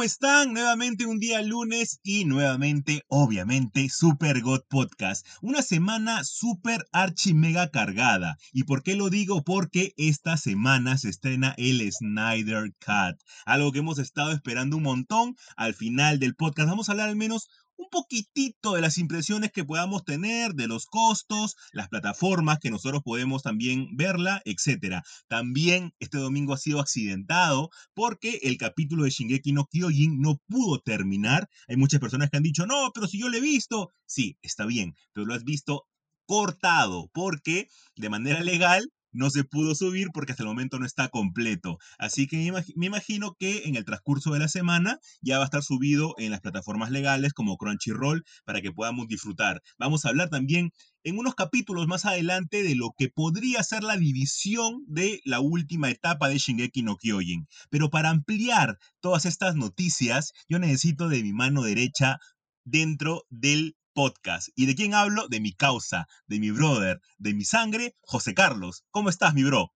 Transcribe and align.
¿Cómo 0.00 0.06
están? 0.06 0.54
Nuevamente 0.54 1.04
un 1.04 1.18
día 1.18 1.42
lunes 1.42 2.00
y 2.02 2.24
nuevamente, 2.24 3.04
obviamente, 3.08 3.90
Super 3.90 4.40
God 4.40 4.62
Podcast. 4.70 5.26
Una 5.42 5.60
semana 5.60 6.24
super 6.24 6.86
archi 6.90 7.34
mega 7.34 7.70
cargada. 7.70 8.38
¿Y 8.50 8.64
por 8.64 8.82
qué 8.82 8.96
lo 8.96 9.10
digo? 9.10 9.44
Porque 9.44 9.92
esta 9.98 10.38
semana 10.38 10.96
se 10.96 11.10
estrena 11.10 11.54
el 11.58 11.86
Snyder 11.92 12.72
Cut. 12.82 13.20
Algo 13.44 13.72
que 13.72 13.80
hemos 13.80 13.98
estado 13.98 14.32
esperando 14.32 14.78
un 14.78 14.84
montón. 14.84 15.36
Al 15.54 15.74
final 15.74 16.18
del 16.18 16.34
podcast 16.34 16.70
vamos 16.70 16.88
a 16.88 16.92
hablar 16.92 17.10
al 17.10 17.16
menos 17.16 17.50
un 17.80 17.88
poquitito 17.90 18.74
de 18.74 18.82
las 18.82 18.98
impresiones 18.98 19.52
que 19.52 19.64
podamos 19.64 20.04
tener, 20.04 20.52
de 20.52 20.68
los 20.68 20.86
costos, 20.86 21.56
las 21.72 21.88
plataformas 21.88 22.58
que 22.58 22.70
nosotros 22.70 23.02
podemos 23.02 23.42
también 23.42 23.96
verla, 23.96 24.42
etc. 24.44 25.02
También 25.28 25.94
este 25.98 26.18
domingo 26.18 26.52
ha 26.52 26.58
sido 26.58 26.80
accidentado 26.80 27.70
porque 27.94 28.40
el 28.42 28.58
capítulo 28.58 29.04
de 29.04 29.10
Shingeki 29.10 29.52
no 29.52 29.66
Kyojin 29.66 30.20
no 30.20 30.40
pudo 30.46 30.80
terminar. 30.80 31.48
Hay 31.68 31.76
muchas 31.76 32.00
personas 32.00 32.28
que 32.28 32.36
han 32.36 32.42
dicho, 32.42 32.66
no, 32.66 32.90
pero 32.94 33.06
si 33.06 33.18
yo 33.18 33.28
lo 33.28 33.38
he 33.38 33.40
visto. 33.40 33.90
Sí, 34.04 34.36
está 34.42 34.66
bien, 34.66 34.94
pero 35.12 35.26
lo 35.26 35.34
has 35.34 35.44
visto 35.44 35.86
cortado 36.26 37.08
porque 37.12 37.68
de 37.96 38.10
manera 38.10 38.42
legal 38.42 38.92
no 39.12 39.30
se 39.30 39.44
pudo 39.44 39.74
subir 39.74 40.08
porque 40.12 40.32
hasta 40.32 40.42
el 40.42 40.48
momento 40.48 40.78
no 40.78 40.86
está 40.86 41.08
completo. 41.08 41.78
Así 41.98 42.26
que 42.26 42.52
me 42.76 42.86
imagino 42.86 43.36
que 43.38 43.64
en 43.64 43.76
el 43.76 43.84
transcurso 43.84 44.32
de 44.32 44.40
la 44.40 44.48
semana 44.48 44.98
ya 45.20 45.38
va 45.38 45.44
a 45.44 45.46
estar 45.46 45.62
subido 45.62 46.14
en 46.18 46.30
las 46.30 46.40
plataformas 46.40 46.90
legales 46.90 47.32
como 47.32 47.56
Crunchyroll 47.56 48.24
para 48.44 48.60
que 48.60 48.72
podamos 48.72 49.08
disfrutar. 49.08 49.62
Vamos 49.78 50.04
a 50.04 50.10
hablar 50.10 50.30
también 50.30 50.72
en 51.02 51.18
unos 51.18 51.34
capítulos 51.34 51.86
más 51.86 52.04
adelante 52.04 52.62
de 52.62 52.74
lo 52.74 52.94
que 52.96 53.08
podría 53.08 53.62
ser 53.62 53.82
la 53.82 53.96
división 53.96 54.84
de 54.86 55.20
la 55.24 55.40
última 55.40 55.90
etapa 55.90 56.28
de 56.28 56.38
Shingeki 56.38 56.82
no 56.82 56.96
Kyojin. 56.96 57.48
Pero 57.70 57.90
para 57.90 58.10
ampliar 58.10 58.78
todas 59.00 59.24
estas 59.24 59.56
noticias, 59.56 60.32
yo 60.48 60.58
necesito 60.58 61.08
de 61.08 61.22
mi 61.22 61.32
mano 61.32 61.62
derecha 61.62 62.18
dentro 62.64 63.24
del 63.30 63.76
podcast. 63.92 64.48
¿Y 64.54 64.66
de 64.66 64.74
quién 64.74 64.94
hablo? 64.94 65.28
De 65.28 65.40
mi 65.40 65.52
causa, 65.52 66.06
de 66.26 66.38
mi 66.40 66.50
brother, 66.50 67.00
de 67.18 67.34
mi 67.34 67.44
sangre, 67.44 67.96
José 68.02 68.34
Carlos. 68.34 68.84
¿Cómo 68.90 69.08
estás, 69.08 69.34
mi 69.34 69.44
bro? 69.44 69.72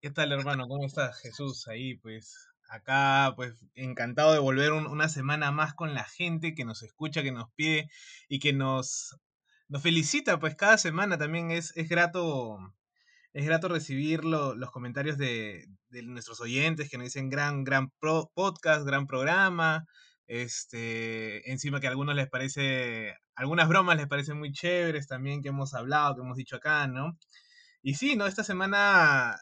¿Qué 0.00 0.10
tal, 0.10 0.32
hermano? 0.32 0.68
¿Cómo 0.68 0.86
estás, 0.86 1.20
Jesús? 1.20 1.66
Ahí, 1.68 1.96
pues, 1.96 2.48
acá, 2.68 3.32
pues, 3.36 3.54
encantado 3.74 4.32
de 4.32 4.38
volver 4.38 4.72
una 4.72 5.08
semana 5.08 5.50
más 5.50 5.74
con 5.74 5.94
la 5.94 6.04
gente 6.04 6.54
que 6.54 6.64
nos 6.64 6.82
escucha, 6.82 7.22
que 7.22 7.32
nos 7.32 7.50
pide 7.54 7.88
y 8.28 8.38
que 8.38 8.52
nos, 8.52 9.16
nos 9.68 9.82
felicita, 9.82 10.38
pues, 10.38 10.54
cada 10.54 10.78
semana 10.78 11.18
también 11.18 11.50
es, 11.50 11.72
es 11.76 11.88
grato. 11.88 12.58
Es 13.32 13.44
grato 13.44 13.68
recibir 13.68 14.24
los 14.24 14.70
comentarios 14.70 15.18
de, 15.18 15.66
de, 15.90 16.02
nuestros 16.04 16.40
oyentes 16.40 16.88
que 16.88 16.96
nos 16.96 17.04
dicen 17.04 17.28
gran, 17.28 17.64
gran 17.64 17.90
podcast, 18.00 18.86
gran 18.86 19.06
programa, 19.06 19.84
este, 20.26 21.50
encima 21.50 21.80
que 21.80 21.86
a 21.86 21.90
algunos 21.90 22.16
les 22.16 22.28
parece, 22.28 23.14
algunas 23.36 23.68
bromas 23.68 23.96
les 23.96 24.08
parecen 24.08 24.38
muy 24.38 24.52
chéveres 24.52 25.06
también 25.06 25.42
que 25.42 25.50
hemos 25.50 25.74
hablado, 25.74 26.16
que 26.16 26.22
hemos 26.22 26.36
dicho 26.36 26.56
acá, 26.56 26.88
¿no? 26.88 27.18
Y 27.82 27.94
sí, 27.94 28.16
¿no? 28.16 28.26
Esta 28.26 28.42
semana, 28.42 29.36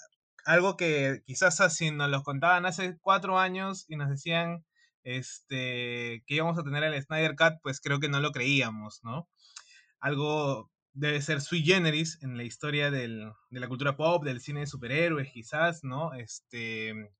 algo 0.44 0.76
que 0.76 1.22
quizás 1.26 1.60
así 1.60 1.90
nos 1.90 2.10
lo 2.10 2.22
contaban 2.22 2.66
hace 2.66 2.98
cuatro 3.00 3.38
años 3.38 3.86
y 3.88 3.96
nos 3.96 4.10
decían 4.10 4.64
este, 5.04 6.24
que 6.26 6.34
íbamos 6.34 6.58
a 6.58 6.64
tener 6.64 6.82
el 6.84 7.00
Snyder 7.02 7.36
Cut, 7.36 7.54
pues 7.62 7.80
creo 7.80 8.00
que 8.00 8.08
no 8.08 8.20
lo 8.20 8.32
creíamos, 8.32 9.00
¿no? 9.04 9.28
Algo 10.00 10.70
debe 10.92 11.22
ser 11.22 11.40
sui 11.40 11.62
generis 11.62 12.18
en 12.22 12.36
la 12.36 12.44
historia 12.44 12.90
del, 12.90 13.32
de 13.50 13.60
la 13.60 13.68
cultura 13.68 13.96
pop, 13.96 14.24
del 14.24 14.40
cine 14.40 14.60
de 14.60 14.66
superhéroes, 14.66 15.32
quizás, 15.32 15.84
¿no? 15.84 16.14
Este, 16.14 17.12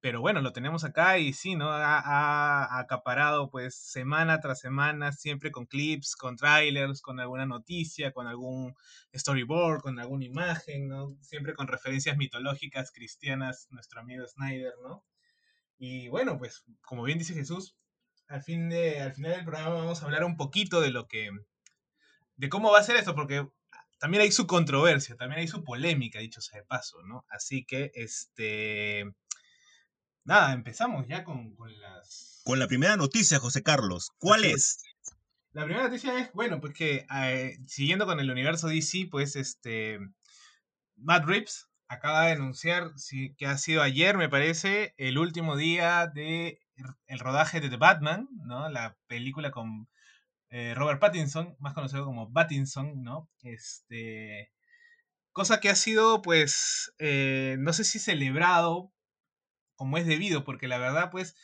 pero 0.00 0.20
bueno, 0.20 0.40
lo 0.40 0.52
tenemos 0.52 0.84
acá 0.84 1.18
y 1.18 1.32
sí, 1.32 1.56
¿no? 1.56 1.70
Ha, 1.72 2.78
acaparado 2.78 3.50
pues 3.50 3.74
semana 3.74 4.40
tras 4.40 4.60
semana, 4.60 5.12
siempre 5.12 5.50
con 5.50 5.66
clips, 5.66 6.14
con 6.14 6.36
trailers, 6.36 7.02
con 7.02 7.18
alguna 7.18 7.46
noticia, 7.46 8.12
con 8.12 8.28
algún 8.28 8.74
storyboard, 9.14 9.82
con 9.82 9.98
alguna 9.98 10.24
imagen, 10.24 10.88
¿no? 10.88 11.16
Siempre 11.20 11.54
con 11.54 11.66
referencias 11.66 12.16
mitológicas 12.16 12.92
cristianas, 12.92 13.66
nuestro 13.70 14.00
amigo 14.00 14.26
Snyder, 14.26 14.74
¿no? 14.82 15.04
Y 15.78 16.08
bueno, 16.08 16.38
pues 16.38 16.64
como 16.82 17.02
bien 17.02 17.18
dice 17.18 17.34
Jesús, 17.34 17.76
al, 18.28 18.42
fin 18.42 18.68
de, 18.68 19.00
al 19.00 19.14
final 19.14 19.32
del 19.32 19.44
programa 19.44 19.74
vamos 19.74 20.02
a 20.02 20.04
hablar 20.04 20.24
un 20.24 20.36
poquito 20.36 20.80
de 20.80 20.90
lo 20.90 21.08
que, 21.08 21.30
de 22.36 22.48
cómo 22.48 22.70
va 22.70 22.78
a 22.80 22.84
ser 22.84 22.96
esto, 22.96 23.14
porque 23.16 23.48
también 23.98 24.22
hay 24.22 24.30
su 24.32 24.46
controversia, 24.46 25.16
también 25.16 25.40
hay 25.40 25.48
su 25.48 25.64
polémica, 25.64 26.20
dicho 26.20 26.40
sea 26.40 26.60
de 26.60 26.66
paso, 26.66 27.02
¿no? 27.02 27.26
Así 27.28 27.64
que, 27.64 27.90
este 27.94 29.12
nada, 30.28 30.52
empezamos 30.52 31.08
ya 31.08 31.24
con, 31.24 31.56
las... 31.80 32.42
Con 32.44 32.58
la 32.58 32.68
primera 32.68 32.96
noticia, 32.96 33.38
José 33.38 33.62
Carlos. 33.62 34.10
¿Cuál 34.18 34.44
es? 34.44 34.84
La 35.52 35.64
primera 35.64 35.84
noticia 35.84 36.18
es, 36.20 36.30
bueno, 36.34 36.60
pues 36.60 36.74
que 36.74 37.06
eh, 37.16 37.58
siguiendo 37.66 38.04
con 38.04 38.20
el 38.20 38.30
universo 38.30 38.68
DC, 38.68 39.08
pues 39.10 39.34
este... 39.36 39.98
Matt 40.96 41.24
Reeves 41.24 41.68
acaba 41.88 42.26
de 42.26 42.32
anunciar 42.32 42.92
sí, 42.96 43.34
que 43.38 43.46
ha 43.46 43.56
sido 43.56 43.80
ayer, 43.80 44.18
me 44.18 44.28
parece, 44.28 44.94
el 44.98 45.16
último 45.16 45.56
día 45.56 46.06
de 46.06 46.60
el 47.06 47.18
rodaje 47.18 47.60
de 47.60 47.70
The 47.70 47.76
Batman, 47.76 48.28
¿no? 48.44 48.68
La 48.68 48.96
película 49.06 49.50
con 49.50 49.88
eh, 50.50 50.74
Robert 50.76 51.00
Pattinson, 51.00 51.56
más 51.58 51.72
conocido 51.72 52.04
como 52.04 52.32
Pattinson, 52.32 53.02
¿no? 53.02 53.30
Este, 53.42 54.52
cosa 55.32 55.58
que 55.60 55.70
ha 55.70 55.74
sido, 55.74 56.20
pues, 56.20 56.92
eh, 56.98 57.56
no 57.58 57.72
sé 57.72 57.84
si 57.84 57.98
celebrado 57.98 58.92
como 59.78 59.96
es 59.96 60.06
debido, 60.06 60.44
porque 60.44 60.68
la 60.68 60.78
verdad, 60.78 61.10
pues, 61.10 61.36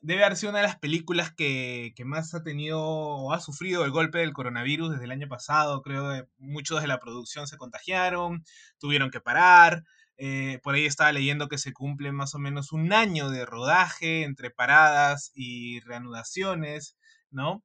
debe 0.00 0.24
haber 0.24 0.36
sido 0.36 0.50
una 0.50 0.60
de 0.60 0.66
las 0.66 0.78
películas 0.78 1.32
que, 1.34 1.92
más 2.04 2.34
ha 2.34 2.42
tenido 2.42 2.80
o 2.80 3.32
ha 3.32 3.40
sufrido 3.40 3.84
el 3.84 3.90
golpe 3.90 4.18
del 4.18 4.32
coronavirus 4.32 4.92
desde 4.92 5.04
el 5.04 5.10
año 5.10 5.28
pasado. 5.28 5.82
Creo 5.82 6.10
que 6.10 6.28
muchos 6.38 6.80
de 6.80 6.88
la 6.88 7.00
producción 7.00 7.46
se 7.46 7.58
contagiaron, 7.58 8.44
tuvieron 8.78 9.10
que 9.10 9.20
parar. 9.20 9.84
Eh, 10.16 10.60
por 10.62 10.74
ahí 10.74 10.86
estaba 10.86 11.12
leyendo 11.12 11.48
que 11.48 11.58
se 11.58 11.72
cumple 11.72 12.12
más 12.12 12.34
o 12.34 12.38
menos 12.38 12.72
un 12.72 12.92
año 12.92 13.30
de 13.30 13.46
rodaje 13.46 14.22
entre 14.22 14.50
paradas 14.50 15.32
y 15.34 15.80
reanudaciones, 15.80 16.96
¿no? 17.30 17.64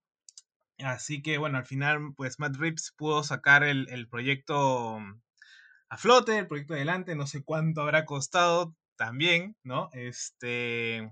Así 0.80 1.22
que 1.22 1.38
bueno, 1.38 1.57
al 1.57 1.66
final, 1.66 2.13
pues 2.18 2.40
Matt 2.40 2.57
Reeves 2.57 2.94
pudo 2.97 3.24
sacar 3.24 3.63
el, 3.63 3.88
el 3.90 4.07
proyecto 4.09 5.00
a 5.90 5.97
flote, 5.97 6.38
el 6.40 6.47
proyecto 6.47 6.74
adelante, 6.74 7.16
no 7.16 7.28
sé 7.28 7.44
cuánto 7.44 7.81
habrá 7.81 8.06
costado, 8.06 8.75
también, 8.95 9.56
¿no? 9.63 9.89
Este, 9.94 11.11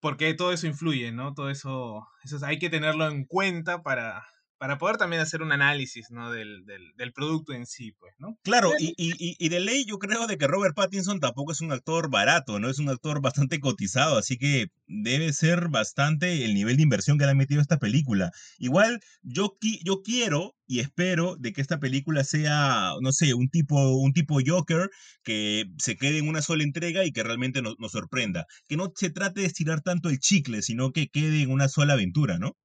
porque 0.00 0.34
todo 0.34 0.52
eso 0.52 0.66
influye, 0.66 1.12
¿no? 1.12 1.34
Todo 1.34 1.50
eso, 1.50 2.06
eso 2.24 2.38
hay 2.44 2.58
que 2.58 2.70
tenerlo 2.70 3.08
en 3.08 3.24
cuenta 3.24 3.82
para, 3.82 4.26
para 4.60 4.76
poder 4.76 4.98
también 4.98 5.22
hacer 5.22 5.40
un 5.40 5.52
análisis 5.52 6.10
¿no? 6.10 6.30
del, 6.30 6.66
del, 6.66 7.12
producto 7.14 7.54
en 7.54 7.64
sí, 7.64 7.92
pues, 7.98 8.12
¿no? 8.18 8.38
Claro, 8.42 8.72
y, 8.78 8.88
y, 8.98 9.14
y, 9.38 9.48
de 9.48 9.58
ley 9.58 9.86
yo 9.86 9.98
creo 9.98 10.26
de 10.26 10.36
que 10.36 10.46
Robert 10.46 10.76
Pattinson 10.76 11.18
tampoco 11.18 11.52
es 11.52 11.62
un 11.62 11.72
actor 11.72 12.10
barato, 12.10 12.58
¿no? 12.58 12.68
Es 12.68 12.78
un 12.78 12.90
actor 12.90 13.22
bastante 13.22 13.58
cotizado, 13.58 14.18
así 14.18 14.36
que 14.36 14.66
debe 14.86 15.32
ser 15.32 15.70
bastante 15.70 16.44
el 16.44 16.52
nivel 16.52 16.76
de 16.76 16.82
inversión 16.82 17.16
que 17.16 17.24
le 17.24 17.30
ha 17.30 17.34
metido 17.34 17.62
esta 17.62 17.78
película. 17.78 18.32
Igual 18.58 19.00
yo, 19.22 19.56
yo 19.82 20.02
quiero 20.02 20.54
y 20.66 20.80
espero 20.80 21.36
de 21.36 21.54
que 21.54 21.62
esta 21.62 21.80
película 21.80 22.22
sea, 22.22 22.92
no 23.00 23.12
sé, 23.12 23.32
un 23.32 23.48
tipo, 23.48 23.96
un 23.96 24.12
tipo 24.12 24.40
Joker 24.46 24.90
que 25.24 25.64
se 25.78 25.96
quede 25.96 26.18
en 26.18 26.28
una 26.28 26.42
sola 26.42 26.64
entrega 26.64 27.06
y 27.06 27.12
que 27.12 27.22
realmente 27.22 27.62
nos, 27.62 27.76
nos 27.78 27.92
sorprenda. 27.92 28.44
Que 28.68 28.76
no 28.76 28.92
se 28.94 29.08
trate 29.08 29.40
de 29.40 29.46
estirar 29.46 29.80
tanto 29.80 30.10
el 30.10 30.18
chicle, 30.18 30.60
sino 30.60 30.92
que 30.92 31.08
quede 31.08 31.40
en 31.40 31.50
una 31.50 31.68
sola 31.68 31.94
aventura, 31.94 32.38
¿no? 32.38 32.58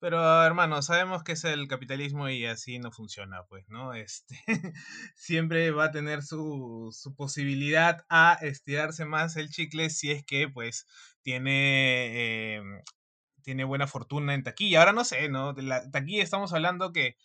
Pero 0.00 0.42
hermano, 0.44 0.80
sabemos 0.80 1.22
que 1.22 1.32
es 1.32 1.44
el 1.44 1.68
capitalismo 1.68 2.30
y 2.30 2.46
así 2.46 2.78
no 2.78 2.90
funciona, 2.90 3.44
pues, 3.44 3.68
¿no? 3.68 3.92
Este 3.92 4.34
siempre 5.14 5.70
va 5.72 5.84
a 5.86 5.90
tener 5.90 6.22
su, 6.22 6.88
su, 6.92 7.14
posibilidad 7.14 8.06
a 8.08 8.38
estirarse 8.40 9.04
más 9.04 9.36
el 9.36 9.50
chicle 9.50 9.90
si 9.90 10.10
es 10.10 10.24
que, 10.24 10.48
pues, 10.48 10.86
tiene, 11.22 12.54
em, 12.56 12.82
tiene 13.42 13.64
buena 13.64 13.86
fortuna 13.86 14.34
en 14.34 14.42
taquilla. 14.42 14.80
Ahora 14.80 14.92
no 14.92 15.04
sé, 15.04 15.28
¿no? 15.28 15.52
De 15.52 15.62
la 15.62 15.90
taquilla 15.90 16.22
estamos 16.22 16.54
hablando 16.54 16.92
que 16.92 17.16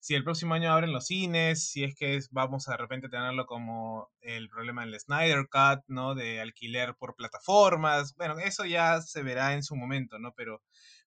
si 0.00 0.14
el 0.14 0.24
próximo 0.24 0.54
año 0.54 0.72
abren 0.72 0.92
los 0.92 1.06
cines, 1.06 1.66
si 1.68 1.84
es 1.84 1.94
que 1.94 2.20
vamos 2.30 2.68
a 2.68 2.72
de 2.72 2.78
repente 2.78 3.08
tenerlo 3.08 3.46
como 3.46 4.10
el 4.20 4.50
problema 4.50 4.84
del 4.84 4.98
Snyder 5.00 5.48
Cut, 5.48 5.84
¿no? 5.86 6.14
De 6.14 6.40
alquiler 6.40 6.94
por 6.96 7.14
plataformas. 7.16 8.14
Bueno, 8.16 8.38
eso 8.38 8.64
ya 8.66 9.00
se 9.00 9.22
verá 9.22 9.54
en 9.54 9.62
su 9.62 9.76
momento, 9.76 10.18
¿no? 10.18 10.34
Pero, 10.34 10.62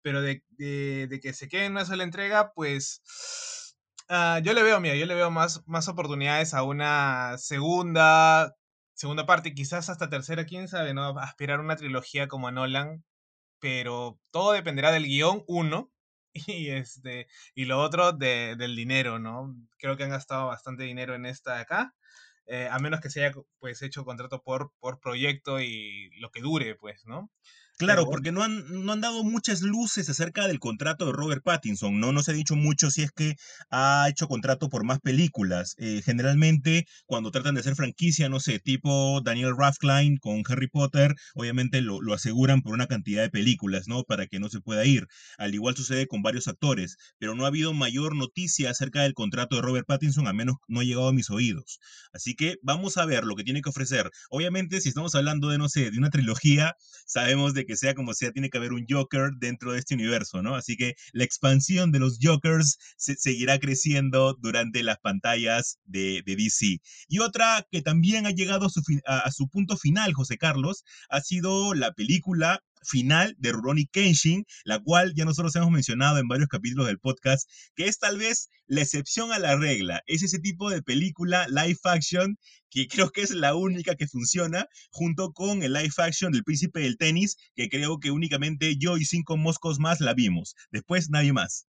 pero 0.04 0.20
de, 0.20 0.42
que 0.58 1.32
se 1.32 1.48
quede 1.48 1.64
en 1.64 1.72
una 1.72 1.86
sola 1.86 2.04
entrega, 2.04 2.52
pues... 2.52 3.74
Ah, 4.10 4.38
yo 4.44 4.52
le 4.52 4.62
veo, 4.62 4.78
mira, 4.80 4.96
yo 4.96 5.06
le 5.06 5.14
veo 5.14 5.30
más, 5.30 5.62
más 5.66 5.88
oportunidades 5.88 6.52
a 6.52 6.62
una 6.62 7.36
segunda, 7.38 8.54
segunda 8.92 9.24
parte, 9.24 9.54
quizás 9.54 9.88
hasta 9.88 10.10
tercera, 10.10 10.44
quién 10.44 10.68
sabe, 10.68 10.92
¿no? 10.92 11.18
Aspirar 11.18 11.58
a 11.58 11.62
una 11.62 11.76
trilogía 11.76 12.28
como 12.28 12.48
a 12.48 12.52
Nolan, 12.52 13.02
pero 13.60 14.20
todo 14.30 14.52
dependerá 14.52 14.92
del 14.92 15.06
guion, 15.06 15.42
uno, 15.48 15.90
y, 16.34 16.68
este, 16.68 17.26
y 17.54 17.64
lo 17.64 17.80
otro 17.80 18.12
de, 18.12 18.56
del 18.58 18.76
dinero, 18.76 19.18
¿no? 19.18 19.56
Creo 19.78 19.96
que 19.96 20.04
han 20.04 20.10
gastado 20.10 20.48
bastante 20.48 20.84
dinero 20.84 21.14
en 21.14 21.24
esta 21.24 21.54
de 21.54 21.62
acá. 21.62 21.94
Eh, 22.46 22.68
a 22.70 22.78
menos 22.78 23.00
que 23.00 23.08
se 23.08 23.24
haya 23.24 23.34
pues 23.58 23.80
hecho 23.80 24.04
contrato 24.04 24.42
por, 24.42 24.72
por 24.80 25.00
proyecto 25.00 25.60
y 25.62 26.10
lo 26.20 26.30
que 26.30 26.42
dure, 26.42 26.74
pues, 26.74 27.06
¿no? 27.06 27.30
Claro, 27.76 28.06
porque 28.08 28.30
no 28.30 28.44
han, 28.44 28.84
no 28.84 28.92
han 28.92 29.00
dado 29.00 29.24
muchas 29.24 29.60
luces 29.62 30.08
acerca 30.08 30.46
del 30.46 30.60
contrato 30.60 31.06
de 31.06 31.12
Robert 31.12 31.42
Pattinson, 31.42 31.98
¿no? 31.98 32.12
No 32.12 32.22
se 32.22 32.30
ha 32.30 32.34
dicho 32.34 32.54
mucho 32.54 32.88
si 32.90 33.02
es 33.02 33.10
que 33.10 33.34
ha 33.68 34.06
hecho 34.08 34.28
contrato 34.28 34.68
por 34.68 34.84
más 34.84 35.00
películas. 35.00 35.74
Eh, 35.78 36.00
generalmente, 36.04 36.86
cuando 37.06 37.32
tratan 37.32 37.54
de 37.54 37.62
hacer 37.62 37.74
franquicia, 37.74 38.28
no 38.28 38.38
sé, 38.38 38.60
tipo 38.60 39.20
Daniel 39.24 39.56
Radcliffe 39.58 40.18
con 40.20 40.44
Harry 40.48 40.68
Potter, 40.68 41.16
obviamente 41.34 41.80
lo, 41.80 42.00
lo 42.00 42.14
aseguran 42.14 42.62
por 42.62 42.74
una 42.74 42.86
cantidad 42.86 43.22
de 43.22 43.30
películas, 43.30 43.88
¿no? 43.88 44.04
Para 44.04 44.28
que 44.28 44.38
no 44.38 44.48
se 44.48 44.60
pueda 44.60 44.84
ir. 44.84 45.08
Al 45.36 45.52
igual 45.52 45.74
sucede 45.76 46.06
con 46.06 46.22
varios 46.22 46.46
actores, 46.46 46.96
pero 47.18 47.34
no 47.34 47.44
ha 47.44 47.48
habido 47.48 47.74
mayor 47.74 48.14
noticia 48.14 48.70
acerca 48.70 49.02
del 49.02 49.14
contrato 49.14 49.56
de 49.56 49.62
Robert 49.62 49.86
Pattinson, 49.86 50.28
al 50.28 50.34
menos 50.34 50.56
no 50.68 50.78
ha 50.78 50.84
llegado 50.84 51.08
a 51.08 51.12
mis 51.12 51.28
oídos. 51.28 51.80
Así 52.12 52.34
que 52.36 52.56
vamos 52.62 52.98
a 52.98 53.04
ver 53.04 53.24
lo 53.24 53.34
que 53.34 53.42
tiene 53.42 53.62
que 53.62 53.70
ofrecer. 53.70 54.10
Obviamente, 54.30 54.80
si 54.80 54.90
estamos 54.90 55.16
hablando 55.16 55.48
de, 55.48 55.58
no 55.58 55.68
sé, 55.68 55.90
de 55.90 55.98
una 55.98 56.10
trilogía, 56.10 56.76
sabemos 57.06 57.52
de 57.52 57.63
que 57.66 57.76
sea 57.76 57.94
como 57.94 58.14
sea, 58.14 58.32
tiene 58.32 58.50
que 58.50 58.58
haber 58.58 58.72
un 58.72 58.86
Joker 58.88 59.30
dentro 59.36 59.72
de 59.72 59.78
este 59.78 59.94
universo, 59.94 60.42
¿no? 60.42 60.56
Así 60.56 60.76
que 60.76 60.94
la 61.12 61.24
expansión 61.24 61.92
de 61.92 61.98
los 61.98 62.18
Jokers 62.20 62.78
seguirá 62.96 63.58
creciendo 63.58 64.36
durante 64.40 64.82
las 64.82 64.98
pantallas 64.98 65.78
de, 65.84 66.22
DC. 66.24 66.80
Y 67.08 67.18
otra 67.20 67.66
que 67.70 67.82
también 67.82 68.26
ha 68.26 68.30
llegado 68.30 68.66
a 68.66 68.70
su, 68.70 68.82
a 69.06 69.30
su 69.30 69.48
punto 69.48 69.76
final, 69.76 70.12
José 70.12 70.36
Carlos, 70.38 70.84
ha 71.08 71.20
sido 71.20 71.74
la 71.74 71.92
película 71.92 72.62
final 72.84 73.34
de 73.38 73.52
Rurouni 73.52 73.86
Kenshin, 73.86 74.44
la 74.64 74.80
cual 74.80 75.14
ya 75.14 75.24
nosotros 75.24 75.54
hemos 75.56 75.70
mencionado 75.70 76.18
en 76.18 76.28
varios 76.28 76.48
capítulos 76.48 76.86
del 76.86 76.98
podcast, 76.98 77.48
que 77.74 77.86
es 77.86 77.98
tal 77.98 78.18
vez 78.18 78.50
la 78.66 78.82
excepción 78.82 79.32
a 79.32 79.38
la 79.38 79.56
regla. 79.56 80.02
Es 80.06 80.22
ese 80.22 80.38
tipo 80.38 80.70
de 80.70 80.82
película 80.82 81.46
live 81.48 81.78
action 81.84 82.38
que 82.70 82.88
creo 83.08 83.10
que 83.10 83.22
es 83.22 83.30
la 83.30 83.54
única 83.54 83.94
que 83.94 84.06
funciona, 84.06 84.68
junto 84.90 85.32
con 85.32 85.62
el 85.62 85.72
live 85.72 85.92
action 85.98 86.32
del 86.32 86.44
Príncipe 86.44 86.80
del 86.80 86.98
Tenis, 86.98 87.36
que 87.54 87.68
creo 87.68 88.00
que 88.00 88.10
únicamente 88.10 88.76
yo 88.76 88.96
y 88.96 89.04
cinco 89.04 89.36
moscos 89.36 89.78
más 89.78 90.00
la 90.00 90.14
vimos. 90.14 90.54
Después 90.70 91.10
nadie 91.10 91.32
más. 91.32 91.66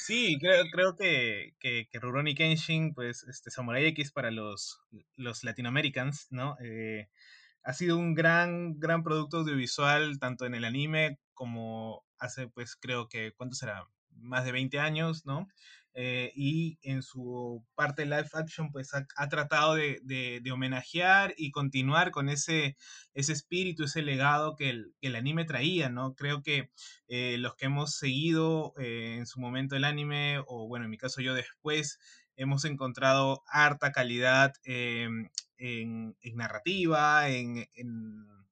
Sí, 0.00 0.38
creo, 0.40 0.96
que, 0.96 1.54
que, 1.60 1.86
Kenshin, 2.34 2.94
pues, 2.94 3.22
este, 3.24 3.50
Samurai 3.50 3.84
X 3.88 4.12
para 4.12 4.30
los, 4.30 4.80
los 5.16 5.42
¿no? 6.30 6.56
Eh, 6.64 7.08
ha 7.62 7.72
sido 7.72 7.96
un 7.98 8.14
gran, 8.14 8.78
gran 8.78 9.02
producto 9.02 9.38
audiovisual, 9.38 10.18
tanto 10.18 10.46
en 10.46 10.54
el 10.54 10.64
anime 10.64 11.18
como 11.34 12.04
hace, 12.18 12.48
pues 12.48 12.76
creo 12.76 13.08
que, 13.08 13.32
¿cuánto 13.32 13.56
será? 13.56 13.84
Más 14.10 14.44
de 14.44 14.52
20 14.52 14.78
años, 14.78 15.24
¿no? 15.24 15.48
Eh, 15.94 16.30
y 16.36 16.78
en 16.82 17.02
su 17.02 17.64
parte 17.74 18.04
live 18.04 18.28
action, 18.34 18.70
pues 18.70 18.92
ha, 18.94 19.28
tratado 19.28 19.74
de, 19.74 20.00
de, 20.04 20.52
homenajear 20.52 21.34
y 21.36 21.50
continuar 21.50 22.12
con 22.12 22.28
ese, 22.28 22.76
ese 23.12 23.32
espíritu, 23.32 23.84
ese 23.84 24.02
legado 24.02 24.54
que 24.54 24.70
el, 24.70 24.94
que 25.00 25.08
el 25.08 25.16
anime 25.16 25.44
traía, 25.44 25.88
¿no? 25.88 26.14
Creo 26.14 26.42
que 26.42 26.70
eh, 27.08 27.38
los 27.38 27.56
que 27.56 27.66
hemos 27.66 27.96
seguido 27.96 28.72
eh, 28.78 29.16
en 29.18 29.26
su 29.26 29.40
momento 29.40 29.74
el 29.74 29.84
anime, 29.84 30.38
o 30.46 30.68
bueno, 30.68 30.84
en 30.84 30.90
mi 30.90 30.98
caso 30.98 31.20
yo 31.22 31.34
después, 31.34 31.98
hemos 32.36 32.64
encontrado 32.64 33.42
harta 33.48 33.92
calidad 33.92 34.54
em, 34.64 35.28
en, 35.60 36.16
narrativa, 36.34 37.28
en, 37.28 37.68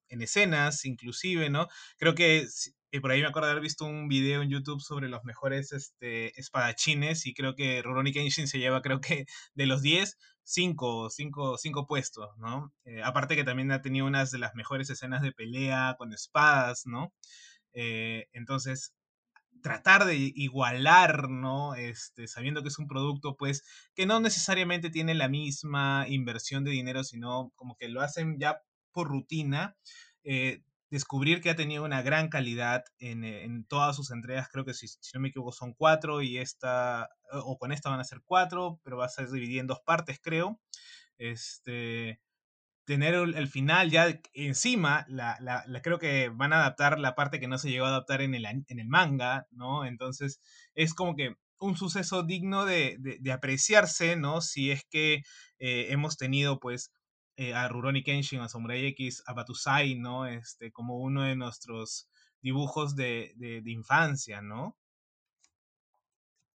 escenas 0.08 0.84
inclusive, 0.84 1.50
¿no? 1.50 1.69
Creo 1.99 2.14
que 2.14 2.46
eh, 2.90 3.00
por 3.00 3.10
ahí 3.10 3.20
me 3.20 3.28
acuerdo 3.28 3.46
de 3.46 3.52
haber 3.52 3.62
visto 3.62 3.84
un 3.84 4.08
video 4.08 4.43
en 4.43 4.50
YouTube 4.50 4.81
sobre 4.81 5.08
los 5.08 5.25
mejores 5.25 5.72
este, 5.72 6.38
espadachines 6.40 7.26
y 7.26 7.34
creo 7.34 7.55
que 7.55 7.82
Rurouni 7.82 8.12
Kenshin 8.12 8.49
se 8.49 8.58
lleva, 8.58 8.82
creo 8.82 9.00
que 9.00 9.26
de 9.55 9.66
los 9.66 9.82
10, 9.82 10.16
5, 10.44 11.10
5, 11.10 11.87
puestos, 11.87 12.31
¿no? 12.38 12.72
Eh, 12.84 13.02
aparte 13.05 13.37
que 13.37 13.44
también 13.44 13.70
ha 13.72 13.82
tenido 13.82 14.06
unas 14.06 14.31
de 14.31 14.38
las 14.38 14.54
mejores 14.54 14.88
escenas 14.90 15.22
de 15.22 15.32
pelea 15.32 15.94
con 15.99 16.12
espadas, 16.12 16.87
¿no? 16.87 17.12
Eh, 17.75 18.26
entonces, 18.32 18.94
tratar 19.62 20.05
de 20.05 20.16
igualar, 20.16 21.28
¿no? 21.28 21.75
Este, 21.75 22.28
sabiendo 22.28 22.62
que 22.62 22.69
es 22.69 22.78
un 22.78 22.88
producto, 22.88 23.37
pues, 23.37 23.64
que 23.94 24.06
no 24.06 24.20
necesariamente 24.20 24.90
tiene 24.90 25.14
la 25.14 25.28
misma 25.28 26.06
inversión 26.08 26.64
de 26.64 26.72
dinero, 26.72 27.05
sino 27.05 27.52
como 27.56 27.76
que 27.76 27.88
lo 27.88 28.00
hacen 28.00 28.38
ya 28.38 28.62
por 28.93 29.08
rutina. 29.08 29.76
Eh, 30.25 30.62
descubrir 30.90 31.40
que 31.40 31.50
ha 31.50 31.56
tenido 31.56 31.84
una 31.84 32.02
gran 32.02 32.28
calidad 32.28 32.84
en, 32.99 33.25
en 33.25 33.64
todas 33.64 33.94
sus 33.96 34.10
entregas, 34.10 34.49
creo 34.50 34.64
que 34.64 34.75
si, 34.75 34.88
si, 34.88 35.10
no 35.14 35.20
me 35.20 35.28
equivoco 35.28 35.52
son 35.52 35.75
cuatro 35.75 36.22
y 36.22 36.38
esta, 36.38 37.11
o 37.31 37.58
con 37.58 37.72
esta 37.72 37.90
van 37.90 38.00
a 38.00 38.04
ser 38.04 38.22
cuatro, 38.25 38.81
pero 38.82 38.96
va 38.96 39.06
a 39.06 39.11
ser 39.11 39.31
dividida 39.31 39.61
en 39.61 39.66
dos 39.66 39.81
partes, 39.84 40.19
creo. 40.22 40.61
Este, 41.19 42.20
tener 42.88 43.12
el, 43.12 43.49
final 43.49 43.90
ya 43.90 44.19
encima, 44.32 45.05
la, 45.11 45.37
la, 45.43 45.82
creo 45.82 45.99
que 45.99 46.31
van 46.31 46.55
a 46.55 46.61
adaptar 46.61 46.99
la 46.99 47.14
parte 47.14 47.38
que 47.38 47.46
no 47.46 47.58
se 47.58 47.69
llegó 47.69 47.85
a 47.85 47.90
adaptar 47.90 48.23
en 48.23 48.35
el, 48.35 48.46
en 48.46 48.79
el 48.79 48.88
manga, 48.88 49.46
¿no? 49.50 49.85
Entonces 49.85 50.40
es 50.75 50.94
como 50.94 51.14
que 51.14 51.35
un 51.58 51.76
suceso 51.76 52.23
digno 52.23 52.64
de, 52.64 52.96
de, 52.99 53.32
apreciarse, 53.32 54.17
¿no? 54.17 54.40
Si 54.40 54.70
es 54.70 54.87
que 54.88 55.17
eh, 55.58 55.88
hemos 55.90 56.17
tenido 56.17 56.61
pues 56.61 56.90
eh, 57.37 57.52
a 57.52 57.69
Rurouni 57.69 58.02
Kenshin, 58.02 58.40
a 58.40 58.49
Samurai 58.49 58.87
X, 58.87 59.23
a 59.26 59.35
Batusai, 59.35 59.96
¿no? 59.96 60.25
Este, 60.25 60.73
como 60.73 60.96
uno 60.96 61.25
de 61.25 61.37
nuestros 61.37 62.08
dibujos 62.40 62.96
de, 62.96 63.35
de 63.37 63.70
infancia, 63.70 64.40
¿no? 64.40 64.79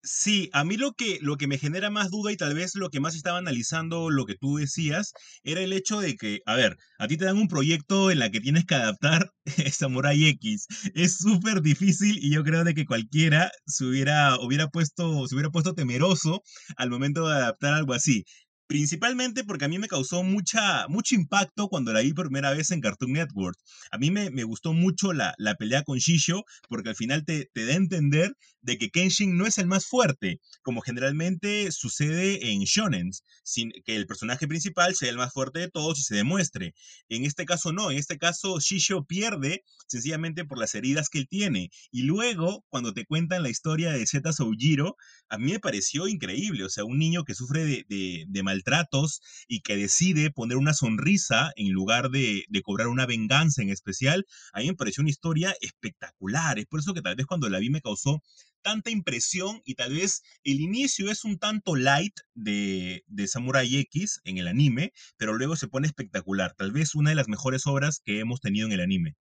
Sí, 0.06 0.50
a 0.52 0.64
mí 0.64 0.76
lo 0.76 0.92
que, 0.92 1.18
lo 1.22 1.38
que 1.38 1.46
me 1.46 1.56
genera 1.56 1.88
más 1.88 2.10
duda 2.10 2.30
y 2.30 2.36
tal 2.36 2.54
vez 2.54 2.74
lo 2.74 2.90
que 2.90 3.00
más 3.00 3.14
estaba 3.14 3.38
analizando 3.38 4.10
lo 4.10 4.26
que 4.26 4.34
tú 4.34 4.56
decías 4.56 5.12
era 5.44 5.62
el 5.62 5.72
hecho 5.72 5.98
de 6.00 6.14
que, 6.16 6.40
a 6.44 6.56
ver, 6.56 6.76
a 6.98 7.08
ti 7.08 7.16
te 7.16 7.24
dan 7.24 7.38
un 7.38 7.48
proyecto 7.48 8.10
en 8.10 8.18
la 8.18 8.30
que 8.30 8.40
tienes 8.40 8.66
que 8.66 8.74
adaptar 8.74 9.30
Samurai 9.72 10.26
X. 10.26 10.66
Es 10.94 11.16
súper 11.16 11.62
difícil 11.62 12.18
y 12.20 12.30
yo 12.34 12.44
creo 12.44 12.64
de 12.64 12.74
que 12.74 12.84
cualquiera 12.84 13.50
se 13.66 13.86
hubiera, 13.86 14.36
hubiera, 14.40 14.68
puesto, 14.68 15.26
se 15.26 15.34
hubiera 15.34 15.50
puesto 15.50 15.72
temeroso 15.74 16.42
al 16.76 16.90
momento 16.90 17.26
de 17.26 17.36
adaptar 17.36 17.72
algo 17.72 17.94
así. 17.94 18.24
Principalmente 18.66 19.44
porque 19.44 19.66
a 19.66 19.68
mí 19.68 19.78
me 19.78 19.88
causó 19.88 20.22
mucha, 20.22 20.88
mucho 20.88 21.14
impacto 21.14 21.68
cuando 21.68 21.92
la 21.92 22.00
vi 22.00 22.14
primera 22.14 22.50
vez 22.52 22.70
en 22.70 22.80
Cartoon 22.80 23.12
Network. 23.12 23.58
A 23.90 23.98
mí 23.98 24.10
me, 24.10 24.30
me 24.30 24.44
gustó 24.44 24.72
mucho 24.72 25.12
la, 25.12 25.34
la, 25.36 25.54
pelea 25.54 25.82
con 25.82 25.98
Shisho 25.98 26.44
porque 26.68 26.88
al 26.88 26.96
final 26.96 27.24
te, 27.24 27.50
te, 27.52 27.66
da 27.66 27.74
a 27.74 27.76
entender 27.76 28.34
de 28.62 28.78
que 28.78 28.88
Kenshin 28.88 29.36
no 29.36 29.46
es 29.46 29.58
el 29.58 29.66
más 29.66 29.84
fuerte, 29.86 30.40
como 30.62 30.80
generalmente 30.80 31.70
sucede 31.70 32.50
en 32.50 32.62
shonens, 32.62 33.22
sin 33.42 33.70
que 33.84 33.94
el 33.94 34.06
personaje 34.06 34.48
principal 34.48 34.94
sea 34.94 35.10
el 35.10 35.18
más 35.18 35.32
fuerte 35.34 35.60
de 35.60 35.70
todos 35.70 35.98
y 35.98 36.02
se 36.02 36.14
demuestre. 36.14 36.74
En 37.10 37.26
este 37.26 37.44
caso 37.44 37.72
no, 37.72 37.90
en 37.90 37.98
este 37.98 38.16
caso 38.16 38.58
Shisho 38.60 39.04
pierde 39.04 39.62
sencillamente 39.86 40.46
por 40.46 40.58
las 40.58 40.74
heridas 40.74 41.10
que 41.10 41.18
él 41.18 41.28
tiene. 41.28 41.70
Y 41.90 42.02
luego, 42.02 42.64
cuando 42.70 42.94
te 42.94 43.04
cuentan 43.04 43.42
la 43.42 43.50
historia 43.50 43.92
de 43.92 44.06
Zeta 44.06 44.32
Soujiro, 44.32 44.96
a 45.28 45.36
mí 45.36 45.52
me 45.52 45.60
pareció 45.60 46.08
increíble, 46.08 46.64
o 46.64 46.70
sea, 46.70 46.84
un 46.84 46.98
niño 46.98 47.24
que 47.24 47.34
sufre 47.34 47.64
de, 47.64 47.84
de, 47.88 48.24
de 48.26 48.42
maltratos 48.54 49.20
y 49.48 49.60
que 49.60 49.76
decide 49.76 50.30
poner 50.30 50.56
una 50.56 50.74
sonrisa 50.74 51.52
en 51.56 51.72
lugar 51.72 52.10
de, 52.10 52.44
cobrar 52.62 52.88
una 52.88 53.06
venganza 53.06 53.62
en 53.62 53.70
especial, 53.70 54.24
a 54.52 54.60
mí 54.60 54.68
me 54.68 54.74
pareció 54.74 55.02
una 55.02 55.10
historia 55.10 55.54
espectacular. 55.60 56.58
Es 56.58 56.66
por 56.66 56.80
eso 56.80 56.94
que 56.94 57.02
tal 57.02 57.16
vez 57.16 57.26
cuando 57.26 57.48
la 57.48 57.58
vi 57.58 57.70
me 57.70 57.80
causó 57.80 58.22
tanta 58.62 58.90
impresión 58.90 59.60
y 59.64 59.74
tal 59.74 59.92
vez 59.92 60.22
el 60.42 60.60
inicio 60.60 61.10
es 61.10 61.24
un 61.24 61.38
tanto 61.38 61.76
light 61.76 62.14
de, 62.34 63.02
de, 63.06 63.28
Samurai 63.28 63.76
X 63.76 64.20
en 64.24 64.38
el 64.38 64.48
anime, 64.48 64.92
pero 65.18 65.34
luego 65.34 65.56
se 65.56 65.68
pone 65.68 65.86
espectacular. 65.86 66.54
Tal 66.56 66.72
vez 66.72 66.94
una 66.94 67.10
de 67.10 67.16
las 67.16 67.28
mejores 67.28 67.66
obras 67.66 68.00
que 68.02 68.20
hemos 68.20 68.40
tenido 68.40 68.66
en 68.66 68.72
el 68.72 68.80
anime. 68.80 69.16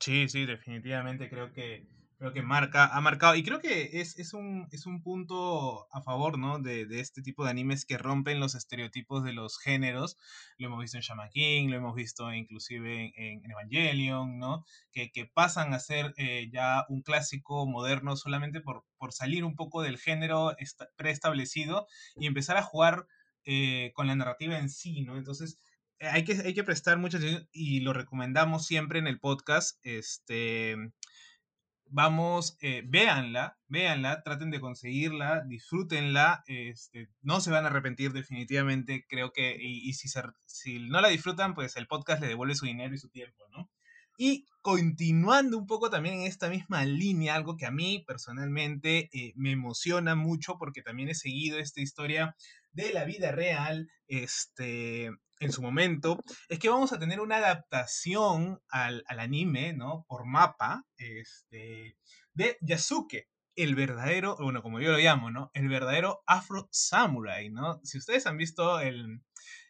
Sí, 0.00 0.28
sí, 0.28 0.46
definitivamente 0.46 1.28
creo 1.28 1.52
que 1.52 1.86
creo 2.22 2.32
que 2.32 2.42
marca, 2.42 2.86
ha 2.86 3.00
marcado, 3.00 3.34
y 3.34 3.42
creo 3.42 3.58
que 3.58 4.00
es, 4.00 4.16
es, 4.16 4.32
un, 4.32 4.68
es 4.70 4.86
un 4.86 5.02
punto 5.02 5.88
a 5.92 6.02
favor, 6.02 6.38
¿no? 6.38 6.60
De, 6.60 6.86
de, 6.86 7.00
este 7.00 7.20
tipo 7.20 7.42
de 7.42 7.50
animes 7.50 7.84
que 7.84 7.98
rompen 7.98 8.38
los 8.38 8.54
estereotipos 8.54 9.24
de 9.24 9.32
los 9.32 9.58
géneros. 9.58 10.18
Lo 10.56 10.68
hemos 10.68 10.80
visto 10.80 10.96
en 10.98 11.02
Shaman 11.02 11.30
King, 11.30 11.68
lo 11.68 11.78
hemos 11.78 11.96
visto 11.96 12.32
inclusive 12.32 13.12
en, 13.16 13.42
Evangelion, 13.50 14.38
¿no? 14.38 14.64
Que, 14.92 15.10
que, 15.10 15.26
pasan 15.26 15.74
a 15.74 15.80
ser 15.80 16.14
eh, 16.16 16.48
ya 16.52 16.86
un 16.88 17.02
clásico 17.02 17.66
moderno 17.66 18.14
solamente 18.14 18.60
por, 18.60 18.84
por 18.98 19.12
salir 19.12 19.42
un 19.44 19.56
poco 19.56 19.82
del 19.82 19.98
género 19.98 20.54
preestablecido 20.94 21.88
y 22.14 22.28
empezar 22.28 22.56
a 22.56 22.62
jugar 22.62 23.08
eh, 23.44 23.90
con 23.94 24.06
la 24.06 24.14
narrativa 24.14 24.60
en 24.60 24.68
sí, 24.70 25.02
¿no? 25.02 25.16
Entonces, 25.16 25.58
eh, 25.98 26.06
hay 26.06 26.22
que, 26.22 26.34
hay 26.34 26.54
que 26.54 26.62
prestar 26.62 26.98
mucha 26.98 27.18
atención 27.18 27.48
y 27.50 27.80
lo 27.80 27.92
recomendamos 27.92 28.64
siempre 28.64 29.00
en 29.00 29.08
el 29.08 29.18
podcast. 29.18 29.80
Este, 29.82 30.76
vamos, 31.92 32.56
eh, 32.62 32.82
véanla, 32.86 33.58
véanla, 33.68 34.22
traten 34.22 34.50
de 34.50 34.60
conseguirla, 34.60 35.44
disfrútenla, 35.46 36.42
este, 36.46 37.10
no 37.20 37.40
se 37.40 37.50
van 37.50 37.64
a 37.64 37.68
arrepentir 37.68 38.12
definitivamente, 38.12 39.04
creo 39.08 39.32
que, 39.32 39.56
y, 39.60 39.92
si, 39.92 40.08
se, 40.08 40.22
no 40.80 41.00
la 41.02 41.08
disfrutan, 41.08 41.54
pues 41.54 41.76
el 41.76 41.86
podcast 41.86 42.22
le 42.22 42.28
devuelve 42.28 42.54
su 42.54 42.64
dinero 42.64 42.94
y 42.94 42.98
su 42.98 43.10
tiempo, 43.10 43.44
¿no? 43.50 43.70
Y 44.16 44.46
continuando 44.62 45.58
un 45.58 45.66
poco 45.66 45.90
también 45.90 46.20
en 46.20 46.26
esta 46.26 46.48
misma 46.48 46.84
línea, 46.84 47.34
algo 47.34 47.56
que 47.56 47.66
a 47.66 47.70
mí 47.70 48.04
personalmente 48.06 49.10
eh, 49.12 49.32
me 49.36 49.52
emociona 49.52 50.14
mucho 50.14 50.56
porque 50.58 50.82
también 50.82 51.10
he 51.10 51.14
seguido 51.14 51.58
esta 51.58 51.80
historia 51.80 52.36
de 52.72 52.92
la 52.92 53.04
vida 53.04 53.32
real, 53.32 53.90
este, 54.06 55.10
en 55.42 55.52
su 55.52 55.60
momento, 55.60 56.20
es 56.48 56.58
que 56.58 56.68
vamos 56.68 56.92
a 56.92 56.98
tener 56.98 57.20
una 57.20 57.36
adaptación 57.36 58.60
al, 58.68 59.02
al 59.08 59.20
anime, 59.20 59.72
¿no? 59.72 60.04
Por 60.08 60.24
mapa, 60.24 60.86
este, 60.96 61.96
de 62.32 62.58
Yasuke, 62.60 63.28
el 63.56 63.74
verdadero, 63.74 64.36
bueno, 64.38 64.62
como 64.62 64.80
yo 64.80 64.92
lo 64.92 64.98
llamo, 64.98 65.30
¿no? 65.30 65.50
El 65.52 65.68
verdadero 65.68 66.22
Afro 66.26 66.68
Samurai, 66.70 67.50
¿no? 67.50 67.80
Si 67.82 67.98
ustedes 67.98 68.26
han 68.26 68.36
visto 68.36 68.80
el, 68.80 69.20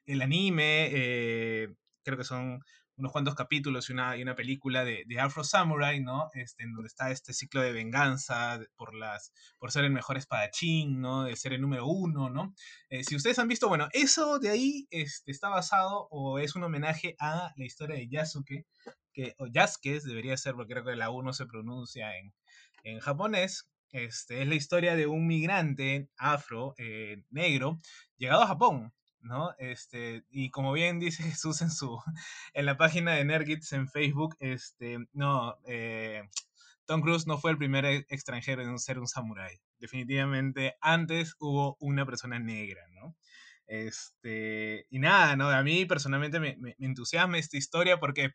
el 0.04 0.22
anime, 0.22 0.90
eh, 0.92 1.74
creo 2.04 2.18
que 2.18 2.24
son 2.24 2.62
unos 3.02 3.10
cuantos 3.10 3.34
capítulos 3.34 3.90
y 3.90 3.94
una, 3.94 4.16
y 4.16 4.22
una 4.22 4.36
película 4.36 4.84
de, 4.84 5.04
Afro 5.18 5.42
Samurai, 5.42 6.00
¿no? 6.00 6.30
Este, 6.34 6.62
en 6.62 6.72
donde 6.72 6.86
está 6.86 7.10
este 7.10 7.32
ciclo 7.32 7.60
de 7.60 7.72
venganza 7.72 8.60
por, 8.76 8.94
las, 8.94 9.32
por 9.58 9.72
ser 9.72 9.84
el 9.84 9.90
mejor 9.90 10.18
espadachín, 10.18 11.00
¿no? 11.00 11.24
De 11.24 11.34
ser 11.34 11.52
el 11.52 11.62
número 11.62 11.84
uno, 11.86 12.30
¿no? 12.30 12.54
Eh, 12.90 13.02
si 13.02 13.16
ustedes 13.16 13.40
han 13.40 13.48
visto, 13.48 13.68
bueno, 13.68 13.88
eso 13.92 14.38
de 14.38 14.50
ahí 14.50 14.86
este, 14.90 15.32
está 15.32 15.48
basado 15.48 16.06
o 16.12 16.38
es 16.38 16.54
un 16.54 16.62
homenaje 16.62 17.16
a 17.18 17.52
la 17.56 17.64
historia 17.64 17.96
de 17.96 18.08
Yasuke, 18.08 18.66
que, 19.12 19.34
o 19.38 19.48
Yasuke 19.48 19.98
debería 20.04 20.36
ser, 20.36 20.54
porque 20.54 20.74
creo 20.74 20.84
que 20.84 20.94
la 20.94 21.10
U 21.10 21.24
no 21.24 21.32
se 21.32 21.46
pronuncia 21.46 22.16
en, 22.16 22.32
en 22.84 23.00
japonés, 23.00 23.68
este, 23.90 24.42
es 24.42 24.48
la 24.48 24.54
historia 24.54 24.94
de 24.94 25.08
un 25.08 25.26
migrante 25.26 26.08
afro, 26.16 26.74
eh, 26.78 27.24
negro, 27.30 27.80
llegado 28.16 28.42
a 28.42 28.46
Japón, 28.46 28.92
¿no? 29.22 29.54
Este, 29.58 30.24
y 30.30 30.50
como 30.50 30.72
bien 30.72 30.98
dice 30.98 31.22
Jesús 31.38 31.62
en 31.62 31.70
su 31.70 32.00
en 32.54 32.66
la 32.66 32.76
página 32.76 33.12
de 33.12 33.24
Nergits 33.24 33.72
en 33.72 33.88
Facebook, 33.88 34.36
este, 34.40 34.98
no, 35.12 35.56
eh, 35.66 36.22
Tom 36.86 37.00
Cruise 37.00 37.26
no 37.26 37.38
fue 37.38 37.52
el 37.52 37.58
primer 37.58 37.84
e, 37.84 38.06
extranjero 38.08 38.62
en 38.62 38.78
ser 38.78 38.98
un 38.98 39.08
samurái. 39.08 39.60
Definitivamente 39.78 40.76
antes 40.80 41.36
hubo 41.38 41.76
una 41.80 42.04
persona 42.06 42.38
negra, 42.38 42.82
¿no? 42.90 43.16
Este, 43.66 44.86
y 44.90 44.98
nada, 44.98 45.36
¿no? 45.36 45.48
A 45.48 45.62
mí 45.62 45.86
personalmente 45.86 46.40
me, 46.40 46.56
me, 46.58 46.76
entusiasma 46.78 47.38
esta 47.38 47.56
historia 47.56 47.98
porque, 47.98 48.34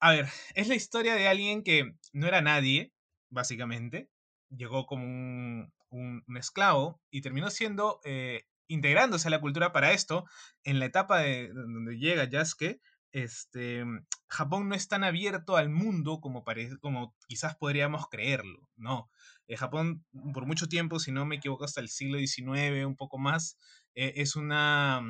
a 0.00 0.12
ver, 0.12 0.28
es 0.54 0.68
la 0.68 0.74
historia 0.74 1.14
de 1.14 1.28
alguien 1.28 1.62
que 1.62 1.92
no 2.12 2.26
era 2.26 2.40
nadie, 2.40 2.92
básicamente. 3.28 4.08
Llegó 4.48 4.86
como 4.86 5.04
un, 5.04 5.72
un, 5.90 6.24
un 6.26 6.36
esclavo 6.36 7.00
y 7.10 7.20
terminó 7.20 7.50
siendo 7.50 8.00
eh, 8.04 8.44
integrándose 8.70 9.28
a 9.28 9.30
la 9.30 9.40
cultura 9.40 9.72
para 9.72 9.92
esto, 9.92 10.24
en 10.64 10.78
la 10.78 10.86
etapa 10.86 11.18
de 11.18 11.48
donde 11.52 11.98
llega 11.98 12.24
Yasuke, 12.24 12.80
este, 13.12 13.84
Japón 14.28 14.68
no 14.68 14.76
es 14.76 14.86
tan 14.86 15.02
abierto 15.02 15.56
al 15.56 15.68
mundo 15.68 16.20
como, 16.20 16.44
parece, 16.44 16.78
como 16.78 17.16
quizás 17.26 17.56
podríamos 17.56 18.08
creerlo, 18.08 18.68
¿no? 18.76 19.10
Eh, 19.48 19.56
Japón, 19.56 20.04
por 20.32 20.46
mucho 20.46 20.68
tiempo, 20.68 21.00
si 21.00 21.10
no 21.10 21.26
me 21.26 21.36
equivoco, 21.36 21.64
hasta 21.64 21.80
el 21.80 21.88
siglo 21.88 22.18
XIX, 22.18 22.86
un 22.86 22.96
poco 22.96 23.18
más, 23.18 23.58
eh, 23.96 24.14
es, 24.16 24.36
una, 24.36 25.02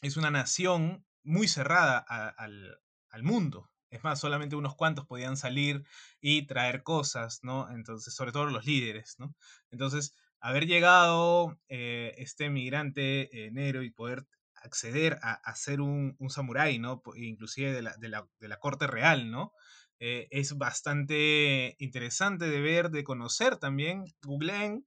es 0.00 0.16
una 0.16 0.30
nación 0.30 1.04
muy 1.22 1.46
cerrada 1.46 1.98
al, 1.98 2.78
al 3.10 3.22
mundo, 3.22 3.70
es 3.90 4.02
más, 4.04 4.20
solamente 4.20 4.56
unos 4.56 4.76
cuantos 4.76 5.04
podían 5.04 5.36
salir 5.36 5.84
y 6.20 6.46
traer 6.46 6.82
cosas, 6.82 7.40
¿no? 7.42 7.68
Entonces, 7.70 8.14
sobre 8.14 8.32
todo 8.32 8.46
los 8.46 8.64
líderes, 8.64 9.16
¿no? 9.18 9.34
Entonces, 9.70 10.14
haber 10.40 10.66
llegado 10.66 11.58
eh, 11.68 12.14
este 12.18 12.50
migrante 12.50 13.46
eh, 13.46 13.50
negro 13.50 13.82
y 13.82 13.90
poder 13.90 14.26
acceder 14.54 15.18
a, 15.22 15.32
a 15.32 15.54
ser 15.54 15.80
un, 15.80 16.16
samurái, 16.28 16.78
¿no? 16.78 17.02
Inclusive 17.16 17.72
de 17.72 17.82
la, 17.82 17.96
de 17.96 18.08
la, 18.08 18.28
de 18.40 18.48
la 18.48 18.58
corte 18.58 18.86
real, 18.86 19.30
¿no? 19.30 19.52
Eh, 19.98 20.28
es 20.30 20.56
bastante 20.56 21.76
interesante 21.78 22.48
de 22.48 22.60
ver, 22.60 22.90
de 22.90 23.04
conocer 23.04 23.56
también. 23.56 24.04
Googleen, 24.22 24.86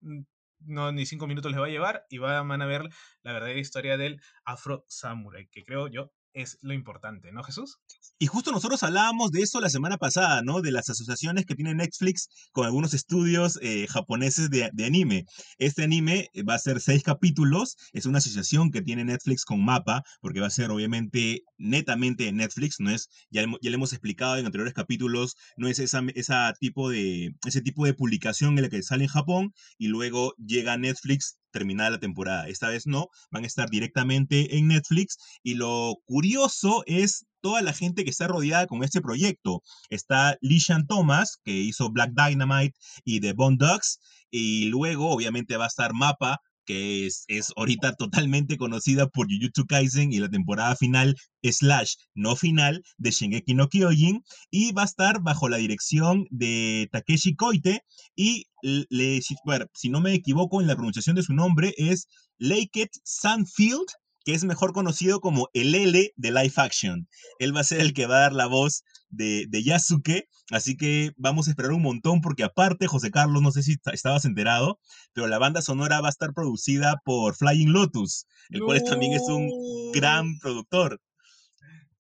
mm, 0.00 0.22
no 0.66 0.92
ni 0.92 1.06
cinco 1.06 1.26
minutos 1.26 1.50
les 1.50 1.60
va 1.60 1.66
a 1.66 1.70
llevar 1.70 2.06
y 2.08 2.18
van 2.18 2.62
a 2.62 2.66
ver 2.66 2.88
la 3.22 3.32
verdadera 3.32 3.58
historia 3.60 3.96
del 3.96 4.20
Afro 4.44 4.84
Samurai, 4.88 5.48
que 5.48 5.64
creo 5.64 5.88
yo 5.88 6.12
es 6.34 6.58
lo 6.62 6.72
importante, 6.72 7.32
¿no, 7.32 7.42
Jesús? 7.42 7.78
Y 8.18 8.26
justo 8.26 8.52
nosotros 8.52 8.82
hablábamos 8.82 9.32
de 9.32 9.42
eso 9.42 9.60
la 9.60 9.68
semana 9.68 9.98
pasada, 9.98 10.42
¿no? 10.42 10.60
De 10.60 10.70
las 10.70 10.88
asociaciones 10.88 11.44
que 11.44 11.54
tiene 11.54 11.74
Netflix 11.74 12.28
con 12.52 12.64
algunos 12.64 12.94
estudios 12.94 13.58
eh, 13.62 13.86
japoneses 13.88 14.50
de, 14.50 14.70
de, 14.72 14.84
anime. 14.84 15.24
Este 15.58 15.82
anime 15.82 16.28
va 16.48 16.54
a 16.54 16.58
ser 16.58 16.80
seis 16.80 17.02
capítulos, 17.02 17.76
es 17.92 18.06
una 18.06 18.18
asociación 18.18 18.70
que 18.70 18.82
tiene 18.82 19.04
Netflix 19.04 19.44
con 19.44 19.64
Mapa, 19.64 20.02
porque 20.20 20.40
va 20.40 20.46
a 20.46 20.50
ser 20.50 20.70
obviamente 20.70 21.42
netamente 21.58 22.28
en 22.28 22.36
Netflix, 22.36 22.76
no 22.78 22.90
es, 22.90 23.08
ya, 23.30 23.42
ya 23.42 23.70
le 23.70 23.74
hemos 23.74 23.92
explicado 23.92 24.36
en 24.36 24.46
anteriores 24.46 24.74
capítulos, 24.74 25.36
no 25.56 25.68
es 25.68 25.78
esa, 25.78 26.02
esa 26.14 26.52
tipo 26.58 26.90
de, 26.90 27.34
ese 27.46 27.60
tipo 27.60 27.84
de 27.84 27.94
publicación 27.94 28.56
en 28.56 28.62
la 28.62 28.68
que 28.68 28.82
sale 28.82 29.04
en 29.04 29.10
Japón 29.10 29.52
y 29.78 29.88
luego 29.88 30.34
llega 30.38 30.74
a 30.74 30.78
Netflix 30.78 31.38
terminada 31.52 31.90
la 31.90 32.00
temporada. 32.00 32.48
Esta 32.48 32.68
vez 32.68 32.86
no, 32.86 33.08
van 33.30 33.44
a 33.44 33.46
estar 33.46 33.70
directamente 33.70 34.56
en 34.56 34.68
Netflix 34.68 35.18
y 35.42 35.54
lo 35.54 35.96
curioso 36.04 36.82
es 36.86 37.26
toda 37.40 37.60
la 37.60 37.72
gente 37.72 38.04
que 38.04 38.10
está 38.10 38.28
rodeada 38.28 38.66
con 38.66 38.82
este 38.82 39.00
proyecto. 39.00 39.62
Está 39.90 40.38
Lishan 40.40 40.86
Thomas, 40.86 41.38
que 41.44 41.52
hizo 41.52 41.90
Black 41.90 42.12
Dynamite 42.14 42.78
y 43.04 43.20
The 43.20 43.34
Bone 43.34 43.56
Dogs, 43.58 44.00
y 44.30 44.66
luego 44.66 45.10
obviamente 45.10 45.56
va 45.56 45.64
a 45.64 45.68
estar 45.68 45.92
Mapa, 45.92 46.40
que 46.64 47.06
es, 47.06 47.24
es 47.28 47.52
ahorita 47.56 47.94
totalmente 47.94 48.56
conocida 48.56 49.08
por 49.08 49.26
Jujutsu 49.26 49.66
Kaisen 49.66 50.12
y 50.12 50.18
la 50.18 50.28
temporada 50.28 50.76
final 50.76 51.16
slash 51.42 51.94
no 52.14 52.36
final 52.36 52.82
de 52.98 53.10
Shingeki 53.10 53.54
no 53.54 53.68
Kyojin 53.68 54.22
y 54.50 54.72
va 54.72 54.82
a 54.82 54.86
estar 54.86 55.22
bajo 55.22 55.48
la 55.48 55.56
dirección 55.56 56.26
de 56.30 56.88
Takeshi 56.92 57.34
Koite 57.34 57.84
y 58.14 58.46
le, 58.62 59.20
si, 59.22 59.88
no 59.88 60.00
me 60.00 60.14
equivoco 60.14 60.60
en 60.60 60.66
la 60.68 60.76
pronunciación 60.76 61.16
de 61.16 61.22
su 61.22 61.34
nombre 61.34 61.74
es 61.76 62.06
Laketh 62.38 62.92
Sunfield 63.04 63.88
que 64.24 64.34
es 64.34 64.44
mejor 64.44 64.72
conocido 64.72 65.20
como 65.20 65.48
el 65.52 65.74
L 65.74 66.12
de 66.14 66.30
Live 66.30 66.54
Action. 66.56 67.08
Él 67.38 67.54
va 67.54 67.60
a 67.60 67.64
ser 67.64 67.80
el 67.80 67.92
que 67.92 68.06
va 68.06 68.16
a 68.16 68.20
dar 68.20 68.32
la 68.32 68.46
voz 68.46 68.84
de, 69.08 69.46
de, 69.48 69.62
Yasuke, 69.62 70.28
así 70.50 70.76
que 70.76 71.12
vamos 71.16 71.46
a 71.46 71.50
esperar 71.50 71.72
un 71.72 71.82
montón 71.82 72.20
porque 72.20 72.44
aparte, 72.44 72.86
José 72.86 73.10
Carlos, 73.10 73.42
no 73.42 73.52
sé 73.52 73.62
si 73.62 73.76
estabas 73.92 74.24
enterado, 74.24 74.78
pero 75.12 75.26
la 75.26 75.38
banda 75.38 75.62
sonora 75.62 76.00
va 76.00 76.08
a 76.08 76.10
estar 76.10 76.32
producida 76.32 77.00
por 77.04 77.34
Flying 77.34 77.72
Lotus, 77.72 78.26
el 78.50 78.60
no. 78.60 78.66
cual 78.66 78.82
también 78.84 79.12
es 79.12 79.22
un 79.22 79.50
gran 79.92 80.38
productor. 80.38 81.00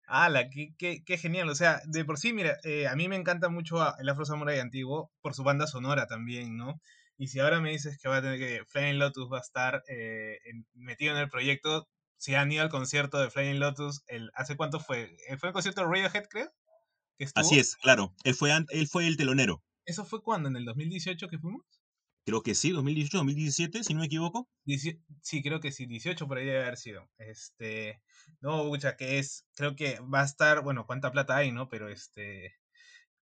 ¡Hala! 0.09 0.49
Qué, 0.51 0.73
qué, 0.79 1.03
qué, 1.05 1.19
genial! 1.19 1.49
O 1.49 1.55
sea, 1.55 1.81
de 1.87 2.05
por 2.05 2.19
sí, 2.19 2.33
mira, 2.33 2.57
eh, 2.63 2.87
a 2.87 2.95
mí 2.95 3.09
me 3.09 3.17
encanta 3.17 3.49
mucho 3.49 3.77
el 3.99 4.09
Afro 4.09 4.25
Samurai 4.25 4.61
antiguo 4.61 5.11
por 5.21 5.35
su 5.35 5.43
banda 5.43 5.67
sonora 5.67 6.07
también, 6.07 6.57
¿no? 6.57 6.81
Y 7.19 7.29
si 7.29 7.41
ahora 7.41 7.61
me 7.61 7.71
dices 7.71 7.99
que 8.01 8.09
va 8.09 8.19
a 8.19 8.23
tener 8.23 8.39
que 8.39 8.65
Flying 8.67 8.99
Lotus 8.99 9.31
va 9.33 9.39
a 9.39 9.41
estar 9.41 9.83
eh, 9.89 10.39
metido 10.75 11.15
en 11.15 11.21
el 11.21 11.29
proyecto, 11.29 11.89
si 12.17 12.35
han 12.35 12.51
ido 12.51 12.63
al 12.63 12.71
concierto 12.71 13.19
de 13.19 13.31
Flying 13.31 13.59
Lotus, 13.59 14.03
el, 14.07 14.31
¿hace 14.35 14.57
cuánto 14.57 14.81
fue? 14.81 15.17
Eh, 15.29 15.37
¿Fue 15.39 15.49
el 15.49 15.53
concierto 15.53 15.83
de 15.83 15.89
Radiohead, 15.89 16.27
creo? 16.29 16.51
Así 17.35 17.59
es, 17.59 17.77
claro. 17.77 18.15
Él 18.25 18.35
fue, 18.35 18.53
él 18.71 18.89
fue 18.89 19.07
el 19.07 19.17
telonero. 19.17 19.63
¿Eso 19.87 20.05
fue 20.05 20.23
cuándo? 20.23 20.49
¿En 20.49 20.57
el 20.57 20.65
2018 20.65 21.29
que 21.29 21.39
fuimos? 21.39 21.65
Creo 22.27 22.43
que 22.43 22.57
sí, 22.57 22.73
2018, 22.73 23.19
2017, 23.19 23.85
si 23.85 23.95
no 23.95 24.01
me 24.01 24.07
equivoco. 24.07 24.49
Dieci 24.65 25.01
sí, 25.23 25.43
creo 25.45 25.61
que 25.61 25.71
sí, 25.71 25.87
18 25.87 26.27
por 26.27 26.39
ahí 26.39 26.45
debe 26.45 26.63
haber 26.63 26.77
sido. 26.77 27.09
Este, 27.19 28.03
no, 28.41 28.65
mucha 28.65 28.97
que 28.97 29.21
es, 29.21 29.47
creo 29.55 29.77
que 29.77 30.01
va 30.01 30.23
a 30.23 30.25
estar, 30.25 30.63
bueno, 30.63 30.87
cuánta 30.87 31.13
plata 31.13 31.37
hay, 31.37 31.53
¿no? 31.53 31.69
Pero 31.69 31.89
este, 31.89 32.57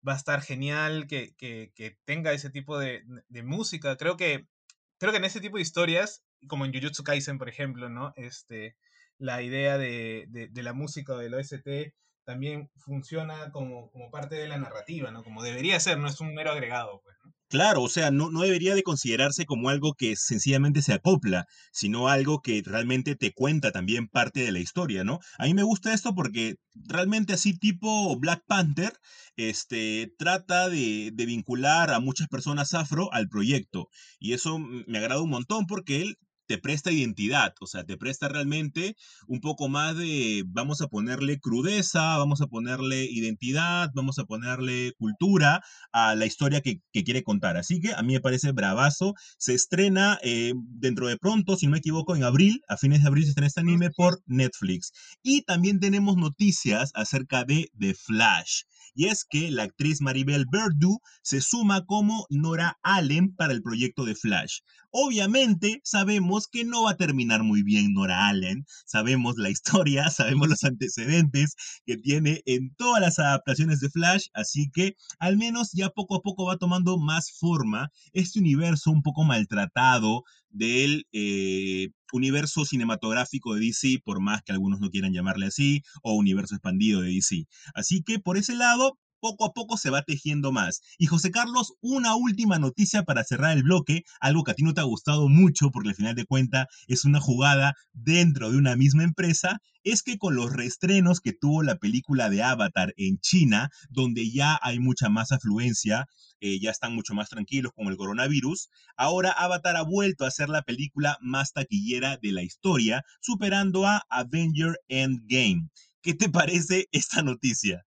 va 0.05 0.13
a 0.13 0.17
estar 0.17 0.41
genial 0.41 1.08
que, 1.08 1.34
que, 1.38 1.72
que 1.75 1.98
tenga 2.03 2.34
ese 2.34 2.50
tipo 2.50 2.77
de, 2.77 3.03
de, 3.29 3.43
música. 3.43 3.96
Creo 3.96 4.17
que, 4.17 4.50
creo 4.98 5.13
que 5.13 5.19
en 5.19 5.25
ese 5.25 5.39
tipo 5.39 5.55
de 5.55 5.63
historias, 5.63 6.25
como 6.48 6.65
en 6.65 6.74
Jujutsu 6.74 7.03
Kaisen, 7.03 7.38
por 7.38 7.50
ejemplo, 7.50 7.89
¿no? 7.89 8.13
Este, 8.15 8.75
la 9.17 9.41
idea 9.41 9.77
de, 9.77 10.25
de, 10.29 10.48
de 10.48 10.63
la 10.63 10.74
música 10.74 11.15
del 11.17 11.34
OST 11.34 11.93
también 12.24 12.69
funciona 12.75 13.50
como, 13.51 13.89
como 13.91 14.12
parte 14.12 14.36
de 14.36 14.48
la 14.48 14.58
narrativa, 14.58 15.10
¿no? 15.12 15.24
Como 15.24 15.41
debería 15.41 15.79
ser, 15.79 15.98
no 15.98 16.08
es 16.08 16.19
un 16.22 16.36
mero 16.36 16.51
agregado, 16.51 17.01
pues. 17.03 17.17
Claro, 17.50 17.81
o 17.81 17.89
sea, 17.89 18.12
no, 18.12 18.29
no 18.29 18.41
debería 18.41 18.75
de 18.75 18.84
considerarse 18.84 19.48
como 19.48 19.69
algo 19.69 19.96
que 19.96 20.15
sencillamente 20.15 20.84
se 20.84 20.93
acopla, 20.93 21.48
sino 21.72 22.08
algo 22.08 22.41
que 22.41 22.62
realmente 22.63 23.15
te 23.15 23.34
cuenta 23.34 23.72
también 23.72 24.08
parte 24.08 24.41
de 24.41 24.51
la 24.51 24.60
historia, 24.60 25.03
¿no? 25.03 25.17
A 25.39 25.46
mí 25.46 25.55
me 25.55 25.63
gusta 25.63 25.91
esto 25.91 26.13
porque 26.13 26.58
realmente 26.75 27.34
así 27.34 27.58
tipo 27.58 28.15
Black 28.19 28.43
Panther, 28.46 28.93
este, 29.36 30.13
trata 30.19 30.69
de, 30.69 31.10
de 31.12 31.25
vincular 31.25 31.91
a 31.91 32.00
muchas 32.00 32.27
personas 32.27 32.75
afro 32.75 33.12
al 33.12 33.27
proyecto. 33.27 33.88
Y 34.19 34.34
eso 34.34 34.60
me 34.60 35.00
agrada 35.00 35.24
un 35.24 35.31
montón 35.31 35.65
porque 35.65 36.03
él 36.03 36.17
te 36.50 36.58
presta 36.58 36.91
identidad, 36.91 37.53
o 37.62 37.68
sea, 37.68 37.84
te 37.84 37.96
presta 37.96 38.27
realmente 38.27 38.96
un 39.27 39.39
poco 39.39 39.70
más 39.70 39.96
de, 39.96 40.44
vamos 40.48 40.82
a 40.82 40.88
ponerle 40.88 41.39
crudeza, 41.39 42.18
vamos 42.18 42.41
a 42.41 42.48
ponerle 42.48 43.06
identidad, 43.06 43.91
vamos 43.94 44.18
a 44.18 44.24
ponerle 44.24 44.94
cultura 44.98 45.62
a 45.91 46.15
la 46.15 46.25
historia 46.25 46.62
que, 46.62 46.82
quiere 46.91 47.24
contar. 47.24 47.56
Así 47.56 47.79
que 47.79 47.94
a 47.94 48.01
mí 48.01 48.13
me 48.13 48.20
parece 48.20 48.51
bravazo. 48.51 49.13
Se 49.38 49.53
estrena 49.53 50.20
eh, 50.24 50.53
dentro 50.56 51.08
de 51.08 51.18
pronto, 51.18 51.56
si 51.56 51.68
no 51.68 51.74
me 51.74 51.77
equivoco, 51.77 52.15
en 52.15 52.24
abril, 52.24 52.62
a 52.68 52.77
fines 52.77 53.03
de 53.03 53.08
abril 53.08 53.24
se 53.25 53.29
estrena 53.29 53.48
este 53.48 53.62
anime 53.62 53.91
por 53.91 54.20
Netflix. 54.25 54.91
Y 55.22 55.44
también 55.44 55.79
tenemos 55.79 56.18
noticias 56.18 56.91
acerca 56.96 57.46
de 57.46 57.70
The 57.77 57.94
Flash 57.94 58.63
y 59.00 59.06
es 59.06 59.24
que 59.24 59.50
la 59.50 59.63
actriz 59.63 60.01
Maribel 60.01 60.46
Verdú 60.51 61.00
se 61.22 61.39
suma 61.39 61.86
como 61.86 62.25
Nora 62.29 62.77
Allen 62.84 63.34
para 63.34 63.53
el 63.53 63.62
proyecto 63.62 64.03
de 64.03 64.13
Flash. 64.13 64.58
Obviamente 64.91 65.79
sabemos 65.86 66.50
que 66.50 66.65
no 66.65 66.84
va 66.84 66.91
a 66.91 66.98
terminar 66.98 67.44
muy 67.44 67.63
bien 67.63 67.94
Nora 67.94 68.27
Allen, 68.27 68.65
sabemos 68.86 69.38
la 69.38 69.50
historia, 69.96 70.10
sabemos 70.10 70.50
los 70.50 70.65
antecedentes 70.65 71.56
que 71.86 71.96
tiene 71.96 72.41
en 72.46 72.75
todas 72.75 73.00
las 73.00 73.20
adaptaciones 73.20 73.79
de 73.79 73.89
Flash, 73.89 74.25
así 74.34 74.70
que 74.70 74.98
al 75.18 75.38
menos 75.38 75.70
ya 75.72 75.88
poco 75.91 76.15
a 76.15 76.22
poco 76.22 76.48
va 76.48 76.58
tomando 76.58 76.98
más 76.98 77.32
forma 77.32 77.91
este 78.12 78.39
universo 78.39 78.91
un 78.91 79.01
poco 79.01 79.24
maltratado 79.24 80.24
del 80.50 81.06
eh, 81.12 81.89
universo 82.12 82.65
cinematográfico 82.65 83.53
de 83.56 83.62
DC, 83.62 84.01
por 84.03 84.22
más 84.22 84.41
que 84.44 84.51
algunos 84.51 84.79
no 84.79 84.89
quieran 84.89 85.13
llamarle 85.13 85.48
así, 85.48 85.84
o 86.03 86.13
universo 86.13 86.56
expandido 86.56 87.01
de 87.01 87.12
DC. 87.12 87.46
Así 87.74 88.01
que 88.03 88.20
por 88.20 88.38
ese 88.38 88.56
lado, 88.56 88.98
poco 89.20 89.46
a 89.46 89.54
poco 89.54 89.78
se 89.78 89.90
va 89.90 90.04
tejiendo 90.04 90.52
más. 90.52 90.82
Y 90.98 91.08
José 91.08 91.32
Carlos, 91.32 91.74
una 91.82 92.16
última 92.16 92.60
noticia 92.60 93.04
para 93.04 93.24
cerrar 93.24 93.56
el 93.58 93.64
bloque, 93.64 94.04
algo 94.20 94.44
que 94.44 94.52
a 94.52 94.56
ti 94.56 94.64
no 94.64 94.74
te 94.74 94.82
ha 94.82 94.86
gustado 94.86 95.30
mucho 95.30 95.72
porque 95.72 95.90
al 95.90 95.96
final 95.96 96.16
de 96.16 96.26
cuentas 96.26 96.68
es 96.88 97.06
una 97.06 97.20
jugada 97.20 97.74
dentro 97.94 98.52
de 98.52 98.58
una 98.58 98.76
misma 98.76 99.04
empresa, 99.04 99.60
es 99.84 100.04
que 100.04 100.18
con 100.18 100.36
los 100.36 100.52
reestrenos 100.52 101.20
que 101.20 101.34
tuvo 101.34 101.64
la 101.64 101.78
película 101.78 102.30
de 102.30 102.44
Avatar 102.44 102.94
en 102.98 103.20
China, 103.20 103.70
donde 103.90 104.30
ya 104.32 104.60
hay 104.62 104.80
mucha 104.80 105.10
más 105.10 105.32
afluencia, 105.32 106.06
eh, 106.42 106.60
ya 106.60 106.72
están 106.72 106.96
mucho 106.96 107.14
más 107.14 107.30
tranquilos 107.30 107.72
con 107.76 107.88
el 107.88 107.98
coronavirus, 107.98 108.70
ahora 108.98 109.32
Avatar 109.32 109.78
ha 109.78 109.84
vuelto 109.84 110.26
a 110.26 110.32
ser 110.32 110.50
la 110.50 110.62
película 110.62 111.18
más 111.22 111.54
taquillera 111.54 112.18
de 112.18 112.32
la 112.32 112.44
historia, 112.44 113.04
superando 113.22 113.86
a 113.86 114.04
Avenger 114.10 114.80
Endgame. 114.88 115.70
¿Qué 116.02 116.14
te 116.14 116.30
parece 116.30 116.88
esta 116.92 117.22
noticia? 117.24 117.86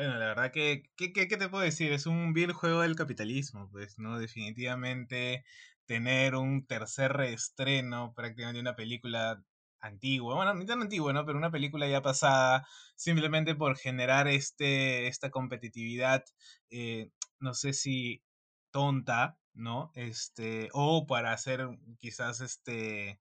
Bueno, 0.00 0.16
la 0.16 0.28
verdad 0.28 0.50
que, 0.50 0.84
¿qué, 0.96 1.12
qué, 1.12 1.26
te 1.26 1.50
puedo 1.50 1.62
decir? 1.62 1.92
Es 1.92 2.06
un 2.06 2.32
vil 2.32 2.52
juego 2.54 2.80
del 2.80 2.96
capitalismo, 2.96 3.68
pues, 3.70 3.98
¿no? 3.98 4.18
Definitivamente 4.18 5.44
tener 5.84 6.36
un 6.36 6.66
tercer 6.66 7.12
reestreno 7.12 8.14
prácticamente 8.14 8.56
de 8.56 8.62
una 8.62 8.76
película 8.76 9.44
antigua, 9.78 10.36
bueno, 10.36 10.54
ni 10.54 10.64
tan 10.64 10.80
antigua, 10.80 11.12
¿no? 11.12 11.26
Pero 11.26 11.36
una 11.36 11.50
película 11.50 11.86
ya 11.86 12.00
pasada, 12.00 12.66
simplemente 12.96 13.54
por 13.54 13.76
generar 13.76 14.26
este, 14.26 15.06
esta 15.06 15.28
competitividad, 15.28 16.24
eh, 16.70 17.10
no 17.38 17.52
sé 17.52 17.74
si 17.74 18.22
tonta, 18.70 19.36
¿no? 19.52 19.92
Este, 19.94 20.70
o 20.72 21.06
para 21.06 21.34
hacer 21.34 21.68
quizás 21.98 22.40
este 22.40 23.20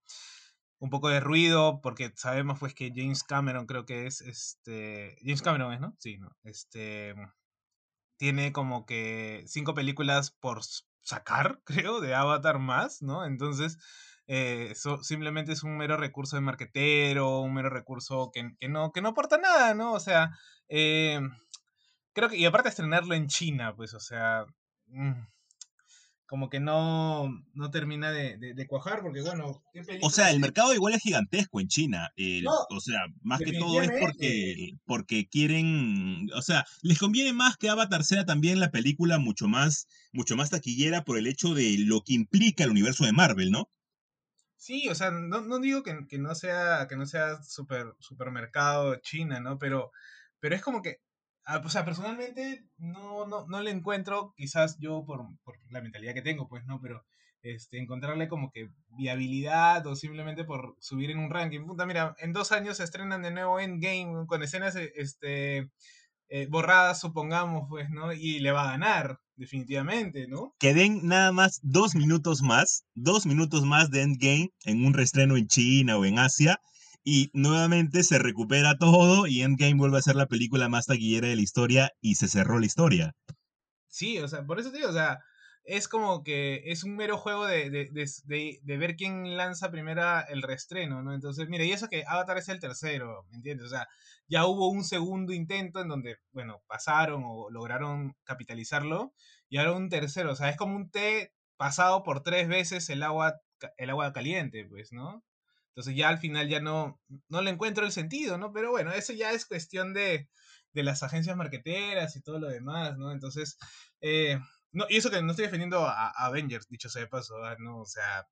un 0.80 0.90
poco 0.90 1.10
de 1.10 1.20
ruido, 1.20 1.82
porque 1.82 2.12
sabemos 2.16 2.60
pues 2.60 2.74
que 2.74 2.92
James 2.96 3.24
Cameron 3.24 3.66
creo 3.66 3.86
que 3.86 4.08
es, 4.08 4.22
este, 4.22 5.18
James 5.22 5.42
Cameron 5.42 5.74
es, 5.74 5.82
¿no? 5.82 5.96
Sí, 6.00 6.18
¿no? 6.18 6.36
Este, 6.44 7.16
tiene 8.18 8.52
como 8.52 8.86
que 8.86 9.44
cinco 9.48 9.74
películas 9.74 10.32
por 10.32 10.62
sacar, 11.02 11.62
creo, 11.66 12.02
de 12.02 12.16
Avatar 12.16 12.60
más, 12.60 13.02
¿no? 13.02 13.26
Entonces, 13.26 13.78
eh, 14.28 14.74
simplemente 15.02 15.54
es 15.54 15.64
un 15.64 15.78
mero 15.78 15.98
recurso 15.98 16.36
de 16.36 16.42
marquetero, 16.42 17.40
un 17.40 17.54
mero 17.54 17.70
recurso 17.70 18.32
que, 18.32 18.52
no, 18.70 18.92
que 18.92 19.02
no 19.02 19.10
aporta 19.10 19.38
nada, 19.38 19.74
¿no? 19.74 19.94
O 19.94 20.00
sea, 20.00 20.38
eh, 20.68 21.20
creo 22.14 22.30
que, 22.30 22.38
y 22.38 22.46
aparte 22.46 22.70
estrenarlo 22.70 23.16
en 23.16 23.28
China, 23.28 23.76
pues, 23.76 23.94
o 23.94 24.00
sea, 24.00 24.46
mm, 24.88 25.14
como 26.30 26.48
que 26.48 26.60
no, 26.60 27.44
no 27.56 27.72
termina 27.72 28.12
de, 28.12 28.38
de, 28.38 28.68
cuajar, 28.68 29.02
porque 29.02 29.22
bueno... 29.22 29.64
O 30.04 30.12
sea, 30.12 30.30
el 30.30 30.40
mercado 30.40 30.76
igual 30.76 30.94
es 30.94 31.02
gigantesco 31.02 31.60
en 31.60 31.68
China. 31.68 32.12
o 32.70 32.80
sea, 32.80 33.00
más 33.24 33.40
que 33.40 33.54
todo 33.54 33.82
es 33.82 33.90
porque, 34.00 34.78
porque 34.86 35.28
quieren, 35.28 36.30
o 36.36 36.42
sea, 36.44 36.66
les 36.84 37.00
conviene 37.00 37.34
más 37.34 37.58
que 37.58 37.68
Avatar 37.68 38.04
sea 38.04 38.26
también 38.26 38.60
la 38.60 38.70
película 38.70 39.18
mucho 39.18 39.48
más, 39.48 39.88
mucho 40.14 40.38
más 40.38 40.52
taquillera 40.52 41.04
por 41.04 41.18
el 41.18 41.26
hecho 41.26 41.56
de 41.56 41.78
lo 41.80 42.02
que 42.02 42.14
implica 42.14 42.64
el 42.64 42.72
universo 42.72 43.06
de 43.06 43.14
Marvel, 43.14 43.50
¿no? 43.50 43.68
Sí, 44.56 44.88
o 44.88 44.94
sea, 44.94 45.10
no, 45.10 45.42
no 45.42 45.58
digo 45.58 45.82
que, 45.82 46.06
que, 46.08 46.20
no 46.20 46.36
sea, 46.36 46.86
que 46.88 46.96
no 46.96 47.08
sea 47.08 47.42
super, 47.42 47.96
supermercado 47.98 48.98
China, 48.98 49.40
¿no? 49.40 49.58
Pero, 49.58 49.92
pero 50.40 50.54
es 50.54 50.62
como 50.62 50.84
que 50.84 50.98
Ah, 51.52 51.64
o 51.66 51.70
sea, 51.70 51.84
personalmente 51.84 52.64
no, 52.78 53.26
no, 53.26 53.48
no 53.48 53.62
le 53.64 53.72
encuentro, 53.72 54.36
quizás 54.38 54.78
yo 54.80 55.04
por, 55.04 55.26
por, 55.44 55.56
la 55.72 55.82
mentalidad 55.82 56.14
que 56.14 56.22
tengo, 56.22 56.48
pues, 56.48 56.64
¿no? 56.68 56.80
Pero 56.80 57.04
este, 57.42 57.80
encontrarle 57.80 58.28
como 58.28 58.52
que 58.52 58.70
viabilidad 58.90 59.88
o 59.88 59.96
simplemente 59.96 60.44
por 60.44 60.76
subir 60.80 61.10
en 61.10 61.18
un 61.18 61.32
ranking. 61.32 61.66
Puta, 61.66 61.88
mira, 61.88 62.16
en 62.20 62.34
dos 62.34 62.52
años 62.52 62.78
se 62.78 62.84
estrenan 62.84 63.24
de 63.24 63.32
nuevo 63.32 63.60
Endgame 63.60 64.28
con 64.28 64.44
escenas 64.44 64.76
este, 64.76 65.72
eh, 66.28 66.46
borradas, 66.52 67.00
supongamos, 67.00 67.66
pues, 67.68 67.90
¿no? 67.90 68.14
Y 68.14 68.40
le 68.42 68.52
va 68.52 68.66
a 68.66 68.72
ganar, 68.74 69.20
definitivamente, 69.36 70.28
¿no? 70.28 70.54
Que 70.60 70.76
den 70.76 71.08
nada 71.08 71.32
más 71.32 71.62
dos 71.64 71.96
minutos 71.96 72.44
más, 72.44 72.86
dos 72.94 73.26
minutos 73.26 73.64
más 73.64 73.90
de 73.90 74.04
Endgame 74.04 74.52
en 74.66 74.86
un 74.86 74.94
reestreno 74.94 75.36
en 75.36 75.48
China 75.48 75.98
o 75.98 76.06
en 76.06 76.20
Asia 76.20 76.62
y 77.04 77.30
nuevamente 77.34 78.04
se 78.04 78.20
recupera 78.20 78.78
todo 78.78 79.28
y 79.28 79.42
Endgame 79.42 79.76
vuelve 79.76 79.98
a 79.98 80.02
ser 80.02 80.16
la 80.16 80.28
película 80.28 80.70
más 80.70 80.86
taquillera 80.86 81.28
de 81.28 81.36
la 81.36 81.42
historia 81.42 81.92
y 82.02 82.16
se 82.16 82.28
cerró 82.28 82.60
la 82.60 82.66
historia. 82.66 83.16
Sí, 83.88 84.20
o 84.20 84.28
sea, 84.28 84.46
por 84.46 84.60
eso 84.60 84.72
te 84.72 84.78
digo, 84.78 84.90
o 84.90 84.94
sea, 84.94 85.20
es 85.64 85.88
como 85.88 86.24
que 86.24 86.64
es 86.66 86.84
un 86.84 86.96
mero 86.96 87.18
juego 87.18 87.46
de, 87.46 87.70
de, 87.70 87.90
de, 87.92 88.60
de, 88.64 88.78
ver 88.78 88.96
quién 88.96 89.38
lanza 89.38 89.72
primero 89.72 90.02
el 90.28 90.42
reestreno, 90.42 91.04
¿no? 91.04 91.14
Entonces, 91.14 91.48
mira, 91.50 91.64
y 91.64 91.72
eso 91.72 91.90
que 91.90 92.04
Avatar 92.08 92.38
es 92.38 92.50
el 92.50 92.60
tercero, 92.60 93.26
¿me 93.30 93.38
entiendes? 93.38 93.68
O 93.68 93.70
sea, 93.70 93.88
ya 94.28 94.46
hubo 94.46 94.70
un 94.70 94.84
segundo 94.84 95.34
intento 95.34 95.82
en 95.82 95.88
donde, 95.88 96.18
bueno, 96.32 96.62
pasaron 96.68 97.24
o 97.26 97.50
lograron 97.50 98.16
capitalizarlo, 98.24 99.14
y 99.50 99.58
ahora 99.58 99.74
un 99.74 99.90
tercero, 99.90 100.32
o 100.32 100.36
sea, 100.36 100.50
es 100.50 100.58
como 100.58 100.76
un 100.76 100.90
té 100.90 101.34
pasado 101.58 102.04
por 102.04 102.24
tres 102.24 102.48
veces 102.48 102.90
el 102.90 103.04
agua, 103.04 103.40
el 103.78 103.90
agua 103.90 104.14
caliente, 104.14 104.66
pues, 104.66 104.92
¿no? 104.92 105.24
Entonces 105.80 105.96
ya 105.96 106.10
al 106.10 106.18
final 106.18 106.50
ya 106.50 106.60
no, 106.60 107.00
no 107.30 107.42
le 107.42 107.52
encuentro 107.52 107.86
el 107.86 107.94
sentido, 107.94 108.38
¿no? 108.38 108.52
Pero 108.52 108.70
bueno, 108.70 108.92
eso 108.92 109.14
ya 109.14 109.32
es 109.32 109.46
cuestión 109.46 109.94
de, 109.94 110.28
de 110.74 110.84
las 110.84 111.04
agencias 111.04 111.38
marqueteras 111.38 112.18
y 112.18 112.22
todo 112.22 112.38
lo 112.38 112.50
demás, 112.50 112.98
¿no? 112.98 113.14
Entonces, 113.14 113.58
eh, 114.02 114.38
no, 114.74 114.86
y 114.90 114.98
eso 114.98 115.10
que 115.10 115.22
no 115.22 115.32
estoy 115.32 115.46
defendiendo 115.46 115.88
a, 115.88 116.10
Avengers, 116.26 116.68
dicho 116.68 116.90
sea 116.90 117.04
de 117.04 117.08
paso, 117.08 117.36
¿no? 117.60 117.80
O 117.80 117.86
sea, 117.86 118.28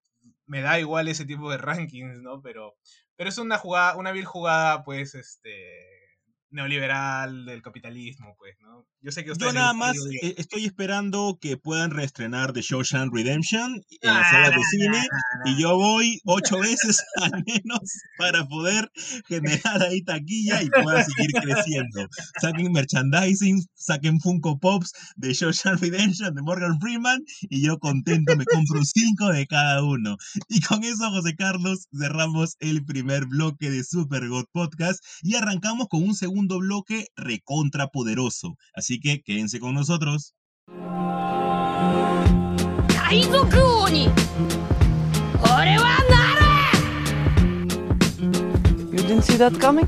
me 0.45 0.59
da 0.59 0.77
igual 0.77 1.07
ese 1.07 1.23
tipo 1.23 1.49
de 1.49 1.57
rankings, 1.57 2.21
¿no? 2.21 2.41
Pero, 2.41 2.75
pero 3.15 3.29
es 3.29 3.37
una 3.37 3.57
jugada, 3.57 3.95
una 3.95 4.11
vil 4.11 4.25
jugada, 4.25 4.83
pues, 4.83 5.15
este, 5.15 5.87
neoliberal 6.49 7.45
del 7.45 7.61
capitalismo, 7.61 8.35
pues, 8.37 8.57
¿no? 8.59 8.85
Yo 8.99 9.11
sé 9.11 9.23
que 9.23 9.31
ustedes... 9.31 9.53
Yo 9.53 9.57
nada 9.57 9.73
más 9.73 9.95
eh, 10.21 10.35
estoy 10.37 10.65
esperando 10.65 11.37
que 11.39 11.55
puedan 11.55 11.91
reestrenar 11.91 12.51
The 12.51 12.61
Shawshank 12.61 13.13
Redemption 13.13 13.81
en 14.01 14.13
las 14.13 14.29
salas 14.29 14.51
de 14.51 14.63
cine 14.63 15.07
y 15.45 15.61
yo 15.61 15.75
voy 15.75 16.19
ocho 16.25 16.59
veces 16.59 17.03
al 17.21 17.43
menos 17.45 17.79
para 18.17 18.47
poder 18.47 18.91
generar 19.27 19.81
ahí 19.83 20.03
taquilla 20.03 20.61
y 20.61 20.69
pueda 20.69 21.03
seguir 21.03 21.31
creciendo. 21.41 22.07
Saquen 22.41 22.71
merchandising, 22.71 23.63
saquen 23.75 24.19
Funko 24.19 24.59
Pops 24.59 24.91
de 25.15 25.33
Shawshank 25.33 25.81
Redemption 25.81 26.33
de 26.35 26.41
Morgan 26.41 26.79
Freeman 26.79 27.23
y 27.49 27.61
yo 27.61 27.77
contento 27.79 28.35
me 28.35 28.45
compro 28.45 28.83
cinco 28.83 29.27
de 29.31 29.47
cada 29.47 29.83
uno. 29.83 30.17
Y 30.49 30.61
con 30.61 30.83
eso, 30.83 31.09
José 31.11 31.35
Carlos, 31.35 31.87
cerramos 31.97 32.55
el 32.59 32.85
primer 32.85 33.25
bloque 33.25 33.69
de 33.69 33.83
Super 33.83 34.27
God 34.27 34.45
Podcast 34.51 35.03
y 35.21 35.35
arrancamos 35.35 35.87
con 35.89 36.03
un 36.03 36.15
segundo 36.15 36.59
bloque 36.59 37.07
recontrapoderoso. 37.15 38.57
Así 38.73 38.99
que 38.99 39.21
quédense 39.21 39.59
con 39.59 39.73
nosotros. 39.73 40.33
You 48.91 49.03
didn't 49.03 49.23
see 49.23 49.37
that 49.37 49.53
coming? 49.59 49.87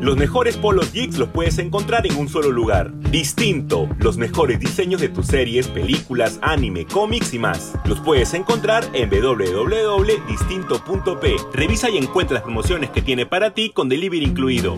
Los 0.00 0.16
mejores 0.16 0.56
polos 0.56 0.92
geeks 0.92 1.18
los 1.18 1.28
puedes 1.28 1.58
encontrar 1.58 2.06
en 2.06 2.16
un 2.16 2.28
solo 2.28 2.52
lugar. 2.52 2.92
Distinto, 3.10 3.88
los 3.98 4.16
mejores 4.16 4.60
diseños 4.60 5.00
de 5.00 5.08
tus 5.08 5.26
series, 5.26 5.66
películas, 5.68 6.38
anime, 6.40 6.86
cómics 6.86 7.34
y 7.34 7.38
más. 7.38 7.74
Los 7.84 8.00
puedes 8.00 8.32
encontrar 8.32 8.84
en 8.94 9.10
www.distinto.p. 9.10 11.36
Revisa 11.52 11.90
y 11.90 11.98
encuentra 11.98 12.34
las 12.34 12.44
promociones 12.44 12.90
que 12.90 13.02
tiene 13.02 13.26
para 13.26 13.52
ti 13.52 13.70
con 13.70 13.88
delivery 13.88 14.24
incluido. 14.24 14.76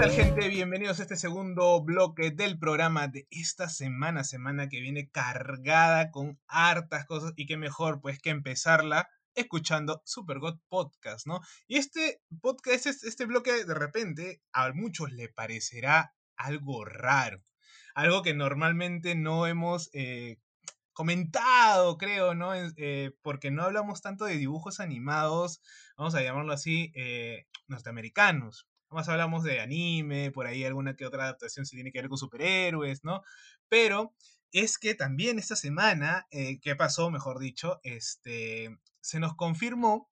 Tal 0.00 0.12
gente? 0.12 0.48
Bienvenidos 0.48 0.98
a 0.98 1.02
este 1.02 1.16
segundo 1.16 1.84
bloque 1.84 2.30
del 2.30 2.58
programa 2.58 3.06
de 3.08 3.28
esta 3.30 3.68
semana, 3.68 4.24
semana 4.24 4.70
que 4.70 4.80
viene 4.80 5.10
cargada 5.10 6.10
con 6.10 6.40
hartas 6.46 7.04
cosas 7.04 7.34
y 7.36 7.44
qué 7.44 7.58
mejor 7.58 8.00
pues 8.00 8.18
que 8.18 8.30
empezarla 8.30 9.10
escuchando 9.34 10.00
Supergod 10.06 10.58
Podcast, 10.70 11.26
¿no? 11.26 11.40
Y 11.68 11.76
este 11.76 12.22
podcast, 12.40 12.86
este, 12.86 13.08
este 13.08 13.26
bloque 13.26 13.66
de 13.66 13.74
repente 13.74 14.40
a 14.54 14.72
muchos 14.72 15.12
le 15.12 15.28
parecerá 15.28 16.14
algo 16.34 16.86
raro, 16.86 17.44
algo 17.94 18.22
que 18.22 18.32
normalmente 18.32 19.14
no 19.16 19.46
hemos 19.46 19.90
eh, 19.92 20.38
comentado, 20.94 21.98
creo, 21.98 22.34
¿no? 22.34 22.54
Eh, 22.54 23.14
porque 23.20 23.50
no 23.50 23.64
hablamos 23.64 24.00
tanto 24.00 24.24
de 24.24 24.38
dibujos 24.38 24.80
animados, 24.80 25.60
vamos 25.98 26.14
a 26.14 26.22
llamarlo 26.22 26.54
así, 26.54 26.90
eh, 26.94 27.48
norteamericanos. 27.68 28.69
Más 28.90 29.08
hablamos 29.08 29.44
de 29.44 29.60
anime, 29.60 30.32
por 30.32 30.46
ahí 30.46 30.64
alguna 30.64 30.96
que 30.96 31.06
otra 31.06 31.22
adaptación 31.22 31.64
si 31.64 31.76
tiene 31.76 31.92
que 31.92 32.00
ver 32.00 32.08
con 32.08 32.18
superhéroes, 32.18 33.04
¿no? 33.04 33.22
Pero 33.68 34.14
es 34.52 34.78
que 34.78 34.96
también 34.96 35.38
esta 35.38 35.54
semana, 35.54 36.26
¿qué 36.30 36.74
pasó, 36.76 37.08
mejor 37.10 37.38
dicho? 37.38 37.78
Este, 37.84 38.76
se 39.00 39.20
nos 39.20 39.36
confirmó 39.36 40.10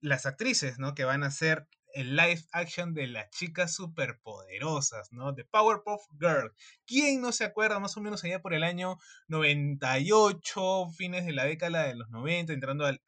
las 0.00 0.24
actrices, 0.24 0.78
¿no? 0.78 0.94
Que 0.94 1.04
van 1.04 1.24
a 1.24 1.30
ser 1.30 1.68
el 1.94 2.16
live 2.16 2.42
action 2.52 2.94
de 2.94 3.06
las 3.06 3.30
chicas 3.30 3.74
superpoderosas, 3.74 5.12
¿no? 5.12 5.32
De 5.32 5.44
Powerpuff 5.44 6.02
Girl. 6.18 6.52
¿Quién 6.86 7.20
no 7.20 7.32
se 7.32 7.44
acuerda 7.44 7.78
más 7.80 7.96
o 7.96 8.00
menos 8.00 8.24
allá 8.24 8.40
por 8.40 8.54
el 8.54 8.62
año 8.62 8.96
98, 9.28 10.88
fines 10.96 11.26
de 11.26 11.32
la 11.32 11.44
década 11.44 11.86
de 11.86 11.94
los 11.94 12.10
90, 12.10 12.52
entrando 12.52 12.86
al, 12.86 13.00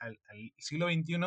siglo 0.58 0.88
XXI? 0.88 1.18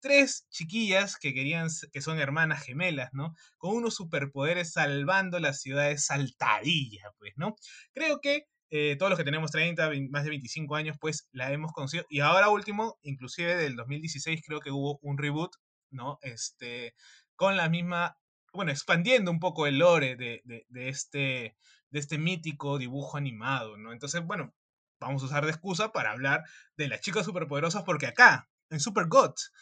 Tres 0.00 0.46
chiquillas 0.50 1.16
que 1.16 1.34
querían, 1.34 1.68
que 1.92 2.00
son 2.00 2.18
hermanas 2.18 2.62
gemelas, 2.62 3.10
¿no? 3.12 3.34
Con 3.58 3.76
unos 3.76 3.94
superpoderes 3.94 4.72
salvando 4.72 5.38
las 5.38 5.60
ciudades 5.60 6.04
saltadillas, 6.06 7.12
pues, 7.18 7.32
¿no? 7.36 7.56
Creo 7.92 8.20
que 8.20 8.46
eh, 8.72 8.96
todos 8.96 9.10
los 9.10 9.18
que 9.18 9.24
tenemos 9.24 9.50
30, 9.50 9.90
más 10.10 10.22
de 10.24 10.30
25 10.30 10.76
años, 10.76 10.96
pues 11.00 11.28
la 11.32 11.52
hemos 11.52 11.72
conocido. 11.72 12.04
Y 12.08 12.20
ahora 12.20 12.50
último, 12.50 12.98
inclusive 13.02 13.56
del 13.56 13.74
2016 13.76 14.42
creo 14.46 14.60
que 14.60 14.70
hubo 14.70 14.98
un 15.02 15.18
reboot, 15.18 15.52
¿no? 15.90 16.18
Este, 16.22 16.94
con 17.36 17.56
la 17.56 17.68
misma, 17.68 18.18
bueno, 18.52 18.70
expandiendo 18.70 19.30
un 19.30 19.40
poco 19.40 19.66
el 19.66 19.78
lore 19.78 20.16
de, 20.16 20.42
este, 20.74 21.56
de 21.90 21.98
este 21.98 22.18
mítico 22.18 22.78
dibujo 22.78 23.16
animado, 23.16 23.76
¿no? 23.76 23.92
Entonces, 23.92 24.24
bueno, 24.24 24.54
vamos 25.00 25.22
a 25.22 25.26
usar 25.26 25.44
de 25.44 25.50
excusa 25.50 25.92
para 25.92 26.12
hablar 26.12 26.44
de 26.76 26.88
las 26.88 27.00
chicas 27.00 27.24
superpoderosas, 27.24 27.84
porque 27.84 28.06
acá, 28.06 28.48
en 28.70 28.80
Super 28.80 29.06
Gods, 29.06 29.52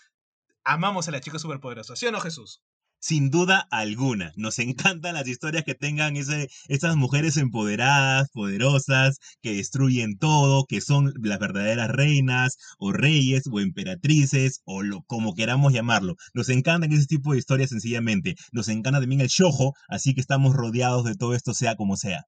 amamos 0.64 1.08
a 1.08 1.10
las 1.12 1.20
chicas 1.20 1.42
superpoderosas, 1.42 1.98
¿sí 1.98 2.06
o 2.06 2.12
no, 2.12 2.20
Jesús? 2.20 2.62
Sin 3.00 3.30
duda 3.30 3.66
alguna. 3.70 4.32
Nos 4.36 4.58
encantan 4.58 5.14
las 5.14 5.28
historias 5.28 5.64
que 5.64 5.74
tengan 5.74 6.16
ese, 6.16 6.48
esas 6.68 6.96
mujeres 6.96 7.36
empoderadas, 7.36 8.28
poderosas, 8.30 9.18
que 9.42 9.54
destruyen 9.54 10.18
todo, 10.18 10.64
que 10.66 10.80
son 10.80 11.12
las 11.22 11.38
verdaderas 11.38 11.90
reinas 11.90 12.56
o 12.78 12.92
reyes 12.92 13.44
o 13.50 13.60
emperatrices 13.60 14.60
o 14.64 14.82
lo, 14.82 15.02
como 15.06 15.34
queramos 15.34 15.72
llamarlo. 15.72 16.14
Nos 16.34 16.48
encantan 16.48 16.92
ese 16.92 17.06
tipo 17.06 17.32
de 17.32 17.38
historias 17.38 17.70
sencillamente. 17.70 18.34
Nos 18.52 18.68
encanta 18.68 19.00
también 19.00 19.20
el 19.20 19.28
shojo, 19.28 19.74
así 19.88 20.14
que 20.14 20.20
estamos 20.20 20.54
rodeados 20.54 21.04
de 21.04 21.14
todo 21.14 21.34
esto 21.34 21.54
sea 21.54 21.76
como 21.76 21.96
sea. 21.96 22.24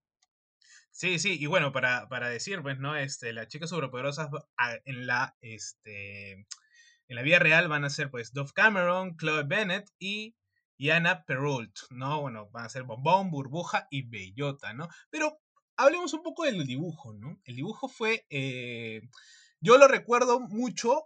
Sí, 0.93 1.19
sí, 1.19 1.37
y 1.41 1.47
bueno, 1.47 1.73
para, 1.73 2.09
para 2.09 2.29
decir, 2.29 2.61
pues, 2.63 2.79
¿no? 2.79 2.97
Este, 2.97 3.33
las 3.33 3.49
chicas 3.49 3.71
sobrepoderosas 3.71 4.29
en 4.85 5.07
la, 5.07 5.35
este, 5.41 6.33
en 6.33 7.17
la 7.17 7.23
vida 7.23 7.39
real 7.39 7.69
van 7.69 7.85
a 7.85 7.91
ser, 7.91 8.11
pues, 8.11 8.33
Dove 8.33 8.51
Cameron, 8.55 9.17
Chloe 9.17 9.45
Bennett 9.45 9.89
y 9.99 10.35
y 10.81 10.89
Ana 10.89 11.27
Perrault, 11.27 11.79
¿no? 11.91 12.23
Bueno, 12.23 12.49
van 12.53 12.65
a 12.65 12.71
ser 12.71 12.85
Bombón, 12.85 13.31
Burbuja 13.31 13.87
y 13.91 14.01
Bellota, 14.01 14.73
¿no? 14.73 14.89
Pero 15.11 15.39
hablemos 15.77 16.15
un 16.15 16.23
poco 16.23 16.45
del 16.45 16.67
dibujo, 16.67 17.13
¿no? 17.13 17.39
El 17.45 17.57
dibujo 17.57 17.87
fue, 17.87 18.25
eh, 18.31 19.03
yo 19.61 19.77
lo 19.77 19.89
recuerdo 19.89 20.41
mucho 20.41 21.03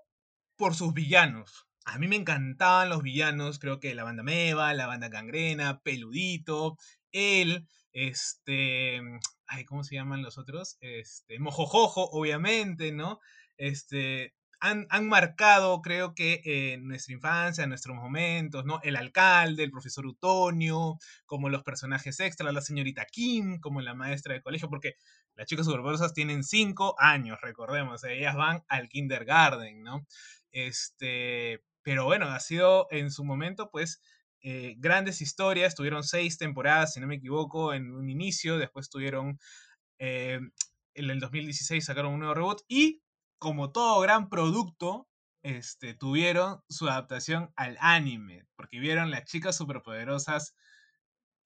por 0.54 0.76
sus 0.76 0.94
villanos. 0.94 1.66
A 1.84 1.98
mí 1.98 2.06
me 2.06 2.14
encantaban 2.14 2.88
los 2.88 3.02
villanos, 3.02 3.58
creo 3.58 3.80
que 3.80 3.96
la 3.96 4.04
banda 4.04 4.22
Meva, 4.22 4.72
la 4.74 4.86
banda 4.86 5.08
Gangrena, 5.08 5.80
Peludito, 5.80 6.76
él, 7.10 7.66
este, 7.90 9.00
ay, 9.48 9.64
¿cómo 9.64 9.82
se 9.82 9.96
llaman 9.96 10.22
los 10.22 10.38
otros? 10.38 10.76
Este, 10.82 11.40
Mojojojo, 11.40 12.10
obviamente, 12.12 12.92
¿no? 12.92 13.18
Este, 13.56 14.36
han, 14.64 15.08
marcado, 15.08 15.82
creo 15.82 16.14
que, 16.14 16.40
eh, 16.44 16.78
nuestra 16.78 17.14
infancia, 17.14 17.66
nuestros 17.66 17.94
momentos, 17.96 18.64
¿no? 18.64 18.80
El 18.82 18.96
alcalde, 18.96 19.62
el 19.62 19.70
profesor 19.70 20.06
Utonio, 20.06 20.98
como 21.26 21.50
los 21.50 21.62
personajes 21.62 22.18
extra, 22.20 22.50
la 22.50 22.62
señorita 22.62 23.04
Kim, 23.04 23.60
como 23.60 23.82
la 23.82 23.94
maestra 23.94 24.32
de 24.32 24.40
colegio, 24.40 24.70
porque 24.70 24.94
las 25.34 25.46
chicas 25.46 25.66
superpoderosas 25.66 26.14
tienen 26.14 26.44
cinco 26.44 26.94
años, 26.98 27.38
recordemos, 27.42 28.04
ellas 28.04 28.36
van 28.36 28.64
al 28.68 28.88
kindergarten, 28.88 29.82
¿no? 29.82 30.06
Este, 30.50 31.62
pero 31.82 32.04
bueno, 32.04 32.26
ha 32.28 32.40
sido 32.40 32.86
en 32.90 33.10
su 33.10 33.24
momento, 33.24 33.70
pues, 33.70 34.00
eh, 34.40 34.76
grandes 34.78 35.20
historias, 35.20 35.74
tuvieron 35.74 36.04
seis 36.04 36.38
temporadas, 36.38 36.94
si 36.94 37.00
no 37.00 37.06
me 37.06 37.16
equivoco, 37.16 37.74
en 37.74 37.92
un 37.92 38.08
inicio, 38.08 38.56
después 38.56 38.88
tuvieron, 38.88 39.38
eh, 39.98 40.40
en 40.94 41.10
el 41.10 41.20
2016 41.20 41.84
sacaron 41.84 42.14
un 42.14 42.20
nuevo 42.20 42.34
reboot 42.34 42.62
y 42.68 43.03
como 43.44 43.72
todo 43.72 44.00
gran 44.00 44.30
producto, 44.30 45.06
este, 45.42 45.92
tuvieron 45.92 46.62
su 46.70 46.88
adaptación 46.88 47.52
al 47.56 47.76
anime, 47.78 48.46
porque 48.56 48.80
vieron 48.80 49.10
las 49.10 49.24
chicas 49.24 49.54
superpoderosas 49.54 50.54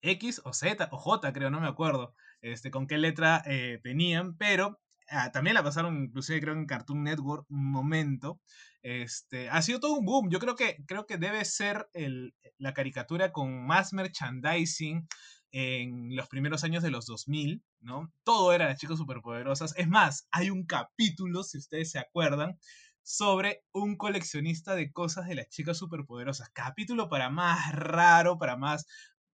X 0.01 0.39
o 0.45 0.53
Z 0.53 0.87
o 0.93 0.97
J, 0.97 1.33
creo, 1.33 1.49
no 1.49 1.59
me 1.59 1.67
acuerdo, 1.67 2.15
este, 2.39 2.71
con 2.71 2.87
qué 2.87 2.97
letra 2.97 3.43
eh, 3.45 3.81
tenían, 3.83 4.37
pero 4.37 4.79
ah, 5.09 5.33
también 5.33 5.55
la 5.55 5.63
pasaron 5.63 6.05
inclusive 6.05 6.39
creo 6.39 6.53
en 6.53 6.67
Cartoon 6.67 7.03
Network 7.03 7.45
un 7.49 7.69
momento. 7.69 8.39
Este, 8.81 9.49
ha 9.49 9.61
sido 9.61 9.81
todo 9.81 9.95
un 9.95 10.05
boom. 10.05 10.29
Yo 10.29 10.39
creo 10.39 10.55
que, 10.55 10.77
creo 10.87 11.05
que 11.05 11.17
debe 11.17 11.43
ser 11.43 11.89
el, 11.91 12.33
la 12.57 12.73
caricatura 12.73 13.33
con 13.33 13.67
más 13.67 13.91
merchandising 13.91 15.05
en 15.51 16.15
los 16.15 16.27
primeros 16.27 16.63
años 16.63 16.83
de 16.83 16.91
los 16.91 17.05
2000, 17.05 17.63
¿no? 17.81 18.11
Todo 18.23 18.53
era 18.53 18.67
las 18.67 18.79
chicas 18.79 18.97
superpoderosas. 18.97 19.73
Es 19.77 19.87
más, 19.87 20.27
hay 20.31 20.49
un 20.49 20.65
capítulo, 20.65 21.43
si 21.43 21.57
ustedes 21.57 21.91
se 21.91 21.99
acuerdan, 21.99 22.59
sobre 23.03 23.63
un 23.71 23.97
coleccionista 23.97 24.75
de 24.75 24.91
cosas 24.91 25.27
de 25.27 25.35
las 25.35 25.49
chicas 25.49 25.77
superpoderosas. 25.77 26.49
Capítulo 26.51 27.09
para 27.09 27.29
más 27.29 27.73
raro, 27.73 28.37
para 28.37 28.55
más 28.55 28.85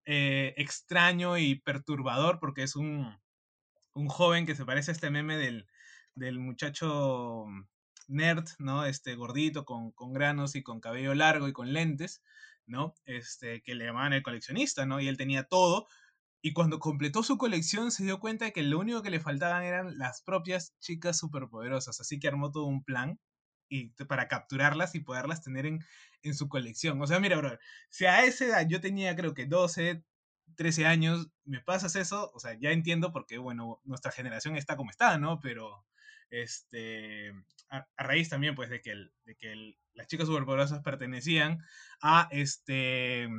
eh, 0.05 0.53
extraño 0.57 1.37
y 1.37 1.55
perturbador, 1.59 2.39
porque 2.39 2.63
es 2.63 2.75
un, 2.75 3.17
un, 3.93 4.07
joven 4.07 4.45
que 4.45 4.55
se 4.55 4.65
parece 4.65 4.91
a 4.91 4.93
este 4.93 5.09
meme 5.09 5.37
del, 5.37 5.67
del 6.15 6.39
muchacho 6.39 7.45
nerd, 8.07 8.45
¿no? 8.59 8.85
Este 8.85 9.15
gordito 9.15 9.65
con, 9.65 9.91
con 9.91 10.13
granos 10.13 10.55
y 10.55 10.63
con 10.63 10.79
cabello 10.79 11.13
largo 11.15 11.47
y 11.47 11.53
con 11.53 11.73
lentes, 11.73 12.23
¿no? 12.67 12.93
Este, 13.05 13.61
que 13.61 13.75
le 13.75 13.85
llamaban 13.85 14.13
el 14.13 14.23
coleccionista, 14.23 14.85
¿no? 14.85 14.99
Y 14.99 15.07
él 15.07 15.17
tenía 15.17 15.43
todo, 15.43 15.87
y 16.45 16.53
cuando 16.53 16.77
completó 16.77 17.23
su 17.23 17.39
colección 17.39 17.89
se 17.91 18.03
dio 18.03 18.19
cuenta 18.19 18.45
de 18.45 18.53
que 18.53 18.61
lo 18.61 18.77
único 18.77 19.01
que 19.01 19.09
le 19.09 19.19
faltaban 19.19 19.63
eran 19.63 19.97
las 19.97 20.21
propias 20.21 20.75
chicas 20.79 21.17
superpoderosas. 21.17 21.99
Así 21.99 22.19
que 22.19 22.27
armó 22.27 22.51
todo 22.51 22.65
un 22.65 22.83
plan 22.83 23.19
y, 23.67 23.87
para 24.05 24.27
capturarlas 24.27 24.93
y 24.93 24.99
poderlas 24.99 25.41
tener 25.41 25.65
en, 25.65 25.83
en 26.21 26.35
su 26.35 26.47
colección. 26.47 27.01
O 27.01 27.07
sea, 27.07 27.19
mira, 27.19 27.35
bro, 27.37 27.57
si 27.89 28.05
a 28.05 28.25
esa 28.25 28.45
edad 28.45 28.67
yo 28.69 28.79
tenía 28.79 29.15
creo 29.15 29.33
que 29.33 29.47
12, 29.47 30.03
13 30.55 30.85
años, 30.85 31.31
me 31.45 31.61
pasas 31.61 31.95
eso, 31.95 32.29
o 32.35 32.39
sea, 32.39 32.55
ya 32.59 32.69
entiendo 32.69 33.11
porque, 33.11 33.39
bueno, 33.39 33.81
nuestra 33.83 34.11
generación 34.11 34.55
está 34.55 34.77
como 34.77 34.91
está, 34.91 35.17
¿no? 35.17 35.39
Pero, 35.39 35.83
este, 36.29 37.31
a, 37.69 37.87
raíz 37.97 38.29
también, 38.29 38.53
pues, 38.53 38.69
de 38.69 38.81
que, 38.81 38.93
de 39.23 39.35
que 39.35 39.73
las 39.95 40.05
chicas 40.05 40.27
superpoderosas 40.27 40.83
pertenecían 40.83 41.57
a, 42.03 42.27
este, 42.29 43.29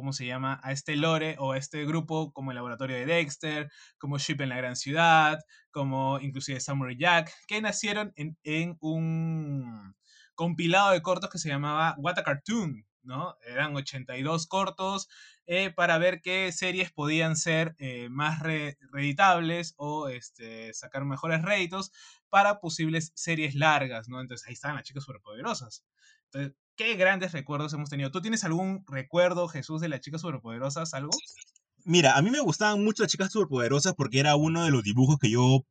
¿cómo 0.00 0.14
se 0.14 0.24
llama? 0.24 0.58
A 0.62 0.72
este 0.72 0.96
lore 0.96 1.36
o 1.38 1.52
a 1.52 1.58
este 1.58 1.84
grupo 1.84 2.32
como 2.32 2.52
el 2.52 2.54
laboratorio 2.54 2.96
de 2.96 3.04
Dexter, 3.04 3.70
como 3.98 4.16
Ship 4.16 4.40
en 4.40 4.48
la 4.48 4.56
Gran 4.56 4.74
Ciudad, 4.74 5.38
como 5.70 6.18
inclusive 6.20 6.58
Samurai 6.58 6.96
Jack, 6.96 7.30
que 7.46 7.60
nacieron 7.60 8.14
en, 8.16 8.78
un 8.80 9.94
compilado 10.34 10.92
de 10.92 11.02
cortos 11.02 11.28
que 11.28 11.38
se 11.38 11.50
llamaba 11.50 11.96
What 11.98 12.18
a 12.18 12.22
Cartoon, 12.22 12.86
¿no? 13.02 13.36
Eran 13.46 13.76
82 13.76 14.46
cortos 14.46 15.06
eh, 15.46 15.70
para 15.70 15.98
ver 15.98 16.22
qué 16.22 16.50
series 16.50 16.90
podían 16.92 17.36
ser 17.36 17.74
eh, 17.78 18.08
más 18.08 18.40
reeditables 18.40 19.74
o 19.76 20.08
este, 20.08 20.72
sacar 20.72 21.04
mejores 21.04 21.42
réditos 21.42 21.92
para 22.30 22.58
posibles 22.58 23.12
series 23.14 23.54
largas, 23.54 24.08
¿no? 24.08 24.18
Entonces 24.18 24.48
ahí 24.48 24.54
estaban 24.54 24.76
las 24.76 24.84
chicas 24.84 25.04
superpoderosas. 25.04 25.84
Entonces, 26.24 26.56
qué 26.80 26.94
grandes 26.94 27.32
recuerdos 27.32 27.74
hemos 27.74 27.90
tenido. 27.90 28.10
¿Tú 28.10 28.22
tienes 28.22 28.42
algún 28.42 28.86
recuerdo, 28.88 29.48
Jesús, 29.48 29.82
de 29.82 29.90
las 29.90 30.00
chicas 30.00 30.22
superpoderosas? 30.22 30.94
¿Algo? 30.94 31.10
Mira, 31.84 32.16
a 32.16 32.22
mí 32.22 32.30
me 32.30 32.40
gustaban 32.40 32.82
mucho 32.82 33.02
las 33.02 33.12
chicas 33.12 33.30
superpoderosas 33.30 33.92
porque 33.94 34.18
era 34.18 34.34
uno 34.34 34.64
de 34.64 34.70
los 34.70 34.82
dibujos 34.82 35.18
que 35.18 35.30
yo 35.30 35.66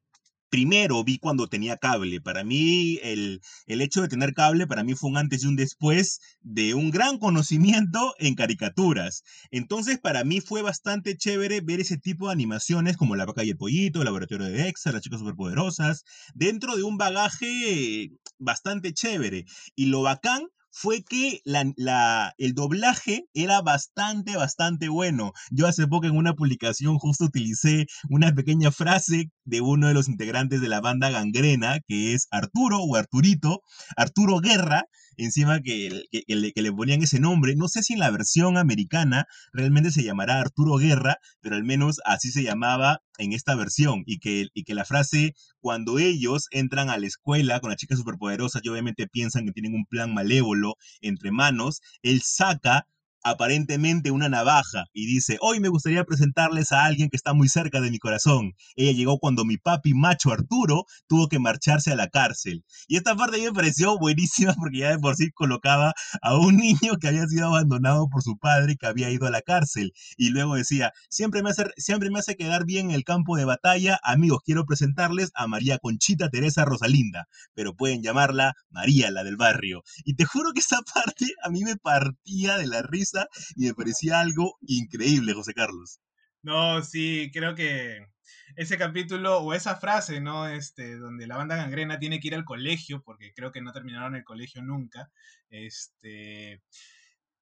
primero 0.52 1.04
vi 1.04 1.18
cuando 1.18 1.48
tenía 1.48 1.78
cable. 1.78 2.22
Para 2.22 2.44
mí, 2.44 3.00
el, 3.02 3.42
el, 3.66 3.82
hecho 3.82 4.04
de 4.04 4.08
tener 4.08 4.36
cable, 4.36 4.68
para 4.68 4.84
mí 4.84 4.94
fue 4.94 5.10
un 5.10 5.18
antes 5.18 5.44
y 5.44 5.48
un 5.48 5.56
después 5.56 6.20
de 6.42 6.76
un 6.76 6.92
gran 6.92 7.18
conocimiento 7.18 8.14
en 8.20 8.36
caricaturas. 8.36 9.24
Entonces, 9.50 9.98
para 9.98 10.24
mí 10.24 10.42
fue 10.42 10.62
bastante 10.62 11.18
chévere 11.18 11.62
ver 11.62 11.80
ese 11.80 11.98
tipo 11.98 12.28
de 12.28 12.34
animaciones 12.34 12.98
como 12.98 13.16
La 13.16 13.26
vaca 13.26 13.44
y 13.44 13.50
el 13.50 13.58
pollito, 13.58 14.00
El 14.00 14.06
laboratorio 14.06 14.46
de 14.46 14.54
Dexter, 14.54 14.94
Las 14.94 15.02
chicas 15.02 15.22
superpoderosas, 15.22 16.04
dentro 16.36 16.76
de 16.76 16.84
un 16.84 17.00
bagaje 17.00 18.12
bastante 18.38 18.94
chévere. 18.94 19.46
Y 19.76 19.88
lo 19.88 20.04
bacán 20.04 20.44
fue 20.72 21.04
que 21.04 21.42
la, 21.46 22.34
el 22.38 22.54
doblaje 22.54 23.26
era 23.34 23.62
bastante, 23.62 24.36
bastante 24.36 24.90
bueno. 24.90 25.32
Yo 25.52 25.68
hace 25.68 25.88
poco 25.88 26.08
en 26.08 26.16
una 26.16 26.34
publicación 26.34 26.98
justo 26.98 27.26
utilicé 27.26 27.88
una 28.10 28.34
pequeña 28.34 28.72
frase 28.72 29.32
de 29.46 29.62
uno 29.62 29.88
de 29.88 29.94
los 29.94 30.08
integrantes 30.08 30.62
de 30.62 30.70
la 30.70 30.82
banda 30.82 31.10
Gangrena, 31.10 31.80
que 31.88 32.14
es 32.14 32.28
Arturo 32.32 32.80
o 32.80 32.96
Arturito, 32.96 33.62
Arturo 33.98 34.40
Guerra, 34.40 34.86
encima 35.24 35.62
que, 35.62 36.06
que, 36.12 36.36
le, 36.36 36.72
ponían 36.72 37.02
ese 37.02 37.20
nombre. 37.20 37.56
No 37.56 37.68
sé 37.68 37.84
si 37.84 37.94
en 37.94 38.00
la 38.00 38.12
versión 38.12 38.58
americana 38.58 39.28
realmente 39.54 39.92
se 39.92 40.04
llamará 40.04 40.40
Arturo 40.40 40.78
Guerra, 40.78 41.18
pero 41.42 41.56
al 41.56 41.64
menos 41.64 42.00
así 42.06 42.32
se 42.32 42.44
llamaba 42.44 43.02
en 43.18 43.34
esta 43.34 43.56
versión. 43.56 44.04
Y 44.06 44.20
que, 44.20 44.48
y 44.54 44.64
que 44.64 44.74
la 44.74 44.86
frase, 44.86 45.36
cuando 45.60 46.00
ellos 46.00 46.48
entran 46.52 46.90
a 46.90 46.98
la 46.98 47.08
escuela 47.08 47.60
con 47.60 47.70
las 47.70 47.78
chicas 47.78 48.00
superpoderosas 48.00 48.62
y 48.64 48.70
obviamente 48.70 49.08
piensan 49.08 49.46
que 49.46 49.52
tienen 49.52 49.76
un 49.76 49.86
plan 49.86 50.14
malévolo 50.14 50.76
entre 51.02 51.32
manos, 51.32 51.82
él 52.02 52.22
saca 52.24 52.88
aparentemente 53.24 54.12
una 54.12 54.30
navaja 54.30 54.86
y 54.94 55.06
dice, 55.06 55.38
hoy 55.42 55.60
me 55.60 55.70
gustaría 55.70 56.04
presentarles 56.04 56.72
a 56.72 56.86
alguien 56.86 57.10
que 57.10 57.18
está 57.18 57.34
muy 57.34 57.50
cerca 57.50 57.82
de 57.82 57.92
mi 57.92 58.00
corazón. 58.00 58.54
Ella 58.76 58.92
llegó 58.92 59.20
cuando 59.20 59.46
mi 59.46 59.58
papi 59.58 59.94
macho 59.94 60.32
Arturo 60.32 60.86
tuvo 61.08 61.28
que 61.28 61.40
marcharse 61.40 61.92
a 61.92 61.96
la 61.96 62.08
cárcel. 62.08 62.64
Y 62.88 62.98
esta 62.98 63.16
parte 63.16 63.38
a 63.38 63.40
mí 63.40 63.46
me 63.46 63.54
pareció 63.54 63.98
buenísima 63.98 64.54
porque 64.56 64.80
ya 64.80 64.92
de 64.92 65.00
por 65.00 65.16
sí 65.16 65.32
colocaba 65.32 65.94
a 66.22 66.38
un 66.38 66.58
niño 66.58 66.98
que 67.00 67.08
había 67.08 67.26
sido 67.28 67.48
abandonado 67.48 68.08
por 68.10 68.24
su 68.24 68.38
padre 68.38 68.76
que 68.78 68.88
había 68.88 69.10
ido 69.10 69.28
a 69.28 69.32
la 69.32 69.42
cárcel. 69.42 69.94
Y 70.18 70.30
luego 70.30 70.56
decía, 70.56 70.94
siempre 71.10 71.44
me 71.44 71.50
hace, 71.50 71.66
siempre 71.78 72.10
me 72.10 72.20
hace 72.20 72.36
quedar 72.36 72.66
bien 72.66 72.90
en 72.90 72.96
el 72.96 73.04
campo 73.04 73.38
de 73.38 73.46
batalla. 73.46 74.00
Amigos, 74.04 74.42
quiero 74.46 74.66
presentarles 74.66 75.32
a 75.36 75.48
María 75.48 75.78
Conchita 75.78 76.30
Teresa 76.30 76.66
Rosalinda, 76.66 77.28
pero 77.54 77.76
pueden 77.76 78.02
llamarla 78.02 78.54
María, 78.70 79.12
la 79.12 79.24
del 79.24 79.38
barrio. 79.38 79.84
Y 80.06 80.16
te 80.16 80.26
juro 80.26 80.52
que 80.54 80.62
esa 80.62 80.80
parte 80.94 81.26
a 81.44 81.50
mí 81.50 81.64
me 81.64 81.76
partía 81.76 82.58
de 82.58 82.68
la 82.68 82.82
risa 82.82 83.09
y 83.56 83.68
me 83.68 83.74
parecía 83.74 84.20
algo 84.20 84.58
increíble, 84.62 85.34
José 85.34 85.54
Carlos. 85.54 86.00
No, 86.42 86.82
sí, 86.84 87.30
creo 87.34 87.54
que 87.56 88.08
ese 88.56 88.78
capítulo 88.78 89.40
o 89.40 89.54
esa 89.54 89.76
frase, 89.76 90.22
¿no? 90.22 90.48
Este, 90.48 90.98
donde 90.98 91.28
la 91.28 91.38
banda 91.38 91.56
gangrena 91.56 92.00
tiene 92.00 92.20
que 92.20 92.30
ir 92.30 92.36
al 92.36 92.46
colegio, 92.46 93.02
porque 93.04 93.34
creo 93.34 93.52
que 93.52 93.62
no 93.62 93.72
terminaron 93.72 94.16
el 94.16 94.24
colegio 94.24 94.62
nunca. 94.62 95.12
Este. 95.50 96.62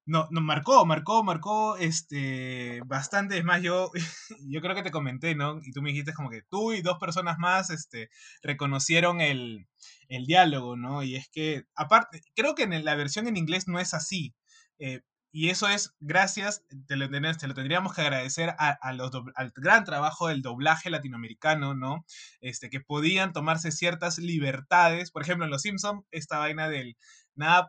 No, 0.06 0.26
nos 0.30 0.42
marcó, 0.42 0.86
marcó, 0.86 1.22
marcó 1.22 1.76
este, 1.76 2.80
bastante. 2.86 3.38
Es 3.38 3.44
más, 3.44 3.62
yo, 3.62 3.90
yo 4.48 4.60
creo 4.62 4.74
que 4.74 4.82
te 4.82 4.90
comenté, 4.90 5.34
¿no? 5.34 5.60
Y 5.62 5.72
tú 5.72 5.82
me 5.82 5.90
dijiste 5.90 6.14
como 6.14 6.30
que 6.30 6.42
tú 6.48 6.72
y 6.72 6.80
dos 6.82 6.98
personas 6.98 7.38
más 7.38 7.70
este, 7.70 8.08
reconocieron 8.42 9.20
el, 9.20 9.68
el 10.08 10.26
diálogo, 10.26 10.76
¿no? 10.76 11.02
Y 11.02 11.16
es 11.16 11.28
que, 11.28 11.64
aparte, 11.74 12.22
creo 12.34 12.54
que 12.54 12.62
en 12.64 12.84
la 12.84 12.94
versión 12.94 13.28
en 13.28 13.36
inglés 13.36 13.68
no 13.68 13.78
es 13.80 13.92
así. 13.94 14.34
Eh, 14.78 15.02
y 15.30 15.50
eso 15.50 15.68
es 15.68 15.94
gracias, 16.00 16.64
te 16.86 16.96
lo, 16.96 17.06
lo 17.06 17.54
tendríamos 17.54 17.94
que 17.94 18.00
agradecer 18.00 18.54
a, 18.58 18.92
los 18.92 19.10
al 19.34 19.52
gran 19.54 19.84
trabajo 19.84 20.28
del 20.28 20.42
doblaje 20.42 20.90
latinoamericano, 20.90 21.74
¿no? 21.74 22.04
Este, 22.40 22.70
que 22.70 22.80
podían 22.80 23.32
tomarse 23.32 23.70
ciertas 23.70 24.18
libertades. 24.18 25.10
Por 25.10 25.22
ejemplo, 25.22 25.44
en 25.44 25.50
Los 25.50 25.62
Simpsons, 25.62 26.04
esta 26.10 26.38
vaina 26.38 26.68
del 26.68 26.96
nada, 27.34 27.68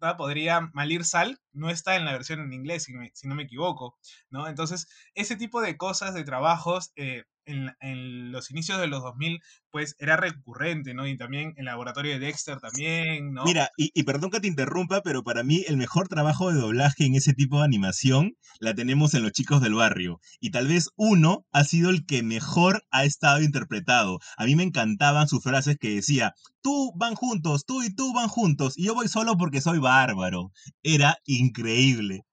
nada 0.00 0.16
podría 0.16 0.60
malir 0.72 1.04
sal 1.04 1.40
no 1.52 1.68
está 1.68 1.96
en 1.96 2.04
la 2.04 2.12
versión 2.12 2.40
en 2.40 2.52
inglés, 2.52 2.84
si, 2.84 2.92
si, 3.12 3.28
no 3.28 3.34
me 3.34 3.42
equivoco, 3.42 3.98
¿no? 4.30 4.46
Entonces, 4.48 4.86
ese 5.14 5.36
tipo 5.36 5.60
de 5.60 5.76
cosas, 5.76 6.14
de 6.14 6.24
trabajos, 6.24 6.92
eh, 6.96 7.24
en, 7.46 8.32
los 8.32 8.50
inicios 8.50 8.80
de 8.80 8.86
los 8.86 9.02
2000, 9.02 9.40
pues 9.70 9.94
era 9.98 10.16
recurrente, 10.16 10.94
¿no? 10.94 11.06
Y 11.06 11.16
también 11.16 11.54
en 11.56 11.64
laboratorio 11.64 12.12
de 12.12 12.18
Dexter 12.18 12.58
también, 12.60 13.32
¿no? 13.32 13.44
Mira, 13.44 13.70
y, 13.76 14.02
perdón 14.02 14.30
que 14.30 14.40
te 14.40 14.48
interrumpa, 14.48 15.02
pero 15.02 15.22
para 15.22 15.42
mí 15.42 15.64
el 15.66 15.76
mejor 15.76 16.08
trabajo 16.08 16.52
de 16.52 16.60
doblaje 16.60 17.04
en 17.04 17.14
ese 17.14 17.32
tipo 17.32 17.58
de 17.58 17.64
animación 17.64 18.36
la 18.58 18.74
tenemos 18.74 19.14
en 19.14 19.22
Los 19.22 19.32
Chicos 19.32 19.60
del 19.60 19.74
Barrio. 19.74 20.20
Y 20.40 20.50
tal 20.50 20.68
vez 20.68 20.90
uno 20.96 21.46
ha 21.52 21.64
sido 21.64 21.90
el 21.90 22.06
que 22.06 22.22
mejor 22.22 22.84
ha 22.90 23.04
estado 23.04 23.42
interpretado. 23.42 24.18
A 24.36 24.44
mí 24.44 24.56
me 24.56 24.64
encantaban 24.64 25.28
sus 25.28 25.42
frases 25.42 25.78
que 25.78 25.94
decía, 25.94 26.34
tú 26.62 26.92
van 26.96 27.14
juntos, 27.14 27.64
tú 27.66 27.82
y 27.82 27.94
tú 27.94 28.12
van 28.12 28.28
juntos, 28.28 28.76
y 28.76 28.84
yo 28.84 28.94
voy 28.94 29.08
solo 29.08 29.36
porque 29.36 29.60
soy 29.60 29.78
bárbaro. 29.78 30.52
Era 30.82 31.18
increíble. 31.24 32.24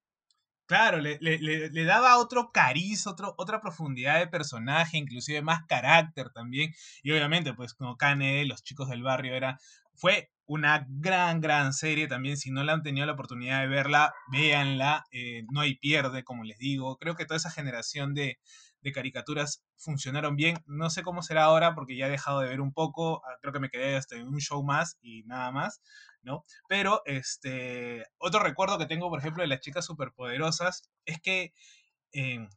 Claro, 0.68 1.00
le, 1.00 1.18
le, 1.22 1.84
daba 1.86 2.18
otro 2.18 2.52
cariz, 2.52 3.08
otro, 3.08 3.34
otra 3.38 3.62
profundidad 3.62 4.20
de 4.20 4.28
personaje, 4.28 4.98
inclusive 4.98 5.42
más 5.42 5.66
carácter 5.66 6.30
también. 6.32 6.74
Y 7.04 7.12
obviamente, 7.12 7.54
pues 7.54 7.74
como 7.74 7.96
Kane, 7.96 8.44
los 8.46 8.64
chicos 8.64 8.90
del 8.90 9.02
barrio, 9.02 9.34
era, 9.34 9.58
fue 9.96 10.30
una 10.46 10.86
gran, 10.90 11.40
gran 11.40 11.72
serie 11.74 12.08
también. 12.10 12.36
Si 12.36 12.52
no 12.52 12.66
la 12.66 12.74
han 12.74 12.84
tenido 12.84 13.06
la 13.06 13.14
oportunidad 13.14 13.62
de 13.62 13.68
verla, 13.68 14.14
véanla. 14.30 15.06
Eh, 15.12 15.44
no 15.50 15.62
hay 15.62 15.76
pierde, 15.76 16.26
como 16.26 16.44
les 16.44 16.58
digo. 16.58 16.98
Creo 16.98 17.16
que 17.16 17.26
toda 17.26 17.38
esa 17.38 17.50
generación 17.52 18.14
de, 18.14 18.38
de 18.82 18.92
caricaturas 18.92 19.64
funcionaron 19.78 20.36
bien. 20.36 20.58
No 20.66 20.90
sé 20.90 21.02
cómo 21.04 21.22
será 21.22 21.46
ahora 21.46 21.76
porque 21.76 21.96
ya 21.96 22.08
he 22.08 22.10
dejado 22.10 22.42
de 22.42 22.50
ver 22.50 22.60
un 22.60 22.74
poco. 22.74 23.22
Ah, 23.26 23.38
creo 23.42 23.54
que 23.54 23.60
me 23.62 23.70
quedé 23.70 23.96
hasta 23.96 24.18
en 24.18 24.28
un 24.28 24.40
show 24.40 24.64
más 24.64 24.98
y 25.02 25.24
nada 25.24 25.52
más. 25.52 25.82
Pero 26.68 27.02
este, 27.06 28.06
otro 28.18 28.42
recuerdo 28.42 28.78
que 28.78 28.86
tengo, 28.86 29.10
por 29.10 29.20
ejemplo, 29.20 29.42
de 29.42 29.48
las 29.48 29.62
chicas 29.62 29.86
superpoderosas 29.86 30.90
es 31.06 31.22
que 31.22 31.54
eh, 32.14 32.48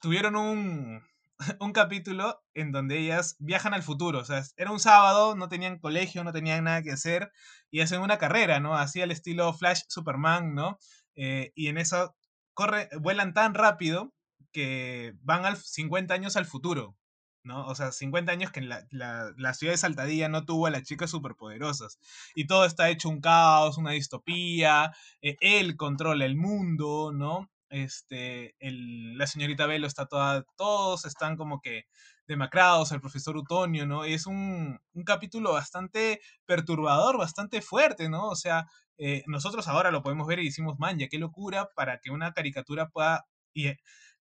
tuvieron 0.00 0.36
un, 0.36 1.02
un 1.60 1.72
capítulo 1.72 2.42
en 2.54 2.72
donde 2.72 2.98
ellas 2.98 3.36
viajan 3.38 3.74
al 3.74 3.82
futuro. 3.82 4.20
O 4.20 4.24
sea, 4.24 4.42
era 4.56 4.70
un 4.70 4.80
sábado, 4.80 5.34
no 5.34 5.48
tenían 5.48 5.78
colegio, 5.78 6.24
no 6.24 6.32
tenían 6.32 6.64
nada 6.64 6.82
que 6.82 6.92
hacer 6.92 7.30
y 7.70 7.80
hacen 7.80 8.00
una 8.00 8.18
carrera, 8.18 8.60
¿no? 8.60 8.76
Así 8.76 9.00
al 9.00 9.10
estilo 9.10 9.52
Flash 9.52 9.82
Superman, 9.88 10.54
¿no? 10.54 10.78
Eh, 11.14 11.52
y 11.54 11.68
en 11.68 11.78
eso 11.78 12.14
corre, 12.54 12.88
vuelan 13.00 13.34
tan 13.34 13.54
rápido 13.54 14.14
que 14.52 15.14
van 15.22 15.44
al 15.44 15.56
50 15.56 16.14
años 16.14 16.36
al 16.36 16.46
futuro. 16.46 16.96
¿No? 17.42 17.66
O 17.66 17.74
sea, 17.74 17.92
50 17.92 18.32
años 18.32 18.52
que 18.52 18.60
la, 18.60 18.84
la, 18.90 19.54
ciudad 19.54 19.72
de 19.72 19.78
Saltadilla 19.78 20.28
no 20.28 20.44
tuvo 20.44 20.66
a 20.66 20.70
las 20.70 20.82
chicas 20.84 21.10
superpoderosas. 21.10 21.98
Y 22.34 22.46
todo 22.46 22.64
está 22.64 22.90
hecho 22.90 23.08
un 23.08 23.20
caos, 23.20 23.78
una 23.78 23.92
distopía, 23.92 24.92
eh, 25.22 25.36
él 25.40 25.76
controla 25.76 26.24
el 26.26 26.36
mundo, 26.36 27.12
¿no? 27.14 27.50
Este, 27.70 28.56
el, 28.58 29.16
la 29.16 29.26
señorita 29.26 29.66
Velo 29.66 29.86
está 29.86 30.06
toda, 30.06 30.44
todos 30.56 31.04
están 31.04 31.36
como 31.36 31.60
que 31.60 31.84
demacrados, 32.26 32.92
el 32.92 33.00
profesor 33.00 33.36
Utonio, 33.36 33.86
¿no? 33.86 34.04
es 34.04 34.26
un, 34.26 34.78
un, 34.92 35.04
capítulo 35.04 35.52
bastante 35.52 36.20
perturbador, 36.46 37.18
bastante 37.18 37.60
fuerte, 37.60 38.08
¿no? 38.08 38.28
O 38.28 38.36
sea, 38.36 38.66
eh, 38.98 39.24
nosotros 39.26 39.66
ahora 39.66 39.90
lo 39.90 40.02
podemos 40.02 40.26
ver 40.26 40.40
y 40.40 40.44
decimos, 40.44 40.78
man, 40.78 40.98
ya 40.98 41.08
qué 41.08 41.18
locura 41.18 41.70
para 41.74 41.98
que 42.00 42.10
una 42.10 42.32
caricatura 42.32 42.88
pueda, 42.88 43.26
y, 43.54 43.72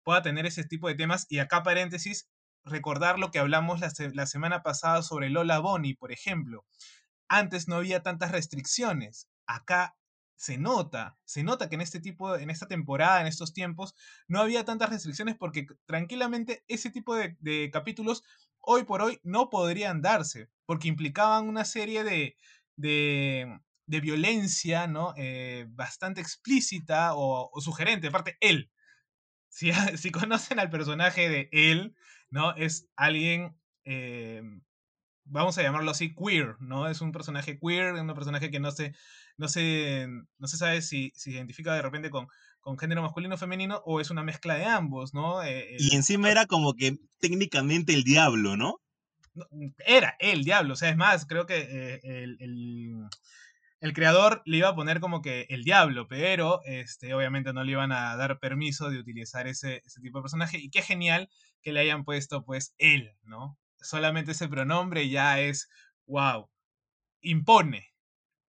pueda 0.04 0.22
tener 0.22 0.46
ese 0.46 0.64
tipo 0.64 0.88
de 0.88 0.96
temas. 0.96 1.26
Y 1.30 1.40
acá 1.40 1.64
paréntesis, 1.64 2.30
recordar 2.70 3.20
lo 3.20 3.32
que 3.32 3.40
hablamos 3.40 3.80
la, 3.80 4.26
semana 4.26 4.64
pasada 4.64 5.02
sobre 5.02 5.30
Lola 5.30 5.60
Bonnie, 5.60 5.96
por 5.96 6.12
ejemplo. 6.12 6.66
Antes 7.28 7.68
no 7.68 7.76
había 7.76 8.04
tantas 8.04 8.32
restricciones. 8.32 9.28
Acá 9.46 9.96
se 10.38 10.58
nota, 10.58 11.18
se 11.26 11.44
nota 11.44 11.68
que 11.68 11.76
en 11.76 11.82
este 11.82 12.00
tipo, 12.00 12.36
en 12.38 12.50
esta 12.52 12.68
temporada, 12.68 13.22
en 13.22 13.28
estos 13.28 13.54
tiempos, 13.54 13.96
no 14.28 14.40
había 14.40 14.66
tantas 14.66 14.90
restricciones 14.92 15.36
porque 15.36 15.66
tranquilamente 15.86 16.64
ese 16.68 16.92
tipo 16.92 17.16
de, 17.16 17.70
capítulos 17.72 18.24
hoy 18.60 18.84
por 18.84 19.02
hoy 19.02 19.20
no 19.24 19.50
podrían 19.50 20.02
darse, 20.02 20.50
porque 20.66 20.88
implicaban 20.88 21.48
una 21.48 21.66
serie 21.66 22.04
de, 22.04 22.38
de, 22.76 23.60
violencia, 23.88 24.86
¿no? 24.86 25.14
Eh, 25.18 25.66
bastante 25.70 26.22
explícita 26.22 27.16
o, 27.16 27.50
sugerente, 27.60 28.08
aparte 28.08 28.38
él. 28.40 28.70
Si, 29.50 29.72
si 29.98 30.12
conocen 30.12 30.60
al 30.60 30.70
personaje 30.70 31.30
de 31.30 31.50
él, 31.52 31.96
¿no? 32.30 32.56
Es 32.56 32.90
alguien, 32.96 33.58
eh, 33.86 34.42
vamos 35.26 35.58
a 35.58 35.64
llamarlo 35.64 35.92
así, 35.92 36.14
queer, 36.14 36.56
¿no? 36.60 36.88
Es 36.88 37.02
un 37.02 37.12
personaje 37.12 37.60
queer, 37.60 37.94
un 37.94 38.14
personaje 38.14 38.52
que 38.52 38.60
no 38.60 38.72
se, 38.72 38.94
no 39.38 39.48
se, 39.48 40.08
no 40.38 40.48
se 40.48 40.58
sabe 40.58 40.82
si, 40.82 41.12
se 41.16 41.32
identifica 41.32 41.74
de 41.74 41.82
repente 41.82 42.10
con, 42.10 42.28
con 42.60 42.78
género 42.78 43.02
masculino 43.02 43.36
o 43.36 43.38
femenino 43.38 43.82
o 43.86 44.02
es 44.02 44.10
una 44.10 44.24
mezcla 44.24 44.56
de 44.56 44.66
ambos, 44.66 45.14
¿no? 45.14 45.44
Eh, 45.44 45.78
y 45.80 45.96
encima 45.96 46.30
era 46.30 46.46
como 46.46 46.74
que 46.74 46.98
técnicamente 47.20 47.94
el 47.94 48.04
diablo, 48.04 48.58
¿no? 48.58 48.82
Era 49.86 50.16
el 50.20 50.44
diablo, 50.44 50.74
o 50.74 50.76
sea, 50.76 50.90
es 50.90 50.98
más, 50.98 51.26
creo 51.28 51.46
que 51.46 51.60
eh, 51.60 52.00
el, 52.04 52.38
el 52.40 53.08
creador 53.94 54.42
le 54.46 54.58
iba 54.58 54.70
a 54.70 54.76
poner 54.76 55.00
como 55.00 55.22
que 55.22 55.46
el 55.50 55.64
diablo, 55.64 56.08
pero 56.08 56.62
este, 56.66 57.14
obviamente 57.14 57.54
no 57.54 57.64
le 57.64 57.74
iban 57.74 57.92
a 57.92 58.16
dar 58.16 58.40
permiso 58.40 58.90
de 58.90 59.00
utilizar 59.00 59.48
ese, 59.48 59.82
ese 59.86 60.02
tipo 60.02 60.20
de 60.20 60.24
personaje. 60.24 60.58
Y 60.60 60.70
qué 60.70 60.82
genial 60.82 61.30
que 61.62 61.74
le 61.74 61.82
hayan 61.82 62.04
puesto 62.04 62.44
pues 62.44 62.74
él, 62.78 63.12
¿no? 63.24 63.58
Solamente 63.80 64.32
ese 64.32 64.48
pronombre 64.48 65.10
ya 65.10 65.40
es, 65.40 65.70
wow, 66.08 66.50
impone, 67.22 67.88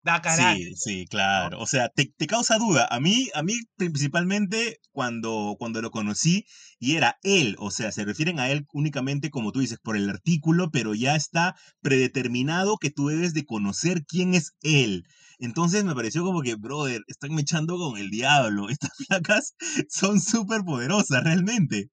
da 0.07 0.21
carácter. 0.21 0.73
Sí, 0.75 0.75
sí, 0.75 1.05
claro. 1.07 1.59
O 1.59 1.67
sea, 1.67 1.89
te, 1.89 2.11
te 2.17 2.27
causa 2.27 2.57
duda. 2.57 2.87
A 2.89 2.99
mí, 2.99 3.29
a 3.35 3.43
mí 3.43 3.53
principalmente 3.75 4.79
cuando, 4.91 5.55
cuando 5.59 5.81
lo 5.81 5.91
conocí 5.91 6.45
y 6.79 6.95
era 6.95 7.17
él, 7.23 7.55
o 7.59 7.71
sea, 7.71 7.91
se 7.91 8.05
refieren 8.05 8.39
a 8.39 8.49
él 8.49 8.65
únicamente 8.73 9.29
como 9.29 9.51
tú 9.51 9.59
dices, 9.59 9.79
por 9.83 9.97
el 9.97 10.09
artículo, 10.09 10.71
pero 10.71 10.95
ya 10.95 11.15
está 11.15 11.55
predeterminado 11.81 12.77
que 12.77 12.89
tú 12.89 13.07
debes 13.09 13.33
de 13.33 13.45
conocer 13.45 14.05
quién 14.05 14.33
es 14.33 14.53
él. 14.61 15.03
Entonces 15.39 15.83
me 15.83 15.93
pareció 15.93 16.23
como 16.23 16.41
que, 16.41 16.55
brother, 16.55 17.01
están 17.07 17.35
mechando 17.35 17.77
con 17.77 17.97
el 17.97 18.09
diablo. 18.09 18.69
Estas 18.69 18.91
placas 19.07 19.55
son 19.89 20.21
súper 20.21 20.63
poderosas, 20.63 21.23
realmente. 21.23 21.89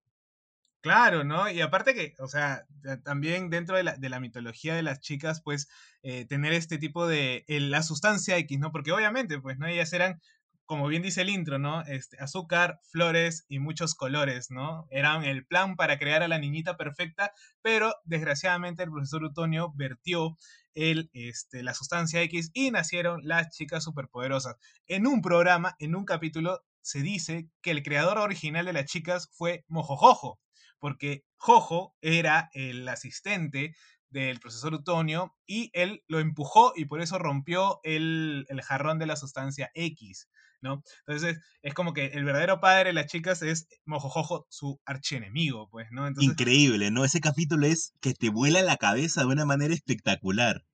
Claro, 0.85 1.25
¿no? 1.25 1.49
Y 1.51 1.62
aparte 1.62 1.94
que, 1.94 2.12
o 2.18 2.29
sea, 2.29 2.66
también 3.05 3.49
dentro 3.49 3.75
de 3.79 3.85
la, 3.85 3.97
de 3.97 4.11
la 4.11 4.20
mitología 4.20 4.75
de 4.75 4.83
las 4.83 5.01
chicas, 5.01 5.40
pues, 5.42 5.66
eh, 6.03 6.27
tener 6.27 6.53
este 6.53 6.77
tipo 6.77 7.07
de, 7.07 7.42
la 7.49 7.83
sustancia 7.83 8.37
X, 8.37 8.59
¿no? 8.59 8.70
Porque 8.70 8.92
obviamente, 8.92 9.40
pues, 9.40 9.57
¿no? 9.59 9.66
Ellas 9.66 9.94
eran, 9.94 10.20
como 10.66 10.87
bien 10.87 11.01
dice 11.01 11.23
el 11.23 11.31
intro, 11.31 11.59
¿no? 11.59 11.81
Este, 11.87 12.18
azúcar, 12.20 12.81
flores 12.92 13.47
y 13.49 13.61
muchos 13.61 13.94
colores, 13.94 14.51
¿no? 14.51 14.87
Eran 14.90 15.25
el 15.25 15.47
plan 15.47 15.77
para 15.77 15.99
crear 15.99 16.23
a 16.23 16.29
la 16.29 16.38
niñita 16.38 16.77
perfecta, 16.77 17.33
pero 17.62 17.94
desgraciadamente 18.05 18.83
el 18.83 18.90
profesor 18.90 19.25
Utonio 19.25 19.73
vertió 19.77 20.37
el, 20.75 21.09
este, 21.14 21.62
la 21.62 21.73
sustancia 21.73 22.20
X 22.20 22.51
y 22.53 22.70
nacieron 22.73 23.23
las 23.25 23.49
chicas 23.57 23.85
superpoderosas. 23.85 24.57
En 24.87 25.07
un 25.07 25.23
programa, 25.23 25.77
en 25.79 25.97
un 25.97 26.05
capítulo, 26.05 26.61
se 26.83 27.01
dice 27.01 27.49
que 27.62 27.70
el 27.70 27.83
creador 27.83 28.18
original 28.18 28.66
de 28.66 28.75
las 28.75 28.85
chicas 28.85 29.31
fue 29.33 29.64
Mojojojo 29.68 30.43
porque 30.85 31.25
Jojo 31.37 31.97
era 32.03 32.51
el 32.53 32.87
asistente 32.90 33.75
del 34.11 34.38
profesor 34.38 34.75
Utonio 34.75 35.35
y 35.47 35.70
él 35.73 36.05
lo 36.09 36.20
empujó 36.20 36.75
y 36.77 36.85
por 36.85 37.01
eso 37.01 37.18
rompió 37.18 37.81
el, 37.85 38.47
jarrón 38.62 38.99
de 38.99 39.07
la 39.07 39.16
sustancia 39.16 39.70
X, 39.73 40.29
¿no? 40.61 40.83
Entonces 41.07 41.38
es 41.62 41.73
como 41.73 41.94
que 41.94 42.09
el 42.09 42.27
verdadero 42.27 42.61
padre 42.61 42.90
de 42.90 42.92
las 42.92 43.07
chicas 43.07 43.40
es 43.40 43.66
Mojojojo, 43.87 44.47
su 44.51 44.79
archienemigo, 44.85 45.70
pues, 45.70 45.87
¿no? 45.90 46.07
Increíble, 46.18 46.90
¿no? 46.90 47.07
Ese 47.07 47.23
capítulo 47.23 47.66
es 47.66 47.94
que 48.03 48.12
te 48.12 48.29
vuela 48.29 48.61
la 48.61 48.77
cabeza 48.77 49.23
de 49.23 49.29
una 49.29 49.47
manera 49.47 49.73
espectacular. 49.73 50.66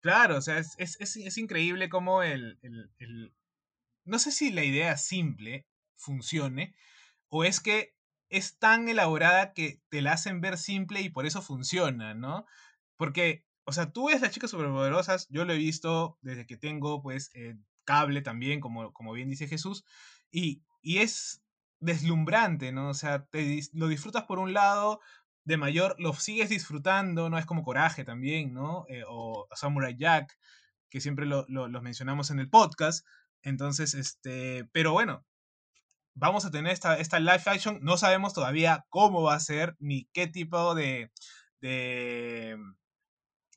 Claro, 0.00 0.38
o 0.38 0.42
sea, 0.42 0.58
es, 0.58 1.36
increíble 1.36 1.88
cómo 1.88 2.24
el, 2.24 2.58
el... 2.62 3.32
No 4.04 4.18
sé 4.18 4.32
si 4.32 4.50
la 4.50 4.64
idea 4.64 4.96
simple 4.96 5.68
funcione 5.94 6.74
o 7.28 7.44
es 7.44 7.60
que 7.60 7.94
es 8.32 8.58
tan 8.58 8.88
elaborada 8.88 9.52
que 9.52 9.80
te 9.90 10.00
la 10.02 10.12
hacen 10.12 10.40
ver 10.40 10.58
simple 10.58 11.02
y 11.02 11.10
por 11.10 11.26
eso 11.26 11.42
funciona, 11.42 12.14
¿no? 12.14 12.46
Porque, 12.96 13.44
o 13.64 13.72
sea, 13.72 13.92
tú 13.92 14.08
ves 14.08 14.22
las 14.22 14.32
chicas 14.32 14.50
superpoderosas, 14.50 15.28
yo 15.28 15.44
lo 15.44 15.52
he 15.52 15.58
visto 15.58 16.18
desde 16.22 16.46
que 16.46 16.56
tengo, 16.56 17.02
pues, 17.02 17.30
eh, 17.34 17.56
cable 17.84 18.22
también, 18.22 18.60
como, 18.60 18.92
como 18.92 19.12
bien 19.12 19.28
dice 19.28 19.48
Jesús, 19.48 19.84
y, 20.30 20.62
es 20.82 21.42
deslumbrante, 21.80 22.72
¿no? 22.72 22.88
O 22.88 22.94
sea, 22.94 23.26
te, 23.26 23.60
lo 23.72 23.88
disfrutas 23.88 24.24
por 24.24 24.38
un 24.38 24.52
lado, 24.52 25.00
de 25.44 25.56
mayor 25.56 25.96
lo 25.98 26.14
sigues 26.14 26.48
disfrutando, 26.48 27.28
¿no? 27.30 27.38
Es 27.38 27.46
como 27.46 27.62
Coraje 27.64 28.04
también, 28.04 28.54
¿no? 28.54 28.86
Eh, 28.88 29.04
o 29.08 29.48
Samurai 29.54 29.96
Jack, 29.96 30.38
que 30.90 31.00
siempre 31.00 31.26
lo, 31.26 31.46
los 31.48 31.82
mencionamos 31.82 32.30
en 32.30 32.38
el 32.40 32.48
podcast. 32.50 33.06
Entonces, 33.42 33.94
este, 33.94 34.64
pero 34.72 34.92
bueno, 34.92 35.24
vamos 36.14 36.44
a 36.44 36.50
tener 36.50 36.72
esta, 36.72 36.98
esta 36.98 37.20
live 37.20 37.42
action. 37.46 37.78
No 37.82 37.96
sabemos 37.96 38.34
todavía 38.34 38.84
cómo 38.88 39.22
va 39.22 39.34
a 39.34 39.40
ser 39.40 39.76
ni 39.78 40.08
qué 40.12 40.26
tipo 40.26 40.74
de, 40.74 41.10
de, 41.60 42.56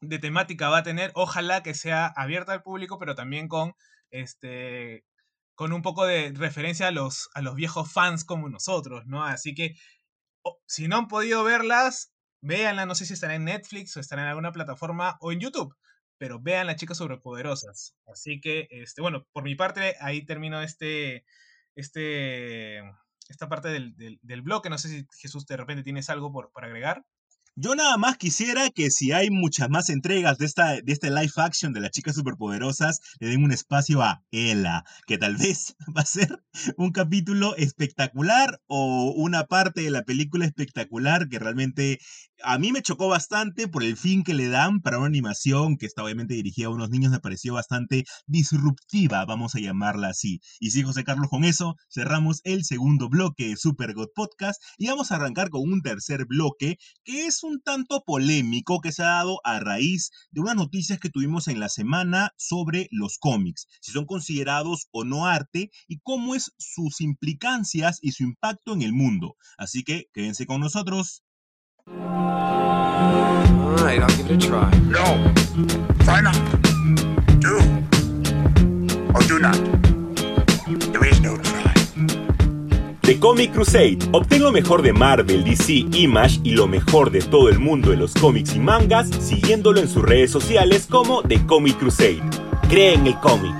de, 0.01 0.19
temática 0.19 0.69
va 0.69 0.79
a 0.79 0.83
tener. 0.83 1.11
Ojalá 1.15 1.63
que 1.63 1.73
sea 1.73 2.07
abierta 2.07 2.53
al 2.53 2.63
público, 2.63 2.99
pero 2.99 3.15
también 3.15 3.47
con 3.47 3.73
este 4.11 5.03
con 5.55 5.71
un 5.71 5.81
poco 5.81 6.05
de 6.05 6.33
referencia 6.35 6.89
a 6.89 6.91
los, 6.91 7.29
a 7.33 7.41
los 7.41 7.55
viejos 7.55 7.91
fans 7.91 8.25
como 8.25 8.49
nosotros, 8.49 9.05
¿no? 9.05 9.23
Así 9.23 9.55
que 9.55 9.75
si 10.67 10.87
no 10.87 10.97
han 10.97 11.07
podido 11.07 11.43
verlas, 11.43 12.13
véanla, 12.41 12.85
no 12.85 12.93
sé 12.93 13.05
si 13.05 13.13
estará 13.13 13.35
en 13.35 13.45
Netflix 13.45 13.95
o 13.95 13.99
estará 13.99 14.23
en 14.23 14.27
alguna 14.27 14.51
plataforma 14.51 15.17
o 15.21 15.31
en 15.31 15.39
YouTube, 15.39 15.75
pero 16.17 16.39
vean 16.41 16.67
las 16.67 16.75
chicas 16.75 16.97
sobrepoderosas. 16.97 17.95
Así 18.05 18.39
que, 18.41 18.67
este, 18.69 19.01
bueno, 19.01 19.25
por 19.31 19.43
mi 19.43 19.55
parte, 19.55 19.95
ahí 20.01 20.25
termino 20.25 20.61
este, 20.61 21.25
este, 21.75 22.79
esta 23.29 23.47
parte 23.49 23.69
del, 23.69 23.95
del, 24.21 24.41
bloque. 24.41 24.69
No 24.69 24.77
sé 24.77 24.89
si 24.89 25.07
Jesús 25.19 25.45
de 25.45 25.57
repente 25.57 25.83
tienes 25.83 26.09
algo 26.09 26.31
por, 26.31 26.51
por 26.51 26.65
agregar. 26.65 27.05
Yo 27.57 27.73
nada 27.73 27.95
más 27.95 28.17
quisiera 28.17 28.69
que 28.69 28.91
si 28.91 29.13
hay 29.13 29.29
muchas 29.29 29.69
más 29.69 29.89
entregas 29.89 30.37
de, 30.37 30.45
esta, 30.45 30.81
de 30.81 30.91
este 30.91 31.09
live 31.09 31.31
action 31.37 31.71
de 31.71 31.79
las 31.79 31.91
chicas 31.91 32.15
superpoderosas, 32.15 32.99
le 33.21 33.29
den 33.29 33.45
un 33.45 33.53
espacio 33.53 34.01
a 34.01 34.25
Ella, 34.29 34.83
que 35.07 35.17
tal 35.17 35.37
vez 35.37 35.73
va 35.95 36.01
a 36.01 36.05
ser 36.05 36.43
un 36.75 36.91
capítulo 36.91 37.55
espectacular 37.55 38.59
o 38.67 39.13
una 39.15 39.45
parte 39.45 39.83
de 39.83 39.89
la 39.89 40.03
película 40.03 40.45
espectacular 40.45 41.29
que 41.29 41.39
realmente 41.39 41.99
a 42.43 42.57
mí 42.57 42.71
me 42.71 42.81
chocó 42.81 43.07
bastante 43.07 43.67
por 43.67 43.83
el 43.83 43.97
fin 43.97 44.23
que 44.23 44.33
le 44.33 44.47
dan 44.47 44.81
para 44.81 44.97
una 44.97 45.07
animación 45.07 45.77
que 45.77 45.85
está 45.85 46.03
obviamente 46.03 46.33
dirigida 46.33 46.67
a 46.67 46.71
unos 46.71 46.89
niños, 46.89 47.11
me 47.11 47.19
pareció 47.19 47.53
bastante 47.53 48.05
disruptiva, 48.27 49.25
vamos 49.25 49.55
a 49.55 49.59
llamarla 49.59 50.09
así. 50.09 50.41
Y 50.59 50.71
sí, 50.71 50.83
José 50.83 51.03
Carlos, 51.03 51.29
con 51.29 51.43
eso 51.43 51.75
cerramos 51.89 52.41
el 52.43 52.63
segundo 52.63 53.09
bloque 53.09 53.49
de 53.49 53.57
Super 53.57 53.93
God 53.93 54.09
Podcast 54.15 54.61
y 54.77 54.87
vamos 54.87 55.11
a 55.11 55.15
arrancar 55.15 55.49
con 55.49 55.61
un 55.61 55.81
tercer 55.81 56.25
bloque 56.25 56.77
que 57.03 57.25
es 57.25 57.43
un 57.43 57.61
tanto 57.61 58.03
polémico 58.05 58.79
que 58.81 58.91
se 58.91 59.03
ha 59.03 59.07
dado 59.07 59.39
a 59.43 59.59
raíz 59.59 60.11
de 60.31 60.41
unas 60.41 60.55
noticias 60.55 60.99
que 60.99 61.09
tuvimos 61.09 61.47
en 61.47 61.59
la 61.59 61.69
semana 61.69 62.31
sobre 62.37 62.87
los 62.91 63.17
cómics, 63.17 63.67
si 63.81 63.91
son 63.91 64.05
considerados 64.05 64.87
o 64.91 65.03
no 65.03 65.25
arte 65.25 65.69
y 65.87 65.99
cómo 65.99 66.35
es 66.35 66.51
sus 66.57 67.01
implicancias 67.01 67.99
y 68.01 68.11
su 68.11 68.23
impacto 68.23 68.73
en 68.73 68.81
el 68.81 68.93
mundo. 68.93 69.35
Así 69.57 69.83
que 69.83 70.05
quédense 70.13 70.45
con 70.45 70.61
nosotros. 70.61 71.24
Alright, 73.85 74.01
I'll 74.01 74.17
give 74.17 74.31
it 74.31 74.31
a 74.31 74.37
try. 74.37 74.71
No. 74.89 75.05
Try 76.03 76.19
not. 76.21 76.35
Do. 77.39 77.57
Or 79.13 79.21
do 79.27 79.37
not. 79.39 79.55
There 80.91 81.05
is 81.05 81.21
no 81.21 81.37
try. 81.37 81.73
The 83.03 83.19
Comic 83.19 83.53
Crusade. 83.53 83.99
Obtén 84.11 84.41
lo 84.41 84.51
mejor 84.51 84.81
de 84.81 84.93
Marvel, 84.93 85.43
DC, 85.43 85.85
Image 85.93 86.39
y 86.43 86.55
lo 86.55 86.67
mejor 86.67 87.11
de 87.11 87.21
todo 87.21 87.49
el 87.49 87.59
mundo 87.59 87.91
de 87.91 87.97
los 87.97 88.15
cómics 88.15 88.55
y 88.55 88.59
mangas 88.59 89.09
siguiéndolo 89.09 89.79
en 89.79 89.87
sus 89.87 90.01
redes 90.01 90.31
sociales 90.31 90.87
como 90.89 91.21
The 91.21 91.45
Comic 91.45 91.77
Crusade. 91.77 92.23
Cree 92.67 92.95
en 92.95 93.05
el 93.05 93.19
cómic. 93.19 93.53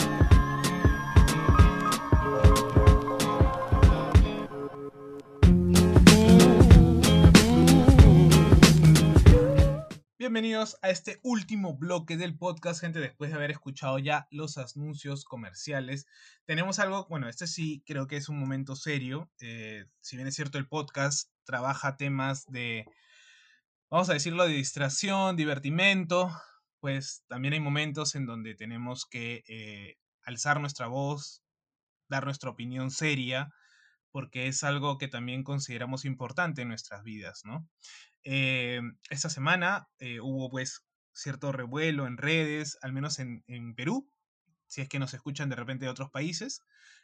Bienvenidos 10.36 10.78
a 10.82 10.89
este 10.89 11.21
último 11.24 11.78
bloque 11.78 12.17
del 12.17 12.38
podcast, 12.38 12.82
gente, 12.82 13.00
después 13.00 13.30
de 13.30 13.38
haber 13.38 13.52
escuchado 13.52 14.00
ya 14.00 14.28
los 14.32 14.58
anuncios 14.58 15.24
comerciales. 15.24 16.08
Tenemos 16.43 16.80
algo, 16.80 17.08
bueno, 17.08 17.30
este 17.30 17.48
sí 17.48 17.82
creo 17.86 18.06
que 18.08 18.17
es 18.17 18.28
un 18.28 18.38
momento 18.38 18.76
serio. 18.76 19.32
Eh, 19.39 19.86
si 20.02 20.17
bien 20.17 20.28
es 20.28 20.36
cierto, 20.36 20.58
el 20.58 20.67
podcast 20.67 21.30
trabaja 21.45 21.95
temas 21.95 22.45
de, 22.48 22.86
vamos 23.89 24.10
a 24.10 24.13
decirlo, 24.13 24.45
de 24.45 24.56
distracción, 24.56 25.38
divertimento, 25.38 26.30
pues 26.82 27.24
también 27.30 27.54
hay 27.54 27.62
momentos 27.62 28.13
en 28.15 28.26
donde 28.26 28.56
tenemos 28.56 29.06
que 29.06 29.45
eh, 29.48 30.00
alzar 30.21 30.60
nuestra 30.60 30.88
voz, 30.88 31.43
dar 32.10 32.26
nuestra 32.26 32.50
opinión 32.50 32.91
seria, 32.91 33.54
porque 34.12 34.48
es 34.48 34.65
algo 34.65 34.98
que 34.98 35.08
también 35.08 35.45
consideramos 35.45 36.04
importante 36.04 36.63
en 36.63 36.67
nuestras 36.67 37.04
vidas, 37.04 37.43
¿no? 37.45 37.69
Eh, 38.26 38.82
esta 39.12 39.30
semana 39.30 39.88
eh, 40.00 40.20
hubo 40.20 40.50
pues 40.50 40.84
cierto 41.14 41.52
revuelo 41.52 42.08
en 42.08 42.18
redes, 42.18 42.78
al 42.82 42.92
menos 42.92 43.20
en, 43.20 43.44
Perú, 43.76 44.10
si 44.68 44.82
es 44.82 44.90
que 44.90 45.00
nos 45.00 45.14
escuchan 45.14 45.48
de 45.48 45.56
repente 45.56 45.86
de 45.86 45.92
otros 45.92 46.10
países. 46.10 46.62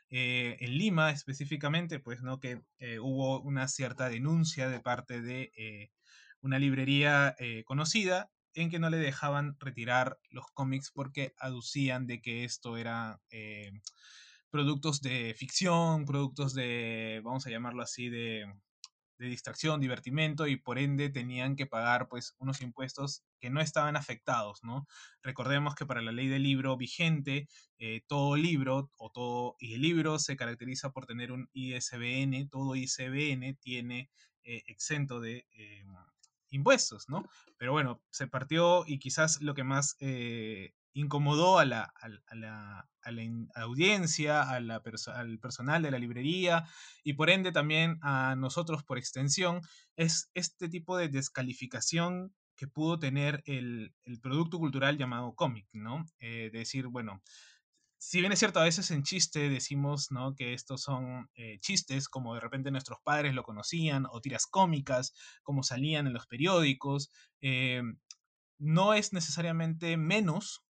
Eh, 0.09 0.57
en 0.59 0.77
Lima 0.77 1.11
específicamente, 1.11 1.99
pues 1.99 2.21
no 2.21 2.39
que 2.39 2.61
hubo 2.99 3.39
una 3.41 3.67
cierta 3.69 4.09
denuncia 4.09 4.67
de 4.67 4.81
parte 4.81 5.21
de 5.21 5.89
una 6.41 6.59
librería 6.59 7.35
conocida 7.65 8.31
en 8.53 8.69
que 8.69 8.79
no 8.79 8.89
le 8.89 8.97
dejaban 8.97 9.55
retirar 9.59 10.19
los 10.29 10.47
cómics 10.53 10.91
porque 10.91 11.33
aducían 11.37 12.07
de 12.07 12.21
que 12.21 12.43
esto 12.43 12.75
era 12.75 13.21
productos 14.49 15.01
de 15.01 15.33
ficción, 15.37 16.05
productos 16.05 16.53
de, 16.53 17.21
vamos 17.23 17.47
a 17.47 17.49
llamarlo 17.49 17.81
así, 17.81 18.09
de 18.09 18.45
de 19.21 19.27
distracción, 19.27 19.79
divertimento 19.79 20.47
y 20.47 20.55
por 20.55 20.79
ende 20.79 21.09
tenían 21.09 21.55
que 21.55 21.67
pagar 21.67 22.07
pues 22.07 22.35
unos 22.39 22.59
impuestos 22.61 23.23
que 23.39 23.51
no 23.51 23.61
estaban 23.61 23.95
afectados, 23.95 24.63
¿no? 24.63 24.87
Recordemos 25.21 25.75
que 25.75 25.85
para 25.85 26.01
la 26.01 26.11
ley 26.11 26.27
del 26.27 26.41
libro 26.41 26.75
vigente, 26.75 27.47
eh, 27.77 28.01
todo 28.07 28.35
libro 28.35 28.89
o 28.97 29.11
todo 29.11 29.57
y 29.59 29.75
el 29.75 29.81
libro 29.83 30.17
se 30.17 30.35
caracteriza 30.35 30.91
por 30.91 31.05
tener 31.05 31.31
un 31.31 31.47
ISBN, 31.53 32.49
todo 32.49 32.75
ISBN 32.75 33.57
tiene 33.59 34.09
eh, 34.43 34.63
exento 34.65 35.19
de 35.19 35.45
eh, 35.51 35.85
impuestos, 36.49 37.07
¿no? 37.07 37.29
Pero 37.57 37.73
bueno, 37.73 38.01
se 38.09 38.25
partió 38.25 38.85
y 38.87 38.97
quizás 38.97 39.39
lo 39.39 39.53
que 39.53 39.63
más 39.63 39.97
incomodó 40.93 41.59
a 41.59 41.65
la, 41.65 41.93
a, 41.95 42.35
la, 42.35 42.89
a 43.01 43.11
la 43.11 43.23
audiencia, 43.55 44.41
a 44.41 44.59
la 44.59 44.81
al 45.15 45.39
personal 45.39 45.81
de 45.81 45.91
la 45.91 45.99
librería 45.99 46.65
y 47.03 47.13
por 47.13 47.29
ende 47.29 47.51
también 47.51 47.97
a 48.01 48.35
nosotros 48.35 48.83
por 48.83 48.97
extensión, 48.97 49.61
es 49.95 50.29
este 50.33 50.69
tipo 50.69 50.97
de 50.97 51.09
descalificación 51.09 52.33
que 52.55 52.67
pudo 52.67 52.99
tener 52.99 53.41
el, 53.45 53.93
el 54.05 54.19
producto 54.19 54.59
cultural 54.59 54.97
llamado 54.97 55.33
cómic, 55.33 55.67
¿no? 55.73 56.05
Eh, 56.19 56.51
decir, 56.53 56.87
bueno, 56.87 57.23
si 58.03 58.19
bien 58.19 58.31
es 58.31 58.39
cierto, 58.39 58.59
a 58.59 58.63
veces 58.63 58.89
en 58.89 59.03
chiste 59.03 59.47
decimos 59.47 60.07
¿no? 60.09 60.33
que 60.33 60.55
estos 60.55 60.81
son 60.81 61.29
eh, 61.35 61.59
chistes, 61.59 62.09
como 62.09 62.33
de 62.33 62.39
repente 62.39 62.71
nuestros 62.71 62.97
padres 63.03 63.35
lo 63.35 63.43
conocían, 63.43 64.07
o 64.09 64.21
tiras 64.21 64.47
cómicas, 64.47 65.13
como 65.43 65.61
salían 65.61 66.07
en 66.07 66.13
los 66.13 66.25
periódicos, 66.25 67.11
eh, 67.41 67.83
no 68.57 68.95
es 68.95 69.13
necesariamente 69.13 69.97
menos 69.97 70.63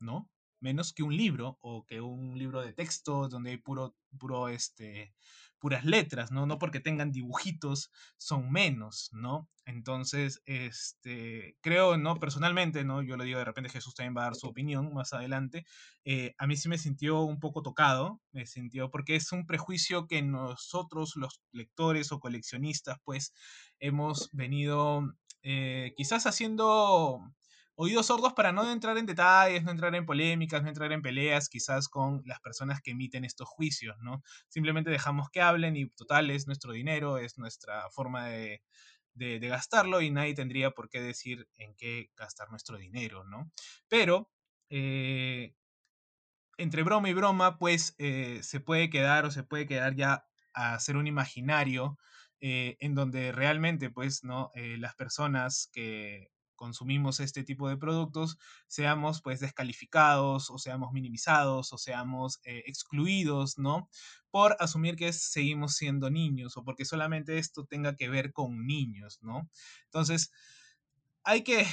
¿no? 0.00 0.28
Menos 0.60 0.92
que 0.92 1.02
un 1.02 1.16
libro 1.16 1.58
o 1.62 1.84
que 1.86 2.00
un 2.00 2.38
libro 2.38 2.60
de 2.60 2.72
texto 2.72 3.28
donde 3.28 3.50
hay 3.50 3.56
puro, 3.58 3.96
puro, 4.18 4.48
este, 4.48 5.14
puras 5.60 5.84
letras, 5.84 6.32
¿no? 6.32 6.46
No 6.46 6.58
porque 6.58 6.80
tengan 6.80 7.12
dibujitos 7.12 7.92
son 8.16 8.50
menos, 8.50 9.10
¿no? 9.12 9.48
Entonces, 9.66 10.42
este, 10.46 11.56
creo, 11.60 11.96
¿no? 11.96 12.18
Personalmente, 12.18 12.82
¿no? 12.84 13.02
Yo 13.02 13.16
lo 13.16 13.24
digo, 13.24 13.38
de 13.38 13.44
repente 13.44 13.70
Jesús 13.70 13.94
también 13.94 14.16
va 14.16 14.22
a 14.22 14.24
dar 14.24 14.34
su 14.34 14.48
opinión 14.48 14.92
más 14.92 15.12
adelante. 15.12 15.64
Eh, 16.04 16.34
a 16.38 16.46
mí 16.46 16.56
sí 16.56 16.68
me 16.68 16.78
sintió 16.78 17.20
un 17.20 17.38
poco 17.38 17.62
tocado, 17.62 18.20
me 18.32 18.46
sintió, 18.46 18.90
porque 18.90 19.16
es 19.16 19.30
un 19.32 19.46
prejuicio 19.46 20.06
que 20.08 20.22
nosotros, 20.22 21.14
los 21.16 21.42
lectores 21.52 22.10
o 22.10 22.20
coleccionistas, 22.20 22.98
pues, 23.04 23.32
hemos 23.78 24.30
venido 24.32 25.02
eh, 25.42 25.92
quizás 25.96 26.26
haciendo 26.26 27.20
oídos 27.82 28.06
sordos 28.08 28.34
para 28.34 28.52
no 28.52 28.70
entrar 28.70 28.98
en 28.98 29.06
detalles, 29.06 29.64
no 29.64 29.70
entrar 29.70 29.94
en 29.94 30.04
polémicas, 30.04 30.62
no 30.62 30.68
entrar 30.68 30.92
en 30.92 31.00
peleas 31.00 31.48
quizás 31.48 31.88
con 31.88 32.20
las 32.26 32.38
personas 32.40 32.82
que 32.82 32.90
emiten 32.90 33.24
estos 33.24 33.48
juicios, 33.48 33.96
¿no? 34.00 34.22
Simplemente 34.48 34.90
dejamos 34.90 35.30
que 35.30 35.40
hablen 35.40 35.76
y 35.76 35.88
total 35.88 36.30
es 36.30 36.46
nuestro 36.46 36.72
dinero, 36.72 37.16
es 37.16 37.38
nuestra 37.38 37.88
forma 37.90 38.26
de, 38.26 38.60
gastarlo 39.14 40.02
y 40.02 40.10
nadie 40.10 40.34
tendría 40.34 40.72
por 40.72 40.90
qué 40.90 41.00
decir 41.00 41.48
en 41.56 41.74
qué 41.74 42.10
gastar 42.16 42.50
nuestro 42.50 42.76
dinero, 42.76 43.24
¿no? 43.24 43.50
Pero 43.88 44.30
eh, 44.68 45.54
entre 46.58 46.82
broma 46.82 47.08
y 47.08 47.14
broma, 47.14 47.56
pues 47.56 47.94
eh, 47.96 48.40
se 48.42 48.60
puede 48.60 48.90
quedar 48.90 49.24
o 49.24 49.30
se 49.30 49.42
puede 49.42 49.66
quedar 49.66 49.94
ya 49.94 50.26
a 50.52 50.78
ser 50.80 50.98
un 50.98 51.06
imaginario 51.06 51.98
eh, 52.42 52.76
en 52.80 52.94
donde 52.94 53.32
realmente, 53.32 53.88
pues, 53.88 54.22
¿no? 54.22 54.50
las 54.54 54.94
personas 54.96 55.70
que 55.72 56.30
consumimos 56.60 57.20
este 57.20 57.42
tipo 57.42 57.70
de 57.70 57.78
productos 57.78 58.36
seamos 58.66 59.22
pues 59.22 59.40
descalificados 59.40 60.50
o 60.50 60.58
seamos 60.58 60.92
minimizados 60.92 61.72
o 61.72 61.78
seamos 61.78 62.38
eh, 62.44 62.64
excluidos, 62.66 63.56
¿no? 63.56 63.88
Por 64.30 64.56
asumir 64.60 64.94
que 64.96 65.10
seguimos 65.14 65.74
siendo 65.76 66.10
niños 66.10 66.58
o 66.58 66.62
porque 66.62 66.84
solamente 66.84 67.38
esto 67.38 67.64
tenga 67.64 67.96
que 67.96 68.10
ver 68.10 68.34
con 68.34 68.66
niños, 68.66 69.20
¿no? 69.22 69.48
Entonces, 69.86 70.32
hay 71.24 71.44
que, 71.44 71.64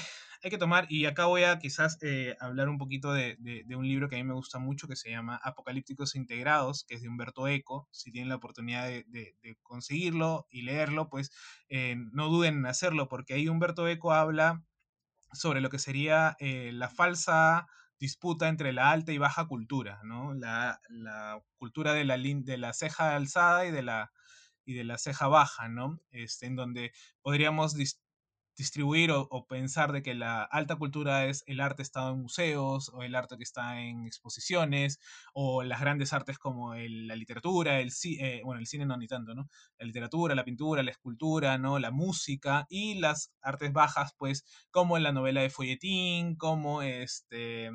hay 0.41 0.49
que 0.49 0.57
tomar, 0.57 0.87
y 0.89 1.05
acá 1.05 1.25
voy 1.25 1.43
a 1.43 1.59
quizás 1.59 1.97
eh, 2.01 2.37
hablar 2.39 2.69
un 2.69 2.77
poquito 2.77 3.11
de, 3.11 3.35
de, 3.39 3.75
un 3.75 3.85
libro 3.87 4.07
que 4.07 4.15
a 4.15 4.19
mí 4.19 4.23
me 4.23 4.35
gusta 4.35 4.57
mucho 4.57 4.87
que 4.87 4.95
se 4.95 5.09
llama 5.09 5.35
Apocalípticos 5.43 6.15
Integrados, 6.15 6.85
que 6.85 6.95
es 6.95 7.01
de 7.01 7.09
Humberto 7.09 7.47
Eco. 7.49 7.89
Si 7.91 8.09
tienen 8.11 8.29
la 8.29 8.35
oportunidad 8.35 8.87
de, 8.87 9.35
conseguirlo 9.63 10.47
y 10.49 10.61
leerlo, 10.61 11.09
pues 11.09 11.31
eh, 11.67 11.97
no 12.13 12.29
duden 12.29 12.55
en 12.59 12.65
hacerlo, 12.67 13.09
porque 13.09 13.33
ahí 13.33 13.49
Humberto 13.49 13.85
Eco 13.89 14.13
habla 14.13 14.63
sobre 15.37 15.61
lo 15.61 15.69
que 15.69 15.79
sería 15.79 16.35
eh, 16.39 16.71
la 16.73 16.89
falsa 16.89 17.67
disputa 17.99 18.47
entre 18.47 18.73
la 18.73 18.91
alta 18.91 19.11
y 19.11 19.17
baja 19.17 19.47
cultura, 19.47 20.01
¿no? 20.03 20.33
La, 20.33 20.79
cultura 21.57 21.93
de 21.93 22.05
la, 22.05 22.17
de 22.17 22.57
la 22.57 22.73
ceja 22.73 23.15
alzada 23.15 23.65
y 23.65 23.71
de 23.71 23.81
la, 23.83 24.11
y 24.65 24.73
de 24.73 24.83
la 24.83 24.97
ceja 24.97 25.27
baja, 25.27 25.69
¿no? 25.69 25.99
Este, 26.11 26.45
en 26.45 26.55
donde 26.55 26.91
podríamos 27.21 27.75
distribuir 28.57 29.11
o, 29.11 29.45
pensar 29.47 29.91
de 29.91 30.01
que 30.01 30.15
la 30.15 30.43
alta 30.43 30.75
cultura 30.75 31.25
es 31.25 31.43
el 31.45 31.59
arte 31.59 31.83
estado 31.83 32.13
en 32.13 32.21
museos 32.21 32.89
o 32.93 33.03
el 33.03 33.15
arte 33.15 33.37
que 33.37 33.43
está 33.43 33.79
en 33.81 34.05
exposiciones 34.05 34.99
o 35.33 35.63
las 35.63 35.79
grandes 35.79 36.11
artes 36.11 36.39
como 36.39 36.73
la 36.75 37.15
literatura, 37.15 37.79
el 37.79 37.91
eh, 38.19 38.41
bueno, 38.43 38.59
el 38.59 38.67
cine 38.67 38.85
no 38.85 38.97
ni 38.97 39.07
tanto, 39.07 39.35
¿no? 39.35 39.47
La 39.77 39.85
literatura, 39.85 40.35
la 40.35 40.43
pintura, 40.43 40.83
la 40.83 40.91
escultura, 40.91 41.57
¿no? 41.57 41.77
La 41.79 41.91
música 41.91 42.65
y 42.69 42.95
las 42.95 43.31
artes 43.41 43.71
bajas, 43.71 44.13
pues, 44.17 44.43
como 44.71 44.97
la 44.97 45.11
novela 45.11 45.41
de 45.41 45.49
folletín, 45.49 46.35
como 46.35 46.81
este 46.81 47.69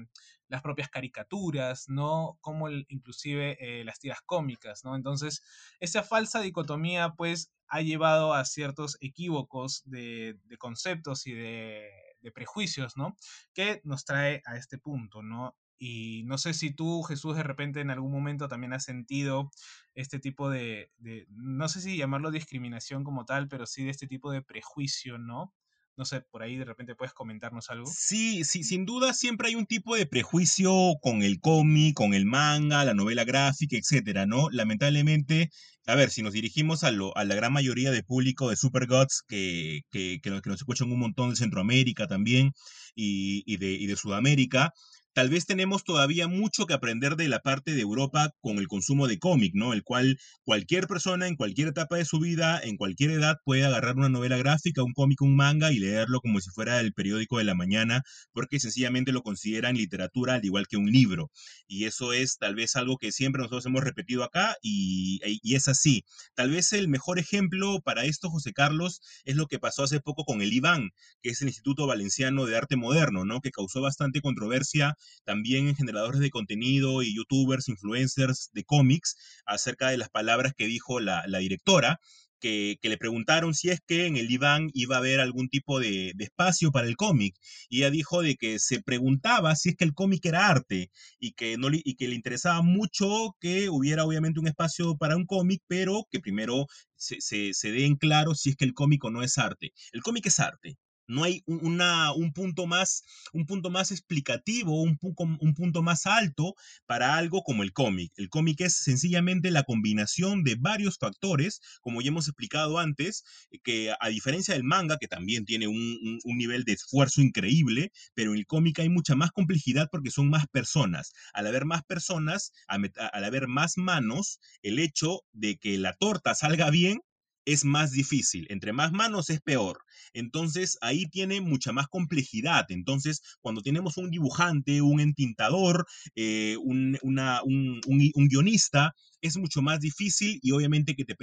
las 0.52 0.62
propias 0.62 0.90
caricaturas, 0.90 1.88
¿no? 1.88 2.36
Como 2.42 2.68
inclusive 2.70 3.56
eh, 3.58 3.84
las 3.84 3.98
tiras 3.98 4.20
cómicas, 4.26 4.84
¿no? 4.84 4.94
Entonces, 4.94 5.42
esa 5.80 6.02
falsa 6.02 6.40
dicotomía, 6.40 7.14
pues, 7.16 7.50
ha 7.68 7.80
llevado 7.80 8.34
a 8.34 8.44
ciertos 8.44 8.98
equívocos 9.00 9.82
de, 9.86 10.38
conceptos 10.58 11.26
y 11.26 11.32
de, 11.32 11.90
prejuicios, 12.34 12.98
¿no? 12.98 13.16
Que 13.54 13.80
nos 13.84 14.04
trae 14.04 14.42
a 14.44 14.56
este 14.56 14.76
punto, 14.76 15.22
¿no? 15.22 15.56
Y 15.78 16.22
no 16.24 16.36
sé 16.36 16.52
si 16.52 16.72
tú, 16.72 17.02
Jesús, 17.02 17.34
de 17.34 17.42
repente 17.42 17.80
en 17.80 17.90
algún 17.90 18.12
momento 18.12 18.46
también 18.46 18.74
has 18.74 18.84
sentido 18.84 19.50
este 19.94 20.18
tipo 20.20 20.50
de, 20.50 20.92
de, 20.98 21.26
no 21.30 21.68
sé 21.68 21.80
si 21.80 21.96
llamarlo 21.96 22.30
discriminación 22.30 23.04
como 23.04 23.24
tal, 23.24 23.48
pero 23.48 23.66
sí 23.66 23.84
de 23.84 23.90
este 23.90 24.06
tipo 24.06 24.30
de 24.30 24.42
prejuicio, 24.42 25.16
¿no? 25.16 25.54
No 25.96 26.06
sé, 26.06 26.22
por 26.22 26.42
ahí 26.42 26.56
de 26.56 26.64
repente 26.64 26.94
puedes 26.94 27.12
comentarnos 27.12 27.68
algo. 27.68 27.86
Sí, 27.86 28.44
sí, 28.44 28.64
sin 28.64 28.86
duda 28.86 29.12
siempre 29.12 29.48
hay 29.48 29.54
un 29.54 29.66
tipo 29.66 29.94
de 29.94 30.06
prejuicio 30.06 30.72
con 31.02 31.22
el 31.22 31.38
cómic, 31.38 31.94
con 31.94 32.14
el 32.14 32.24
manga, 32.24 32.84
la 32.84 32.94
novela 32.94 33.24
gráfica, 33.24 33.76
etcétera, 33.76 34.24
¿no? 34.24 34.48
Lamentablemente, 34.50 35.50
a 35.86 35.94
ver, 35.94 36.10
si 36.10 36.22
nos 36.22 36.32
dirigimos 36.32 36.82
a, 36.82 36.92
lo, 36.92 37.14
a 37.16 37.24
la 37.24 37.34
gran 37.34 37.52
mayoría 37.52 37.90
de 37.90 38.02
público 38.02 38.48
de 38.48 38.56
Super 38.56 38.86
Gods, 38.86 39.22
que, 39.28 39.82
que, 39.90 40.20
que, 40.22 40.30
nos 40.30 40.60
escuchan 40.60 40.90
un 40.90 40.98
montón 40.98 41.30
de 41.30 41.36
Centroamérica 41.36 42.06
también 42.06 42.52
y, 42.94 43.42
y, 43.46 43.58
de, 43.58 43.72
y 43.72 43.86
de 43.86 43.96
Sudamérica, 43.96 44.72
tal 45.12 45.28
vez 45.28 45.46
tenemos 45.46 45.84
todavía 45.84 46.28
mucho 46.28 46.66
que 46.66 46.74
aprender 46.74 47.16
de 47.16 47.28
la 47.28 47.40
parte 47.40 47.72
de 47.74 47.80
Europa 47.80 48.32
con 48.40 48.58
el 48.58 48.68
consumo 48.68 49.08
de 49.08 49.18
cómic, 49.18 49.52
¿no? 49.54 49.72
El 49.72 49.82
cual 49.82 50.18
cualquier 50.44 50.86
persona 50.86 51.28
en 51.28 51.36
cualquier 51.36 51.68
etapa 51.68 51.96
de 51.96 52.04
su 52.04 52.18
vida, 52.18 52.60
en 52.62 52.76
cualquier 52.76 53.10
edad, 53.10 53.36
puede 53.44 53.64
agarrar 53.64 53.96
una 53.96 54.08
novela 54.08 54.36
gráfica, 54.36 54.82
un 54.82 54.92
cómic, 54.92 55.20
un 55.20 55.36
manga 55.36 55.72
y 55.72 55.78
leerlo 55.78 56.20
como 56.20 56.40
si 56.40 56.50
fuera 56.50 56.80
el 56.80 56.92
periódico 56.92 57.38
de 57.38 57.44
la 57.44 57.54
mañana, 57.54 58.02
porque 58.32 58.60
sencillamente 58.60 59.12
lo 59.12 59.22
consideran 59.22 59.76
literatura 59.76 60.34
al 60.34 60.44
igual 60.44 60.66
que 60.66 60.76
un 60.76 60.90
libro. 60.90 61.30
Y 61.66 61.84
eso 61.84 62.12
es 62.12 62.38
tal 62.38 62.54
vez 62.54 62.76
algo 62.76 62.96
que 62.98 63.12
siempre 63.12 63.40
nosotros 63.40 63.66
hemos 63.66 63.84
repetido 63.84 64.24
acá 64.24 64.56
y, 64.62 65.20
y 65.42 65.54
es 65.54 65.68
así. 65.68 66.04
Tal 66.34 66.50
vez 66.50 66.72
el 66.72 66.88
mejor 66.88 67.18
ejemplo 67.18 67.80
para 67.82 68.04
esto, 68.04 68.30
José 68.30 68.52
Carlos, 68.52 69.00
es 69.24 69.36
lo 69.36 69.46
que 69.46 69.58
pasó 69.58 69.82
hace 69.84 70.00
poco 70.00 70.24
con 70.24 70.42
el 70.42 70.52
IBAN, 70.52 70.90
que 71.22 71.30
es 71.30 71.42
el 71.42 71.48
Instituto 71.48 71.86
Valenciano 71.86 72.46
de 72.46 72.56
Arte 72.56 72.76
Moderno, 72.76 73.24
¿no? 73.24 73.40
Que 73.40 73.50
causó 73.50 73.80
bastante 73.80 74.20
controversia 74.20 74.96
también 75.24 75.68
en 75.68 75.76
generadores 75.76 76.20
de 76.20 76.30
contenido 76.30 77.02
y 77.02 77.14
youtubers, 77.14 77.68
influencers 77.68 78.50
de 78.52 78.64
cómics, 78.64 79.16
acerca 79.46 79.88
de 79.90 79.98
las 79.98 80.10
palabras 80.10 80.52
que 80.56 80.66
dijo 80.66 81.00
la, 81.00 81.24
directora. 81.38 82.00
Que, 82.40 82.76
le 82.82 82.98
preguntaron 82.98 83.54
si 83.54 83.70
es 83.70 83.80
que 83.86 84.06
en 84.06 84.16
el 84.16 84.30
Iván 84.30 84.68
iba 84.74 84.96
a 84.96 84.98
haber 84.98 85.20
algún 85.20 85.48
tipo 85.48 85.78
de, 85.78 86.12
espacio 86.18 86.72
para 86.72 86.88
el 86.88 86.96
cómic. 86.96 87.36
Y 87.68 87.78
ella 87.78 87.90
dijo 87.90 88.22
de 88.22 88.34
que 88.36 88.58
se 88.58 88.82
preguntaba 88.82 89.54
si 89.54 89.70
es 89.70 89.76
que 89.76 89.84
el 89.84 89.94
cómic 89.94 90.24
era 90.26 90.48
arte 90.48 90.90
y 91.20 91.32
que, 91.34 91.56
no, 91.56 91.68
y 91.72 91.94
que 91.94 92.08
le 92.08 92.16
interesaba 92.16 92.62
mucho 92.62 93.36
que 93.40 93.68
hubiera 93.70 94.04
obviamente 94.04 94.40
un 94.40 94.48
espacio 94.48 94.96
para 94.96 95.16
un 95.16 95.26
cómic, 95.26 95.62
pero 95.68 96.04
que 96.10 96.20
primero 96.20 96.66
se, 96.96 97.20
se, 97.20 97.54
se 97.54 97.70
dé 97.70 97.86
en 97.86 97.96
claro 97.96 98.34
si 98.34 98.50
es 98.50 98.56
que 98.56 98.64
el 98.64 98.74
cómic 98.74 99.04
o 99.04 99.10
no 99.10 99.22
es 99.22 99.38
arte. 99.38 99.72
El 99.92 100.02
cómic 100.02 100.26
es 100.26 100.40
arte. 100.40 100.78
No 101.12 101.24
hay 101.24 101.42
un, 101.46 102.32
punto 102.32 102.66
más, 102.66 103.04
un 103.32 103.46
punto 103.46 103.70
más 103.70 103.90
explicativo, 103.90 104.82
un, 104.82 104.98
un 105.40 105.54
punto 105.54 105.82
más 105.82 106.06
alto 106.06 106.54
para 106.86 107.16
algo 107.16 107.42
como 107.42 107.62
el 107.62 107.72
cómic. 107.72 108.12
El 108.16 108.28
cómic 108.28 108.62
es 108.62 108.74
sencillamente 108.76 109.50
la 109.50 109.64
combinación 109.64 110.42
de 110.42 110.56
varios 110.58 110.98
factores, 110.98 111.60
como 111.80 112.00
ya 112.00 112.08
hemos 112.08 112.28
explicado 112.28 112.78
antes, 112.78 113.24
que 113.62 113.92
a 113.98 114.08
diferencia 114.08 114.54
del 114.54 114.64
manga, 114.64 114.96
que 114.98 115.08
también 115.08 115.44
tiene 115.44 115.66
un, 115.66 116.18
un 116.24 116.38
nivel 116.38 116.64
de 116.64 116.72
esfuerzo 116.72 117.20
increíble, 117.20 117.92
pero 118.14 118.32
en 118.32 118.38
el 118.38 118.46
cómic 118.46 118.78
hay 118.78 118.88
mucha 118.88 119.14
más 119.14 119.30
complejidad 119.32 119.88
porque 119.90 120.10
son 120.10 120.30
más 120.30 120.46
personas. 120.48 121.12
Al 121.32 121.46
haber 121.46 121.64
más 121.64 121.82
personas, 121.84 122.52
al 122.66 123.24
haber 123.24 123.48
más 123.48 123.76
manos, 123.76 124.40
el 124.62 124.78
hecho 124.78 125.20
de 125.32 125.58
que 125.58 125.78
la 125.78 125.94
torta 125.94 126.34
salga 126.34 126.70
bien 126.70 127.00
es 127.44 127.64
más 127.64 127.92
difícil. 127.92 128.46
Entre 128.50 128.72
más 128.72 128.92
manos 128.92 129.30
es 129.30 129.40
peor. 129.40 129.80
Entonces 130.14 130.78
ahí 130.80 131.06
tiene 131.06 131.40
mucha 131.40 131.72
más 131.72 131.88
complejidad. 131.88 132.66
Entonces 132.70 133.22
cuando 133.40 133.62
tenemos 133.62 133.96
un 133.96 134.10
dibujante, 134.10 134.82
un 134.82 135.00
entintador, 135.00 135.86
eh, 136.14 136.56
un, 136.62 136.98
un, 137.02 138.28
guionista, 138.28 138.94
es 139.20 139.36
mucho 139.36 139.62
más 139.62 139.80
difícil 139.80 140.40
y 140.42 140.52
obviamente 140.52 140.96
que 140.96 141.04
te, 141.04 141.14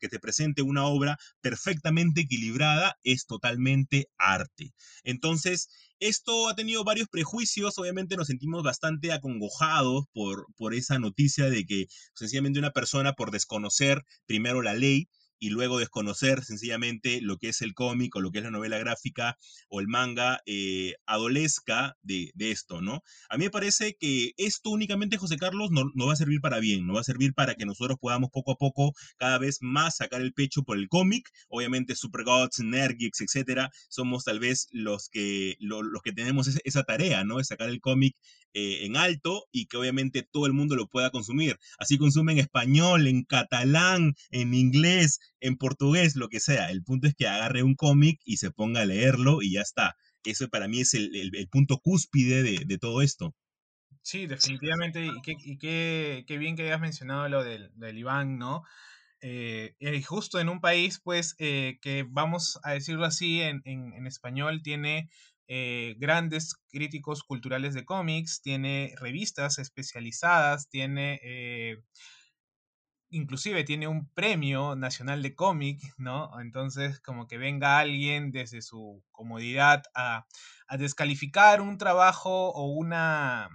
que 0.00 0.08
te 0.08 0.18
presente 0.18 0.62
una 0.62 0.86
obra 0.86 1.18
perfectamente 1.40 2.22
equilibrada 2.22 2.96
es 3.04 3.26
totalmente 3.26 4.08
arte. 4.18 4.72
Entonces, 5.04 5.68
esto 6.00 6.48
ha 6.48 6.56
tenido 6.56 6.82
varios 6.82 7.08
prejuicios, 7.08 7.78
obviamente 7.78 8.16
nos 8.16 8.26
sentimos 8.26 8.62
bastante 8.62 9.12
acongojados 9.12 10.06
por, 10.12 10.46
por 10.56 10.74
esa 10.74 10.98
noticia 10.98 11.48
de 11.48 11.64
que 11.64 11.86
sencillamente 12.14 12.58
una 12.58 12.72
persona 12.72 13.12
por 13.12 13.30
desconocer 13.30 14.04
primero 14.26 14.62
la 14.62 14.74
ley 14.74 15.08
y 15.42 15.50
luego 15.50 15.80
desconocer 15.80 16.44
sencillamente 16.44 17.20
lo 17.20 17.36
que 17.36 17.48
es 17.48 17.62
el 17.62 17.74
cómic 17.74 18.14
o 18.14 18.20
lo 18.20 18.30
que 18.30 18.38
es 18.38 18.44
la 18.44 18.52
novela 18.52 18.78
gráfica 18.78 19.38
o 19.68 19.80
el 19.80 19.88
manga, 19.88 20.40
eh, 20.46 20.94
adolezca 21.04 21.96
de, 22.02 22.30
esto, 22.38 22.80
¿no? 22.80 23.02
A 23.28 23.36
mí 23.38 23.44
me 23.46 23.50
parece 23.50 23.96
que 23.98 24.34
esto 24.36 24.70
únicamente, 24.70 25.16
José 25.16 25.36
Carlos, 25.38 25.72
no, 25.72 25.90
no, 25.96 26.06
va 26.06 26.12
a 26.12 26.16
servir 26.16 26.40
para 26.40 26.60
bien, 26.60 26.86
no 26.86 26.94
va 26.94 27.00
a 27.00 27.04
servir 27.04 27.34
para 27.34 27.56
que 27.56 27.66
nosotros 27.66 27.98
podamos 28.00 28.30
poco 28.30 28.52
a 28.52 28.56
poco 28.56 28.92
cada 29.16 29.38
vez 29.38 29.58
más 29.62 29.96
sacar 29.96 30.20
el 30.20 30.32
pecho 30.32 30.62
por 30.62 30.78
el 30.78 30.88
cómic. 30.88 31.28
Obviamente, 31.48 31.96
Supergods, 31.96 32.60
Nergix, 32.60 33.20
etcétera, 33.20 33.70
somos 33.88 34.22
tal 34.22 34.38
vez 34.38 34.68
los 34.70 35.08
que, 35.08 35.56
los 35.58 36.02
que 36.04 36.12
tenemos 36.12 36.46
esa, 36.46 36.84
tarea, 36.84 37.24
¿no? 37.24 37.38
De 37.38 37.44
sacar 37.44 37.68
el 37.68 37.80
cómic 37.80 38.14
eh, 38.54 38.84
en 38.84 38.96
alto 38.96 39.46
y 39.50 39.66
que 39.66 39.78
obviamente 39.78 40.22
todo 40.22 40.46
el 40.46 40.52
mundo 40.52 40.76
lo 40.76 40.86
pueda 40.86 41.10
consumir. 41.10 41.58
Así 41.78 41.96
consumen 41.96 42.38
español, 42.38 43.06
en 43.06 43.24
catalán, 43.24 44.14
en 44.30 44.52
inglés, 44.52 45.20
en 45.40 45.56
portugués, 45.56 46.16
lo 46.16 46.28
que 46.28 46.40
sea. 46.40 46.70
El 46.70 46.82
punto 46.82 47.08
es 47.08 47.14
que 47.14 47.26
agarre 47.26 47.62
un 47.62 47.74
cómic 47.74 48.20
y 48.24 48.36
se 48.36 48.50
ponga 48.50 48.82
a 48.82 48.86
leerlo 48.86 49.42
y 49.42 49.52
ya 49.52 49.62
está. 49.62 49.96
Eso 50.24 50.48
para 50.48 50.68
mí 50.68 50.80
es 50.80 50.94
el, 50.94 51.48
punto 51.50 51.78
cúspide 51.78 52.42
de, 52.42 52.78
todo 52.78 53.02
esto. 53.02 53.34
Sí, 54.02 54.26
definitivamente. 54.26 55.06
Y 55.06 55.58
qué, 55.58 56.24
qué, 56.26 56.38
bien 56.38 56.56
que 56.56 56.64
hayas 56.64 56.80
mencionado 56.80 57.28
lo 57.28 57.42
del, 57.44 57.98
Iván, 57.98 58.38
¿no? 58.38 58.62
Eh, 59.20 59.74
justo 60.04 60.40
en 60.40 60.48
un 60.48 60.60
país, 60.60 61.00
pues, 61.02 61.36
eh, 61.38 61.78
que 61.80 62.04
vamos 62.08 62.58
a 62.64 62.72
decirlo 62.72 63.04
así 63.04 63.40
en, 63.40 63.62
en, 63.64 64.06
español, 64.06 64.62
tiene 64.62 65.08
eh, 65.48 65.94
grandes 65.98 66.54
críticos 66.70 67.22
culturales 67.22 67.74
de 67.74 67.84
cómics, 67.84 68.42
tiene 68.42 68.94
revistas 68.98 69.58
especializadas, 69.58 70.68
tiene 70.68 71.20
inclusive 73.12 73.62
tiene 73.64 73.86
un 73.86 74.08
premio 74.08 74.74
nacional 74.74 75.22
de 75.22 75.34
cómic, 75.34 75.80
¿no? 75.98 76.40
Entonces, 76.40 76.98
como 77.00 77.26
que 77.26 77.38
venga 77.38 77.78
alguien 77.78 78.32
desde 78.32 78.62
su 78.62 79.04
comodidad 79.12 79.82
a, 79.94 80.26
descalificar 80.78 81.60
un 81.60 81.76
trabajo 81.76 82.48
o 82.48 82.72
una, 82.72 83.50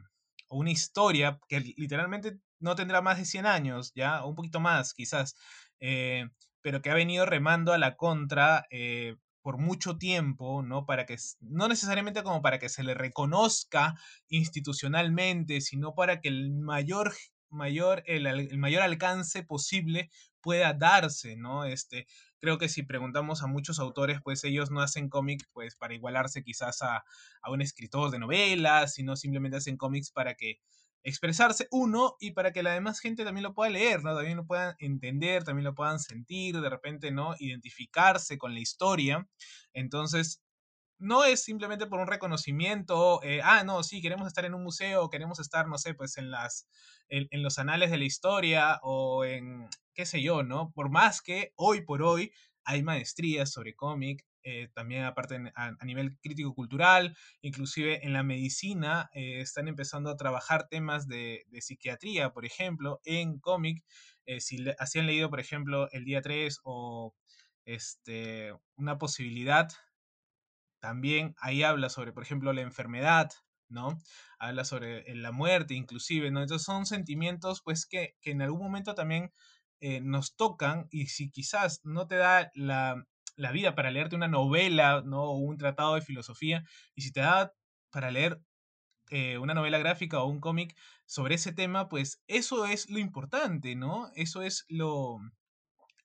una 0.50 0.70
historia 0.70 1.40
que 1.50 1.62
literalmente 1.62 2.38
no 2.60 2.76
tendrá 2.76 3.02
más 3.02 3.18
de 3.18 3.26
100 3.26 3.48
años, 3.48 3.92
¿ya? 3.96 4.24
O 4.24 4.30
un 4.30 4.36
poquito 4.36 4.60
más, 4.60 4.94
quizás, 4.94 5.36
eh, 5.80 6.30
pero 6.62 6.82
que 6.84 6.92
ha 6.92 6.94
venido 6.94 7.26
remando 7.26 7.74
a 7.74 7.80
la 7.80 7.96
contra 7.96 8.68
eh, 8.70 9.16
por 9.48 9.60
mucho 9.60 9.98
tiempo, 9.98 10.62
¿no? 10.62 10.86
Para 10.86 11.06
que, 11.06 11.16
no 11.40 11.70
necesariamente 11.70 12.22
como 12.22 12.42
para 12.42 12.60
que 12.60 12.68
se 12.68 12.84
le 12.84 12.94
reconozca 12.94 13.96
institucionalmente, 14.28 15.62
sino 15.62 15.96
para 15.96 16.20
que 16.20 16.28
el 16.28 16.52
mayor 16.52 17.14
mayor, 17.50 18.04
el, 18.08 18.58
mayor 18.58 18.82
alcance 18.82 19.44
posible 19.44 20.12
pueda 20.42 20.74
darse, 20.74 21.38
¿no? 21.38 21.64
Este, 21.64 22.08
creo 22.42 22.58
que 22.58 22.68
si 22.68 22.84
preguntamos 22.84 23.42
a 23.42 23.48
muchos 23.48 23.80
autores, 23.80 24.20
pues 24.22 24.44
ellos 24.44 24.70
no 24.70 24.82
hacen 24.82 25.08
cómics 25.08 25.48
pues 25.54 25.78
para 25.78 25.94
igualarse 25.94 26.44
quizás 26.44 26.82
a, 26.82 27.06
a 27.42 27.50
un 27.50 27.62
escritor 27.62 28.12
de 28.12 28.20
novelas, 28.20 28.96
sino 28.96 29.16
simplemente 29.16 29.56
hacen 29.56 29.78
cómics 29.78 30.12
para 30.12 30.34
que 30.34 30.60
expresarse 31.08 31.70
uno 31.72 32.18
y 32.20 32.32
para 32.32 32.52
que 32.52 32.64
la 32.64 32.74
demás 32.74 33.00
gente 33.00 33.24
también 33.24 33.44
lo 33.44 33.54
pueda 33.54 33.72
leer, 33.72 34.04
¿no? 34.04 34.14
También 34.14 34.36
lo 34.36 34.46
puedan 34.46 34.76
entender, 34.80 35.46
también 35.46 35.64
lo 35.64 35.74
puedan 35.74 36.00
sentir, 36.00 36.60
de 36.60 36.70
repente, 36.70 37.12
¿no? 37.12 37.34
Identificarse 37.40 38.38
con 38.38 38.54
la 38.54 38.60
historia. 38.60 39.26
Entonces, 39.72 40.42
no 41.00 41.24
es 41.24 41.44
simplemente 41.44 41.88
por 41.88 42.00
un 42.02 42.08
reconocimiento, 42.08 43.22
eh, 43.24 43.40
ah, 43.42 43.64
no, 43.64 43.84
sí, 43.84 44.02
queremos 44.02 44.28
estar 44.28 44.44
en 44.44 44.54
un 44.54 44.64
museo, 44.64 45.10
queremos 45.10 45.40
estar, 45.40 45.68
no 45.68 45.78
sé, 45.78 45.94
pues 45.94 46.18
en 46.18 46.30
las, 46.30 46.68
en, 47.08 47.42
los 47.42 47.58
anales 47.58 47.90
de 47.90 47.98
la 47.98 48.04
historia 48.04 48.80
o 48.84 49.24
en, 49.24 49.70
qué 49.94 50.06
sé 50.06 50.22
yo, 50.22 50.44
¿no? 50.44 50.72
Por 50.74 50.90
más 50.90 51.22
que 51.22 51.54
hoy 51.56 51.86
por 51.86 52.02
hoy 52.02 52.34
hay 52.66 52.84
maestrías 52.84 53.50
sobre 53.52 53.76
cómic, 53.76 54.26
eh, 54.44 54.70
también 54.74 55.04
aparte 55.04 55.52
a, 55.56 55.86
nivel 55.86 56.18
crítico-cultural, 56.20 57.16
inclusive 57.42 58.06
en 58.06 58.14
la 58.14 58.24
medicina, 58.24 59.10
eh, 59.14 59.42
están 59.42 59.68
empezando 59.68 60.10
a 60.10 60.18
trabajar 60.18 60.68
temas 60.70 61.08
de, 61.08 61.46
psiquiatría, 61.60 62.32
por 62.32 62.46
ejemplo, 62.46 63.02
en 63.06 63.40
cómic, 63.40 63.84
si, 64.40 64.66
así 64.78 65.00
han 65.00 65.08
leído, 65.08 65.30
por 65.30 65.40
ejemplo, 65.40 65.90
el 65.92 66.04
día 66.04 66.22
3 66.22 66.60
o 66.64 67.16
este, 67.66 68.54
una 68.76 68.98
posibilidad 68.98 69.70
también 70.80 71.36
ahí 71.40 71.64
habla 71.64 71.90
sobre, 71.90 72.14
por 72.14 72.24
ejemplo, 72.24 72.54
la 72.54 72.62
enfermedad, 72.62 73.32
¿no? 73.70 73.98
Habla 74.40 74.64
sobre 74.64 75.00
eh, 75.12 75.16
la 75.16 75.32
muerte, 75.32 75.74
inclusive, 75.74 76.32
¿no? 76.32 76.42
Entonces 76.42 76.66
son 76.66 76.86
sentimientos, 76.86 77.62
pues, 77.64 77.86
que, 77.86 78.16
en 78.24 78.42
algún 78.42 78.62
momento 78.62 78.96
también 78.96 79.34
eh, 79.82 80.02
nos 80.02 80.36
tocan 80.36 80.88
y 80.90 81.08
si 81.08 81.30
quizás 81.30 81.82
no 81.84 82.08
te 82.08 82.16
da 82.16 82.52
la, 82.56 83.06
vida 83.52 83.76
para 83.76 83.92
leerte 83.92 84.16
una 84.16 84.28
novela, 84.28 85.04
¿no? 85.06 85.24
O 85.24 85.38
un 85.38 85.58
tratado 85.58 85.96
de 85.96 86.02
filosofía, 86.02 86.64
y 86.96 87.02
si 87.02 87.12
te 87.12 87.22
da 87.22 87.54
para 87.92 88.12
leer 88.12 88.42
eh, 89.10 89.38
una 89.38 89.54
novela 89.54 89.78
gráfica 89.78 90.22
o 90.22 90.28
un 90.28 90.40
cómic 90.40 90.76
sobre 91.06 91.36
ese 91.36 91.54
tema, 91.54 91.88
pues 91.90 92.22
eso 92.28 92.66
es 92.66 92.90
lo 92.90 93.00
importante, 93.00 93.76
¿no? 93.76 94.12
Eso 94.16 94.42
es 94.42 94.66
lo, 94.68 95.20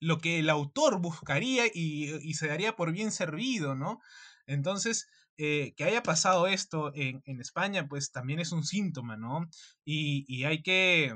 lo 0.01 0.19
que 0.19 0.39
el 0.39 0.51
autor 0.51 1.01
buscaría 1.01 1.67
y, 1.67 2.15
y 2.23 2.35
se 2.35 2.49
daría 2.49 2.77
por 2.77 2.93
bien 2.93 3.11
servido, 3.11 3.75
¿no? 3.75 4.01
Entonces, 4.47 5.09
eh, 5.39 5.75
que 5.77 5.85
haya 5.85 6.03
pasado 6.03 6.47
esto 6.47 6.93
en, 6.95 7.23
España, 7.41 7.89
pues 7.89 8.13
también 8.13 8.39
es 8.41 8.53
un 8.53 8.65
síntoma, 8.65 9.17
¿no? 9.17 9.49
Y, 9.85 10.45
hay 10.45 10.63
que... 10.63 11.13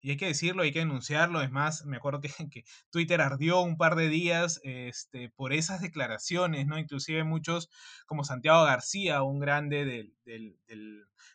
Y 0.00 0.10
hay 0.10 0.16
que 0.16 0.26
decirlo, 0.26 0.62
hay 0.62 0.72
que 0.72 0.80
denunciarlo. 0.80 1.42
Es 1.42 1.50
más, 1.50 1.84
me 1.86 1.96
acuerdo 1.96 2.20
que, 2.52 2.64
Twitter 2.90 3.20
ardió 3.20 3.60
un 3.60 3.76
par 3.76 3.96
de 3.96 4.08
días 4.08 4.60
este, 4.64 5.30
por 5.30 5.52
esas 5.52 5.80
declaraciones, 5.80 6.66
¿no? 6.66 6.78
Inclusive 6.78 7.24
muchos, 7.24 7.68
como 8.06 8.24
Santiago 8.24 8.64
García, 8.64 9.22
un 9.22 9.40
grande 9.40 9.84
del, 9.84 10.14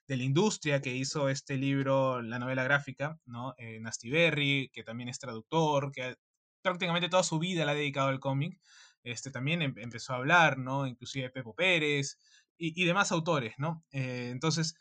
de 0.08 0.18
la 0.18 0.24
industria 0.24 0.82
que 0.82 0.96
hizo 0.96 1.30
este 1.30 1.58
libro, 1.58 2.22
la 2.22 2.40
novela 2.40 2.64
gráfica, 2.64 3.20
¿no? 3.26 3.54
Eh, 3.58 3.82
Berry, 4.12 4.70
que 4.74 4.84
también 4.84 5.10
es 5.10 5.20
traductor, 5.20 5.92
que 5.92 6.16
prácticamente 6.62 7.10
toda 7.10 7.24
su 7.24 7.40
vida 7.40 7.66
la 7.66 7.72
ha 7.72 7.76
dedicado 7.76 8.10
al 8.10 8.20
cómic 8.20 8.60
este, 9.04 9.32
también 9.32 9.62
em, 9.62 9.74
empezó 9.78 10.14
a 10.14 10.18
hablar, 10.18 10.58
¿no? 10.58 10.88
Inclusive 10.88 11.30
Pepo 11.30 11.54
Pérez 11.56 12.18
y, 12.58 12.86
demás 12.86 13.12
autores, 13.12 13.56
¿no? 13.58 13.84
Eh, 13.92 14.30
entonces, 14.32 14.76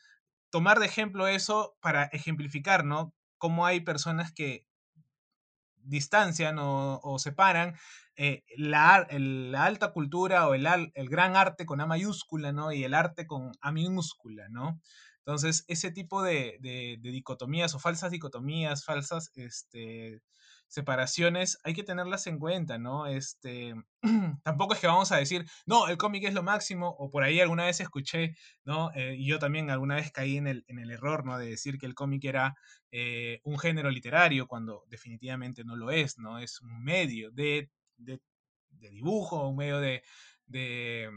tomar 0.50 0.78
de 0.78 0.86
ejemplo 0.86 1.26
eso 1.28 1.76
para 1.80 2.04
ejemplificar, 2.04 2.84
¿no? 2.84 3.14
Cómo 3.43 3.66
hay 3.66 3.80
personas 3.80 4.30
que 4.30 4.68
distancian 5.74 6.59
o, 6.61 7.18
separan 7.18 7.74
eh, 8.14 8.45
la, 8.57 9.05
alta 9.59 9.93
cultura 9.93 10.47
o 10.47 10.55
el, 10.55 10.64
gran 11.09 11.34
arte 11.34 11.66
con 11.66 11.80
A 11.80 11.86
mayúscula, 11.86 12.53
¿no? 12.53 12.70
Y 12.70 12.84
el 12.84 12.95
arte 12.95 13.26
con 13.26 13.51
A 13.61 13.72
minúscula, 13.72 14.49
¿no? 14.49 14.80
Entonces, 15.18 15.64
ese 15.66 15.90
tipo 15.90 16.22
de, 16.22 16.57
de, 16.61 16.99
de 17.01 17.11
dicotomías 17.11 17.74
o 17.74 17.80
falsas 17.80 18.12
dicotomías, 18.12 18.84
falsas, 18.84 19.32
este, 19.34 20.22
separaciones 20.72 21.58
hay 21.64 21.74
que 21.74 21.82
tenerlas 21.82 22.26
en 22.26 22.38
cuenta, 22.38 22.78
¿no? 22.78 23.06
Este, 23.06 23.74
tampoco 24.42 24.72
es 24.72 24.80
que 24.80 24.86
vamos 24.86 25.12
a 25.12 25.18
decir, 25.18 25.44
no, 25.66 25.86
el 25.88 25.98
cómic 25.98 26.24
es 26.24 26.32
lo 26.32 26.42
máximo, 26.42 26.96
o 26.98 27.10
por 27.10 27.24
ahí 27.24 27.40
alguna 27.40 27.66
vez 27.66 27.80
escuché, 27.80 28.34
¿no? 28.64 28.90
Eh, 28.94 29.16
y 29.18 29.26
yo 29.26 29.38
también 29.38 29.68
alguna 29.68 29.96
vez 29.96 30.10
caí 30.10 30.38
en 30.38 30.46
el, 30.46 30.64
en 30.68 30.78
el 30.78 30.90
error, 30.90 31.26
¿no? 31.26 31.36
De 31.38 31.46
decir 31.46 31.76
que 31.76 31.84
el 31.84 31.94
cómic 31.94 32.24
era 32.24 32.54
eh, 32.90 33.40
un 33.44 33.58
género 33.58 33.90
literario, 33.90 34.46
cuando 34.46 34.84
definitivamente 34.88 35.62
no 35.62 35.76
lo 35.76 35.90
es, 35.90 36.18
¿no? 36.18 36.38
Es 36.38 36.62
un 36.62 36.82
medio 36.82 37.30
de, 37.30 37.70
de, 37.98 38.20
dibujo, 38.70 39.46
un 39.48 39.56
medio 39.56 39.78
de, 39.78 40.02
de, 40.46 41.10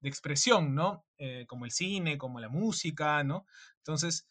expresión, 0.00 0.74
¿no? 0.74 1.04
Eh, 1.18 1.44
como 1.46 1.66
el 1.66 1.72
cine, 1.72 2.16
como 2.16 2.40
la 2.40 2.48
música, 2.48 3.22
¿no? 3.22 3.44
Entonces, 3.78 4.26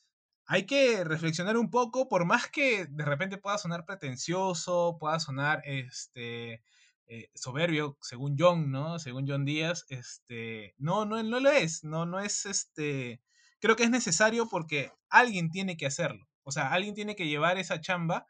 hay 0.45 0.65
que 0.65 1.03
reflexionar 1.03 1.57
un 1.57 1.69
poco, 1.69 2.09
por 2.09 2.25
más 2.25 2.47
que 2.49 2.85
de 2.89 3.05
repente 3.05 3.37
pueda 3.37 3.57
sonar 3.57 3.85
pretencioso, 3.85 4.97
pueda 4.99 5.19
sonar 5.19 5.61
este, 5.65 6.61
eh, 7.07 7.29
soberbio, 7.33 7.97
según 8.01 8.35
John, 8.37 8.71
¿no? 8.71 8.99
Según 8.99 9.25
John 9.27 9.45
Díaz, 9.45 9.85
este, 9.89 10.75
no, 10.77 11.05
no, 11.05 11.21
no 11.23 11.39
lo 11.39 11.49
es, 11.49 11.83
no, 11.83 12.05
no 12.05 12.19
es 12.19 12.45
este, 12.45 13.21
creo 13.59 13.75
que 13.75 13.83
es 13.83 13.89
necesario 13.89 14.47
porque 14.49 14.91
alguien 15.09 15.49
tiene 15.49 15.77
que 15.77 15.85
hacerlo, 15.85 16.27
o 16.43 16.51
sea, 16.51 16.73
alguien 16.73 16.95
tiene 16.95 17.15
que 17.15 17.27
llevar 17.27 17.57
esa 17.57 17.81
chamba 17.81 18.25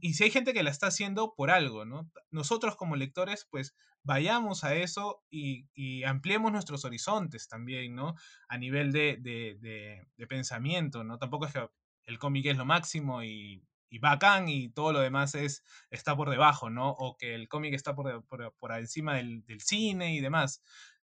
y 0.00 0.14
si 0.14 0.24
hay 0.24 0.30
gente 0.30 0.52
que 0.52 0.62
la 0.62 0.70
está 0.70 0.88
haciendo 0.88 1.34
por 1.34 1.50
algo, 1.50 1.84
¿no? 1.84 2.10
Nosotros 2.30 2.76
como 2.76 2.96
lectores, 2.96 3.46
pues 3.50 3.74
vayamos 4.02 4.64
a 4.64 4.74
eso 4.74 5.22
y, 5.30 6.04
ampliemos 6.04 6.52
nuestros 6.52 6.84
horizontes 6.84 7.48
también, 7.48 7.94
¿no? 7.94 8.14
A 8.48 8.58
nivel 8.58 8.92
de, 8.92 9.18
de, 9.20 10.26
pensamiento, 10.26 11.04
¿no? 11.04 11.18
Tampoco 11.18 11.46
es 11.46 11.52
que 11.52 11.68
el 12.04 12.18
cómic 12.18 12.46
es 12.46 12.56
lo 12.56 12.64
máximo 12.64 13.22
y, 13.22 13.62
y, 13.90 13.98
bacán 13.98 14.48
y 14.48 14.70
todo 14.70 14.92
lo 14.92 15.00
demás 15.00 15.34
es, 15.34 15.64
está 15.90 16.16
por 16.16 16.30
debajo, 16.30 16.70
¿no? 16.70 16.90
O 16.90 17.16
que 17.16 17.34
el 17.34 17.48
cómic 17.48 17.74
está 17.74 17.94
por, 17.94 18.24
por, 18.26 18.54
por 18.58 18.72
encima 18.72 19.14
del, 19.14 19.44
del 19.46 19.60
cine 19.60 20.14
y 20.14 20.20
demás. 20.20 20.62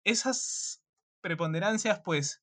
Esas 0.04 0.84
preponderancias, 1.22 2.02
pues, 2.04 2.42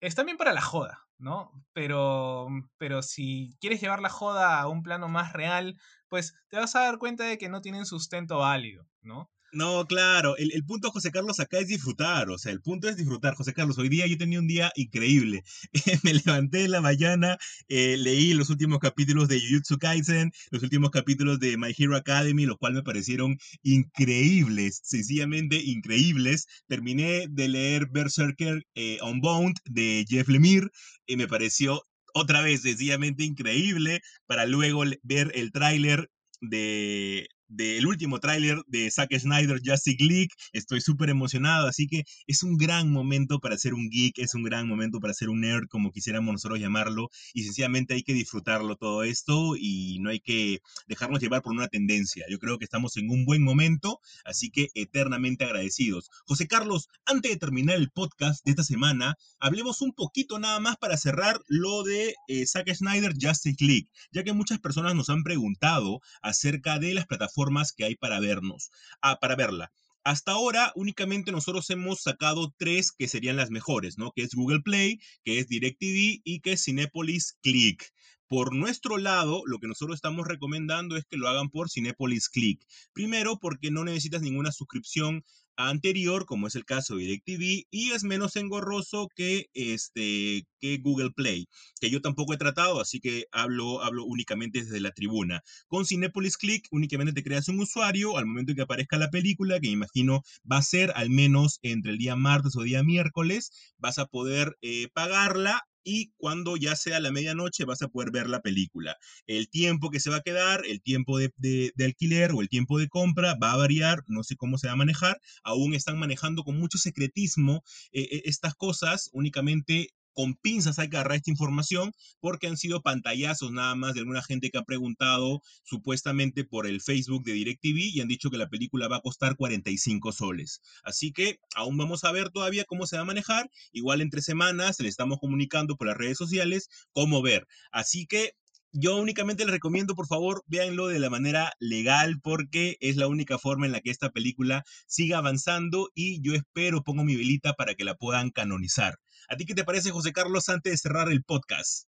están 0.00 0.26
bien 0.26 0.38
para 0.38 0.52
la 0.52 0.60
joda, 0.60 1.06
¿no? 1.18 1.52
Pero, 1.72 2.48
pero 2.78 3.02
si 3.02 3.56
quieres 3.60 3.80
llevar 3.80 4.00
la 4.00 4.10
joda 4.10 4.60
a 4.60 4.68
un 4.68 4.82
plano 4.82 5.08
más 5.08 5.32
real, 5.32 5.78
pues 6.08 6.34
te 6.48 6.56
vas 6.56 6.74
a 6.76 6.80
dar 6.80 6.98
cuenta 6.98 7.24
de 7.24 7.38
que 7.38 7.48
no 7.48 7.60
tienen 7.60 7.86
sustento 7.86 8.38
válido, 8.38 8.86
¿no? 9.02 9.30
No, 9.54 9.86
claro, 9.86 10.36
el, 10.36 10.52
el, 10.52 10.64
punto, 10.64 10.90
José 10.90 11.12
Carlos, 11.12 11.38
acá 11.38 11.58
es 11.60 11.68
disfrutar, 11.68 12.28
o 12.28 12.38
sea, 12.38 12.50
el 12.50 12.60
punto 12.60 12.88
es 12.88 12.96
disfrutar, 12.96 13.34
José 13.36 13.52
Carlos. 13.52 13.78
Hoy 13.78 13.88
día 13.88 14.04
yo 14.08 14.18
tenía 14.18 14.40
un 14.40 14.48
día 14.48 14.72
increíble. 14.74 15.44
me 16.02 16.14
levanté 16.14 16.64
en 16.64 16.72
la 16.72 16.80
mañana, 16.80 17.38
eh, 17.68 17.96
leí 17.96 18.34
los 18.34 18.50
últimos 18.50 18.80
capítulos 18.80 19.28
de 19.28 19.40
Jujutsu 19.40 19.78
Kaisen, 19.78 20.32
los 20.50 20.64
últimos 20.64 20.90
capítulos 20.90 21.38
de 21.38 21.56
My 21.56 21.72
Hero 21.76 21.94
Academy, 21.96 22.46
los 22.46 22.58
cuales 22.58 22.78
me 22.78 22.82
parecieron 22.82 23.38
increíbles, 23.62 24.80
sencillamente 24.82 25.62
increíbles. 25.62 26.46
Terminé 26.66 27.26
de 27.30 27.48
leer 27.48 27.86
Berserker 27.92 28.66
eh, 28.74 28.98
Unbound 29.02 29.56
de 29.66 30.04
Jeff 30.08 30.28
Lemire 30.28 30.68
y 31.06 31.16
me 31.16 31.28
pareció 31.28 31.80
otra 32.12 32.42
vez 32.42 32.62
sencillamente 32.62 33.22
increíble 33.22 34.00
para 34.26 34.46
luego 34.46 34.82
ver 35.04 35.30
el 35.36 35.52
tráiler 35.52 36.10
de 36.40 37.28
del 37.54 37.86
último 37.86 38.18
tráiler 38.18 38.62
de 38.66 38.90
Zack 38.90 39.16
Snyder, 39.16 39.60
Justice 39.64 40.04
League. 40.04 40.30
Estoy 40.52 40.80
súper 40.80 41.08
emocionado, 41.10 41.68
así 41.68 41.86
que 41.86 42.04
es 42.26 42.42
un 42.42 42.56
gran 42.56 42.90
momento 42.90 43.38
para 43.38 43.56
ser 43.56 43.74
un 43.74 43.88
geek, 43.90 44.18
es 44.18 44.34
un 44.34 44.42
gran 44.42 44.66
momento 44.66 44.98
para 45.00 45.14
ser 45.14 45.28
un 45.28 45.40
nerd, 45.40 45.68
como 45.68 45.92
quisiéramos 45.92 46.32
nosotros 46.32 46.58
llamarlo, 46.58 47.10
y 47.32 47.44
sencillamente 47.44 47.94
hay 47.94 48.02
que 48.02 48.12
disfrutarlo 48.12 48.76
todo 48.76 49.04
esto 49.04 49.54
y 49.56 49.98
no 50.00 50.10
hay 50.10 50.20
que 50.20 50.60
dejarnos 50.88 51.20
llevar 51.20 51.42
por 51.42 51.52
una 51.52 51.68
tendencia. 51.68 52.24
Yo 52.28 52.38
creo 52.38 52.58
que 52.58 52.64
estamos 52.64 52.96
en 52.96 53.08
un 53.08 53.24
buen 53.24 53.42
momento, 53.42 54.00
así 54.24 54.50
que 54.50 54.70
eternamente 54.74 55.44
agradecidos. 55.44 56.10
José 56.26 56.48
Carlos, 56.48 56.88
antes 57.06 57.30
de 57.30 57.38
terminar 57.38 57.76
el 57.76 57.90
podcast 57.90 58.44
de 58.44 58.50
esta 58.50 58.64
semana, 58.64 59.16
hablemos 59.38 59.80
un 59.80 59.92
poquito 59.92 60.38
nada 60.38 60.58
más 60.58 60.76
para 60.76 60.96
cerrar 60.96 61.40
lo 61.46 61.84
de 61.84 62.14
eh, 62.26 62.46
Zack 62.46 62.74
Snyder, 62.74 63.12
Justice 63.20 63.64
League, 63.64 63.88
ya 64.10 64.24
que 64.24 64.32
muchas 64.32 64.58
personas 64.58 64.94
nos 64.96 65.08
han 65.08 65.22
preguntado 65.22 66.00
acerca 66.20 66.78
de 66.78 66.94
las 66.94 67.06
plataformas 67.06 67.43
que 67.76 67.84
hay 67.84 67.96
para 67.96 68.20
vernos, 68.20 68.70
ah, 69.02 69.18
para 69.20 69.36
verla. 69.36 69.72
Hasta 70.04 70.32
ahora 70.32 70.70
únicamente 70.74 71.32
nosotros 71.32 71.70
hemos 71.70 72.02
sacado 72.02 72.52
tres 72.58 72.92
que 72.92 73.08
serían 73.08 73.36
las 73.36 73.50
mejores, 73.50 73.96
¿no? 73.96 74.12
Que 74.12 74.22
es 74.22 74.34
Google 74.34 74.60
Play, 74.60 75.00
que 75.24 75.38
es 75.38 75.48
DirecTV 75.48 76.20
y 76.24 76.40
que 76.40 76.52
es 76.52 76.64
Cinepolis 76.64 77.38
Click. 77.42 77.90
Por 78.28 78.54
nuestro 78.54 78.98
lado, 78.98 79.42
lo 79.46 79.58
que 79.58 79.66
nosotros 79.66 79.96
estamos 79.96 80.26
recomendando 80.26 80.96
es 80.96 81.04
que 81.04 81.16
lo 81.16 81.28
hagan 81.28 81.48
por 81.48 81.70
Cinepolis 81.70 82.28
Click. 82.28 82.62
Primero, 82.92 83.38
porque 83.38 83.70
no 83.70 83.84
necesitas 83.84 84.22
ninguna 84.22 84.52
suscripción 84.52 85.24
anterior, 85.56 86.26
como 86.26 86.46
es 86.46 86.54
el 86.54 86.64
caso 86.64 86.96
de 86.96 87.04
DirecTV, 87.04 87.66
y 87.70 87.90
es 87.92 88.04
menos 88.04 88.36
engorroso 88.36 89.08
que, 89.14 89.46
este, 89.54 90.46
que 90.60 90.78
Google 90.78 91.10
Play, 91.10 91.46
que 91.80 91.90
yo 91.90 92.00
tampoco 92.00 92.34
he 92.34 92.38
tratado, 92.38 92.80
así 92.80 93.00
que 93.00 93.26
hablo, 93.32 93.82
hablo 93.82 94.04
únicamente 94.04 94.60
desde 94.62 94.80
la 94.80 94.92
tribuna. 94.92 95.42
Con 95.68 95.86
Cinepolis 95.86 96.36
Click 96.36 96.66
únicamente 96.70 97.12
te 97.12 97.22
creas 97.22 97.48
un 97.48 97.60
usuario 97.60 98.16
al 98.16 98.26
momento 98.26 98.52
en 98.52 98.56
que 98.56 98.62
aparezca 98.62 98.98
la 98.98 99.10
película, 99.10 99.60
que 99.60 99.68
me 99.68 99.74
imagino 99.74 100.22
va 100.50 100.58
a 100.58 100.62
ser 100.62 100.92
al 100.94 101.10
menos 101.10 101.58
entre 101.62 101.92
el 101.92 101.98
día 101.98 102.16
martes 102.16 102.56
o 102.56 102.62
día 102.62 102.82
miércoles, 102.82 103.50
vas 103.78 103.98
a 103.98 104.06
poder 104.06 104.56
eh, 104.62 104.88
pagarla 104.92 105.62
y 105.84 106.12
cuando 106.16 106.56
ya 106.56 106.74
sea 106.76 107.00
la 107.00 107.12
medianoche 107.12 107.64
vas 107.64 107.82
a 107.82 107.88
poder 107.88 108.10
ver 108.10 108.28
la 108.28 108.40
película. 108.40 108.96
El 109.26 109.48
tiempo 109.48 109.90
que 109.90 110.00
se 110.00 110.10
va 110.10 110.16
a 110.16 110.22
quedar, 110.22 110.62
el 110.66 110.82
tiempo 110.82 111.18
de, 111.18 111.72
alquiler 111.84 112.32
o 112.32 112.40
el 112.40 112.48
tiempo 112.48 112.78
de 112.78 112.88
compra 112.88 113.36
va 113.40 113.52
a 113.52 113.56
variar, 113.56 114.02
no 114.08 114.24
sé 114.24 114.36
cómo 114.36 114.58
se 114.58 114.66
va 114.66 114.72
a 114.72 114.76
manejar, 114.76 115.20
aún 115.42 115.74
están 115.74 115.98
manejando 115.98 116.42
con 116.42 116.58
mucho 116.58 116.78
secretismo 116.78 117.62
eh, 117.92 118.08
eh, 118.10 118.22
estas 118.24 118.54
cosas, 118.54 119.10
únicamente 119.12 119.90
con 120.14 120.34
pinzas 120.34 120.78
hay 120.78 120.88
que 120.88 120.96
agarrar 120.96 121.16
esta 121.16 121.30
información 121.30 121.92
porque 122.20 122.46
han 122.46 122.56
sido 122.56 122.82
pantallazos 122.82 123.52
nada 123.52 123.74
más 123.74 123.94
de 123.94 124.00
alguna 124.00 124.22
gente 124.22 124.50
que 124.50 124.58
ha 124.58 124.62
preguntado 124.62 125.42
supuestamente 125.64 126.44
por 126.44 126.66
el 126.66 126.80
Facebook 126.80 127.24
de 127.24 127.32
DirecTV 127.32 127.78
y 127.92 128.00
han 128.00 128.08
dicho 128.08 128.30
que 128.30 128.38
la 128.38 128.48
película 128.48 128.88
va 128.88 128.96
a 128.96 129.00
costar 129.00 129.36
45 129.36 130.12
soles. 130.12 130.60
Así 130.82 131.12
que 131.12 131.38
aún 131.54 131.76
vamos 131.76 132.04
a 132.04 132.12
ver 132.12 132.30
todavía 132.30 132.64
cómo 132.64 132.86
se 132.86 132.96
va 132.96 133.02
a 133.02 133.06
manejar. 133.06 133.50
Igual 133.72 134.00
entre 134.00 134.22
semanas 134.22 134.80
le 134.80 134.88
estamos 134.88 135.18
comunicando 135.18 135.76
por 135.76 135.88
las 135.88 135.96
redes 135.96 136.16
sociales 136.16 136.68
cómo 136.92 137.22
ver. 137.22 137.46
Así 137.72 138.06
que 138.06 138.34
yo 138.76 138.96
únicamente 138.96 139.44
les 139.44 139.52
recomiendo, 139.52 139.94
por 139.94 140.08
favor, 140.08 140.42
véanlo 140.46 140.88
de 140.88 140.98
la 140.98 141.08
manera 141.08 141.52
legal 141.60 142.20
porque 142.20 142.76
es 142.80 142.96
la 142.96 143.06
única 143.06 143.38
forma 143.38 143.66
en 143.66 143.72
la 143.72 143.80
que 143.80 143.90
esta 143.90 144.10
película 144.10 144.64
siga 144.86 145.18
avanzando 145.18 145.90
y 145.94 146.20
yo 146.22 146.34
espero, 146.34 146.82
pongo 146.82 147.04
mi 147.04 147.14
velita 147.14 147.54
para 147.54 147.76
que 147.76 147.84
la 147.84 147.94
puedan 147.94 148.30
canonizar. 148.30 148.98
¿A 149.28 149.36
ti 149.36 149.46
qué 149.46 149.54
te 149.54 149.64
parece, 149.64 149.92
José 149.92 150.12
Carlos, 150.12 150.48
antes 150.48 150.72
de 150.72 150.76
cerrar 150.76 151.08
el 151.08 151.22
podcast? 151.22 151.86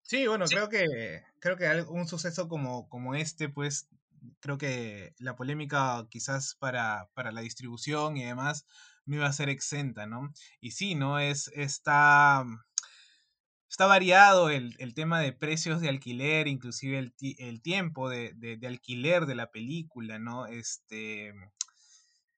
Sí, 0.00 0.26
bueno, 0.26 0.46
creo 0.46 0.70
que 0.70 1.22
creo 1.40 1.56
que 1.56 1.84
un 1.88 2.08
suceso 2.08 2.48
como, 2.48 2.88
como 2.88 3.14
este, 3.14 3.50
pues 3.50 3.88
creo 4.40 4.56
que 4.56 5.14
la 5.18 5.36
polémica 5.36 6.06
quizás 6.08 6.54
para, 6.58 7.10
para 7.12 7.32
la 7.32 7.42
distribución 7.42 8.16
y 8.16 8.24
demás 8.24 8.64
no 9.04 9.16
iba 9.16 9.26
a 9.26 9.32
ser 9.32 9.50
exenta, 9.50 10.06
¿no? 10.06 10.32
Y 10.60 10.70
sí, 10.70 10.94
¿no? 10.94 11.18
Es, 11.18 11.50
está, 11.54 12.44
está 13.68 13.86
variado 13.86 14.50
el, 14.50 14.94
tema 14.94 15.20
de 15.20 15.32
precios 15.32 15.80
de 15.80 15.88
alquiler, 15.88 16.48
inclusive 16.48 16.98
el, 16.98 17.14
el 17.38 17.62
tiempo 17.62 18.08
de, 18.08 18.32
de, 18.34 18.66
alquiler 18.66 19.26
de 19.26 19.34
la 19.34 19.50
película, 19.50 20.18
¿no? 20.18 20.46
Este, 20.46 21.34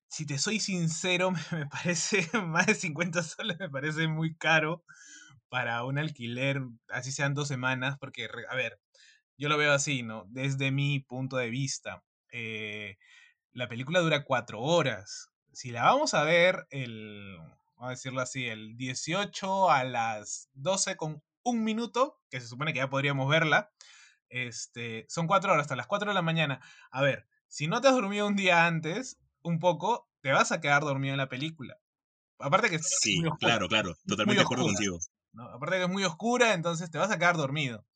si 0.08 0.26
te 0.26 0.38
soy 0.38 0.60
sincero, 0.60 1.30
me, 1.52 1.66
parece 1.66 2.26
más 2.46 2.66
de 2.66 2.74
50 2.74 3.22
soles, 3.22 3.58
me 3.58 3.70
parece 3.70 4.08
muy 4.08 4.34
caro 4.34 4.84
para 5.48 5.84
un 5.84 5.98
alquiler, 5.98 6.60
así 6.88 7.12
sean 7.12 7.34
dos 7.34 7.48
semanas, 7.48 7.96
porque, 7.98 8.28
a 8.50 8.54
ver, 8.54 8.80
yo 9.38 9.48
lo 9.48 9.56
veo 9.56 9.72
así, 9.72 10.02
¿no? 10.02 10.24
Desde 10.28 10.72
mi 10.72 11.00
punto 11.00 11.36
de 11.36 11.50
vista, 11.50 12.02
eh, 12.32 12.98
la 13.52 13.68
película 13.68 14.00
dura 14.00 14.24
cuatro 14.24 14.60
horas. 14.60 15.30
Si 15.52 15.70
la 15.70 15.84
vamos 15.84 16.14
a 16.14 16.24
ver 16.24 16.66
el, 16.70 17.38
vamos 17.78 17.90
a 17.90 17.90
decirlo 17.90 18.20
así, 18.20 18.46
el 18.46 18.76
18 18.76 19.70
a 19.70 19.84
las 19.84 20.50
12 20.54 20.96
con 20.96 21.22
un 21.44 21.62
minuto, 21.62 22.20
que 22.28 22.40
se 22.40 22.48
supone 22.48 22.72
que 22.72 22.80
ya 22.80 22.90
podríamos 22.90 23.28
verla, 23.28 23.70
este, 24.28 25.06
son 25.08 25.28
cuatro 25.28 25.52
horas, 25.52 25.62
hasta 25.62 25.76
las 25.76 25.86
4 25.86 26.10
de 26.10 26.14
la 26.14 26.22
mañana. 26.22 26.60
A 26.90 27.02
ver, 27.02 27.28
si 27.46 27.68
no 27.68 27.80
te 27.80 27.88
has 27.88 27.94
dormido 27.94 28.26
un 28.26 28.34
día 28.34 28.66
antes, 28.66 29.18
un 29.42 29.60
poco, 29.60 30.10
te 30.20 30.32
vas 30.32 30.50
a 30.50 30.60
quedar 30.60 30.82
dormido 30.82 31.14
en 31.14 31.18
la 31.18 31.28
película. 31.28 31.78
Aparte 32.40 32.68
que 32.68 32.80
Sí, 32.82 33.22
claro, 33.38 33.68
claro, 33.68 33.96
totalmente 34.06 34.40
de 34.40 34.44
acuerdo 34.44 34.64
contigo. 34.64 34.98
Aparte 35.36 35.76
que 35.76 35.84
es 35.84 35.88
muy 35.88 36.04
oscura, 36.04 36.54
entonces 36.54 36.90
te 36.90 36.98
vas 36.98 37.12
a 37.12 37.18
quedar 37.18 37.36
dormido. 37.36 37.86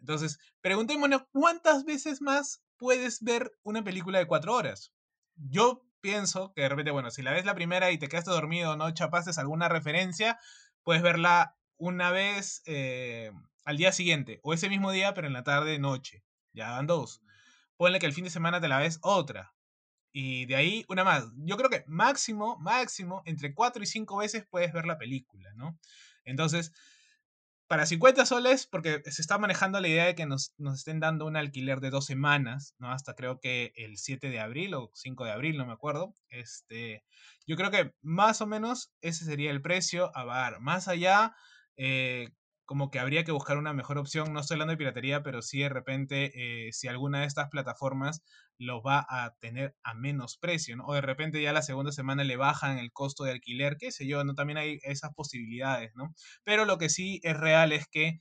Entonces, 0.00 0.40
preguntémonos 0.60 1.22
cuántas 1.30 1.84
veces 1.84 2.20
más 2.20 2.64
puedes 2.76 3.22
ver 3.22 3.52
una 3.62 3.84
película 3.84 4.18
de 4.18 4.26
cuatro 4.26 4.54
horas. 4.54 4.92
Yo 5.36 5.86
pienso 6.00 6.52
que 6.54 6.62
de 6.62 6.68
repente, 6.68 6.90
bueno, 6.90 7.10
si 7.10 7.22
la 7.22 7.32
ves 7.32 7.44
la 7.44 7.54
primera 7.54 7.90
y 7.90 7.98
te 7.98 8.08
quedaste 8.08 8.30
dormido, 8.30 8.76
no 8.76 8.90
chapaste 8.92 9.38
alguna 9.40 9.68
referencia, 9.68 10.38
puedes 10.82 11.02
verla 11.02 11.56
una 11.76 12.10
vez 12.10 12.62
eh, 12.66 13.32
al 13.64 13.76
día 13.76 13.92
siguiente, 13.92 14.40
o 14.42 14.52
ese 14.52 14.68
mismo 14.68 14.92
día, 14.92 15.14
pero 15.14 15.26
en 15.26 15.32
la 15.32 15.44
tarde, 15.44 15.78
noche. 15.78 16.24
Ya 16.52 16.70
van 16.70 16.86
dos. 16.86 17.22
Ponle 17.76 17.98
que 17.98 18.06
el 18.06 18.12
fin 18.12 18.24
de 18.24 18.30
semana 18.30 18.60
te 18.60 18.68
la 18.68 18.78
ves 18.78 18.98
otra. 19.02 19.54
Y 20.12 20.46
de 20.46 20.56
ahí 20.56 20.84
una 20.88 21.04
más. 21.04 21.26
Yo 21.36 21.56
creo 21.56 21.70
que 21.70 21.84
máximo, 21.86 22.58
máximo, 22.58 23.22
entre 23.24 23.54
cuatro 23.54 23.82
y 23.82 23.86
cinco 23.86 24.16
veces 24.18 24.44
puedes 24.50 24.72
ver 24.72 24.86
la 24.86 24.98
película, 24.98 25.52
¿no? 25.54 25.78
Entonces, 26.24 26.72
para 27.70 27.86
50 27.86 28.26
soles, 28.26 28.66
porque 28.66 29.00
se 29.04 29.22
está 29.22 29.38
manejando 29.38 29.78
la 29.78 29.86
idea 29.86 30.06
de 30.06 30.16
que 30.16 30.26
nos, 30.26 30.52
estén 30.74 30.98
dando 30.98 31.24
un 31.24 31.36
alquiler 31.36 31.78
de 31.78 31.90
dos 31.90 32.04
semanas, 32.04 32.74
¿no? 32.80 32.90
Hasta 32.90 33.14
creo 33.14 33.38
que 33.38 33.72
el 33.76 33.96
7 33.96 34.28
de 34.28 34.40
abril 34.40 34.74
o 34.74 34.90
5 34.92 35.24
de 35.24 35.30
abril, 35.30 35.56
no 35.56 35.66
me 35.66 35.72
acuerdo. 35.72 36.12
Este, 36.30 37.04
yo 37.46 37.54
creo 37.54 37.70
que 37.70 37.92
más 38.02 38.40
o 38.40 38.48
menos 38.48 38.90
ese 39.02 39.24
sería 39.24 39.52
el 39.52 39.62
precio 39.62 40.10
a 40.16 40.24
bar. 40.24 40.60
Más 40.60 40.88
allá, 40.88 41.36
eh, 41.76 42.30
como 42.70 42.88
que 42.88 43.00
habría 43.00 43.24
que 43.24 43.32
buscar 43.32 43.58
una 43.58 43.72
mejor 43.72 43.98
opción. 43.98 44.32
No 44.32 44.38
estoy 44.38 44.54
hablando 44.54 44.70
de 44.70 44.76
piratería, 44.76 45.24
pero 45.24 45.42
sí 45.42 45.58
de 45.58 45.68
repente, 45.68 46.30
eh, 46.68 46.72
si 46.72 46.86
alguna 46.86 47.22
de 47.22 47.26
estas 47.26 47.48
plataformas 47.48 48.22
lo 48.58 48.80
va 48.80 49.04
a 49.08 49.34
tener 49.40 49.74
a 49.82 49.94
menos 49.94 50.38
precio. 50.38 50.76
O 50.84 50.94
de 50.94 51.00
repente 51.00 51.42
ya 51.42 51.52
la 51.52 51.62
segunda 51.62 51.90
semana 51.90 52.22
le 52.22 52.36
bajan 52.36 52.78
el 52.78 52.92
costo 52.92 53.24
de 53.24 53.32
alquiler, 53.32 53.76
qué 53.76 53.90
sé 53.90 54.06
yo, 54.06 54.22
¿no? 54.22 54.36
También 54.36 54.56
hay 54.56 54.78
esas 54.84 55.12
posibilidades, 55.14 55.90
¿no? 55.96 56.14
Pero 56.44 56.64
lo 56.64 56.78
que 56.78 56.90
sí 56.90 57.18
es 57.24 57.36
real 57.36 57.72
es 57.72 57.88
que 57.88 58.20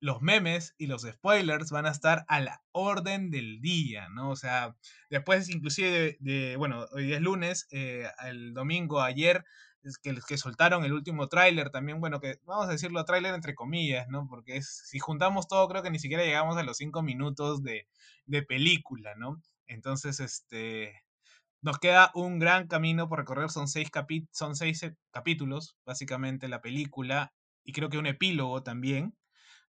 los 0.00 0.22
memes 0.22 0.74
y 0.78 0.86
los 0.86 1.02
spoilers 1.02 1.70
van 1.70 1.84
a 1.84 1.90
estar 1.90 2.24
a 2.28 2.40
la 2.40 2.62
orden 2.72 3.30
del 3.30 3.60
día, 3.60 4.08
¿no? 4.08 4.30
O 4.30 4.36
sea, 4.36 4.74
después 5.10 5.50
inclusive 5.50 6.16
de, 6.18 6.56
bueno, 6.56 6.86
hoy 6.92 7.12
es 7.12 7.20
lunes, 7.20 7.66
eh, 7.72 8.08
el 8.24 8.54
domingo, 8.54 9.02
ayer, 9.02 9.44
que, 10.02 10.38
soltaron 10.38 10.84
el 10.84 10.92
último 10.92 11.28
tráiler 11.28 11.70
también, 11.70 12.00
bueno, 12.00 12.20
que 12.20 12.38
vamos 12.44 12.68
a 12.68 12.72
decirlo 12.72 13.04
tráiler 13.04 13.34
entre 13.34 13.54
comillas, 13.54 14.08
¿no? 14.08 14.26
Porque 14.28 14.56
es, 14.56 14.82
si 14.86 14.98
juntamos 14.98 15.48
todo, 15.48 15.68
creo 15.68 15.82
que 15.82 15.90
ni 15.90 15.98
siquiera 15.98 16.24
llegamos 16.24 16.56
a 16.56 16.62
los 16.62 16.76
cinco 16.76 17.02
minutos 17.02 17.62
de, 17.62 17.86
de 18.26 18.42
película, 18.42 19.14
¿no? 19.16 19.40
Entonces, 19.66 20.20
este, 20.20 21.02
nos 21.62 21.78
queda 21.78 22.10
un 22.14 22.38
gran 22.38 22.66
camino 22.68 23.08
por 23.08 23.18
recorrer, 23.18 23.50
son 23.50 23.68
seis, 23.68 23.90
son 24.32 24.56
seis 24.56 24.82
eh, 24.82 24.96
capítulos, 25.12 25.76
básicamente, 25.84 26.48
la 26.48 26.60
película, 26.60 27.32
y 27.64 27.72
creo 27.72 27.90
que 27.90 27.98
un 27.98 28.06
epílogo 28.06 28.62
también. 28.62 29.14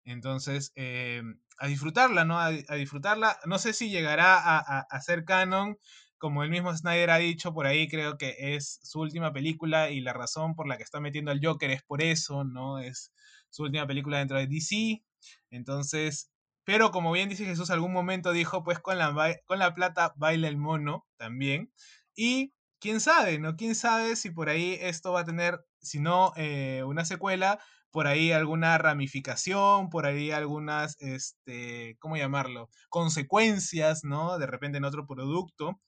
Entonces, 0.05 0.73
eh, 0.77 1.23
a 1.59 1.67
disfrutarla, 1.67 2.25
¿no? 2.25 2.41
A, 2.41 2.51
disfrutarla. 2.51 3.39
No 3.47 3.59
sé 3.59 3.73
si 3.73 3.91
llegará 3.91 4.39
a, 4.39 4.81
a, 4.81 5.01
ser 5.01 5.25
canon, 5.25 5.77
como 6.21 6.45
el 6.45 6.51
mismo 6.51 6.77
Snyder 6.77 7.11
ha 7.11 7.17
dicho 7.17 7.53
por 7.55 7.67
ahí, 7.67 7.89
creo 7.89 8.19
que 8.19 8.37
es 8.55 8.79
su 8.83 9.01
última 9.01 9.33
película 9.33 9.91
y 9.91 10.01
la 10.01 10.13
razón 10.13 10.55
por 10.55 10.69
la 10.69 10.77
que 10.77 10.83
está 10.83 11.01
metiendo 11.01 11.31
al 11.31 11.41
Joker 11.43 11.71
es 11.71 11.83
por 11.83 12.03
eso, 12.03 12.45
¿no? 12.45 12.79
Es 12.79 13.13
su 13.49 13.65
última 13.65 13.87
película 13.87 14.19
dentro 14.19 14.37
de 14.39 14.47
DC. 14.47 15.03
Entonces, 15.51 16.31
pero 16.65 16.91
como 16.91 17.11
bien 17.11 17.31
dice 17.31 17.47
Jesús, 17.47 17.71
algún 17.71 17.93
momento 17.93 18.33
dijo, 18.33 18.63
pues 18.63 18.79
con 18.81 18.99
la, 18.99 19.15
con 19.47 19.59
la 19.59 19.75
plata 19.75 20.13
baila 20.17 20.47
el 20.49 20.59
mono 20.59 21.07
también. 21.17 21.73
Y 22.15 22.53
quién 22.81 23.01
sabe, 23.01 23.39
¿no? 23.39 23.57
Quién 23.57 23.75
sabe 23.75 24.15
si 24.15 24.31
por 24.31 24.51
ahí 24.51 24.77
esto 24.79 25.13
va 25.13 25.21
a 25.21 25.25
tener, 25.25 25.59
si 25.81 26.01
no 26.01 26.33
eh, 26.37 26.83
una 26.87 27.07
secuela, 27.07 27.59
por 27.91 28.07
ahí 28.07 28.31
alguna 28.31 28.77
ramificación, 28.77 29.89
por 29.89 30.05
ahí 30.05 30.31
algunas, 30.31 31.01
este, 31.01 31.97
¿cómo 31.99 32.17
llamarlo? 32.19 32.69
Consecuencias, 32.91 34.05
¿no? 34.05 34.39
De 34.39 34.47
repente 34.47 34.79
en 34.79 34.85
otro 34.85 35.07
producto 35.07 35.81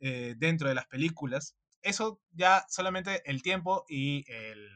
eh, 0.00 0.34
dentro 0.36 0.68
de 0.68 0.74
las 0.74 0.86
películas. 0.86 1.56
Eso 1.82 2.20
ya 2.32 2.64
solamente 2.68 3.22
el 3.30 3.42
tiempo 3.42 3.84
y, 3.88 4.24
el, 4.30 4.68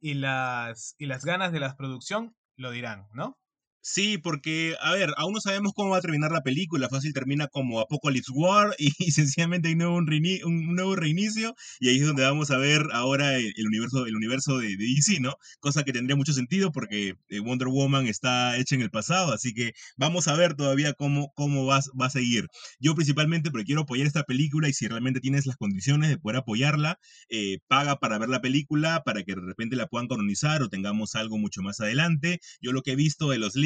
y, 0.00 0.14
las, 0.14 0.94
y 0.98 1.06
las 1.06 1.24
ganas 1.24 1.52
de 1.52 1.60
la 1.60 1.76
producción 1.76 2.36
lo 2.56 2.70
dirán, 2.70 3.08
¿no? 3.12 3.38
Sí, 3.80 4.18
porque, 4.18 4.74
a 4.82 4.92
ver, 4.92 5.10
aún 5.16 5.32
no 5.32 5.40
sabemos 5.40 5.72
cómo 5.74 5.90
va 5.90 5.98
a 5.98 6.00
terminar 6.00 6.30
la 6.32 6.42
película. 6.42 6.88
Fácil 6.88 7.12
termina 7.12 7.46
como 7.48 7.80
Apocalypse 7.80 8.32
War 8.34 8.74
y, 8.78 8.90
sencillamente 9.12 9.68
hay 9.68 9.76
nuevo, 9.76 9.96
un, 9.96 10.08
un, 10.44 10.74
nuevo 10.74 10.96
reinicio. 10.96 11.54
Y 11.80 11.88
ahí 11.88 11.98
es 11.98 12.06
donde 12.06 12.24
vamos 12.24 12.50
a 12.50 12.58
ver 12.58 12.82
ahora 12.92 13.36
el, 13.36 13.66
universo, 13.66 14.06
el 14.06 14.16
universo 14.16 14.58
de, 14.58 14.76
DC, 14.76 15.20
¿no? 15.20 15.36
Cosa 15.60 15.84
que 15.84 15.92
tendría 15.92 16.16
mucho 16.16 16.32
sentido 16.32 16.72
porque 16.72 17.14
eh, 17.28 17.40
Wonder 17.40 17.68
Woman 17.68 18.06
está 18.06 18.56
hecha 18.58 18.74
en 18.74 18.82
el 18.82 18.90
pasado. 18.90 19.32
Así 19.32 19.54
que 19.54 19.72
vamos 19.96 20.28
a 20.28 20.34
ver 20.34 20.54
todavía 20.54 20.92
cómo, 20.92 21.32
cómo 21.34 21.64
va, 21.64 21.80
va 22.00 22.06
a 22.06 22.10
seguir. 22.10 22.48
Yo 22.80 22.94
principalmente 22.94 23.50
porque 23.50 23.64
quiero 23.64 23.82
apoyar 23.82 24.06
esta 24.06 24.24
película 24.24 24.68
y 24.68 24.72
si 24.72 24.88
realmente 24.88 25.20
tienes 25.20 25.46
las 25.46 25.56
condiciones 25.56 26.10
de 26.10 26.18
poder 26.18 26.38
apoyarla, 26.38 26.98
eh, 27.30 27.58
paga 27.68 27.98
para 28.00 28.18
ver 28.18 28.28
la 28.28 28.40
película, 28.40 29.02
para 29.04 29.22
que 29.22 29.34
de 29.34 29.40
repente 29.40 29.76
la 29.76 29.86
puedan 29.86 30.08
canonizar 30.08 30.62
o 30.62 30.68
tengamos 30.68 31.14
algo 31.14 31.38
mucho 31.38 31.62
más 31.62 31.80
adelante. 31.80 32.40
Yo 32.60 32.72
lo 32.72 32.82
que 32.82 32.92
he 32.92 32.96
visto 32.96 33.30
de 33.30 33.38
los 33.38 33.56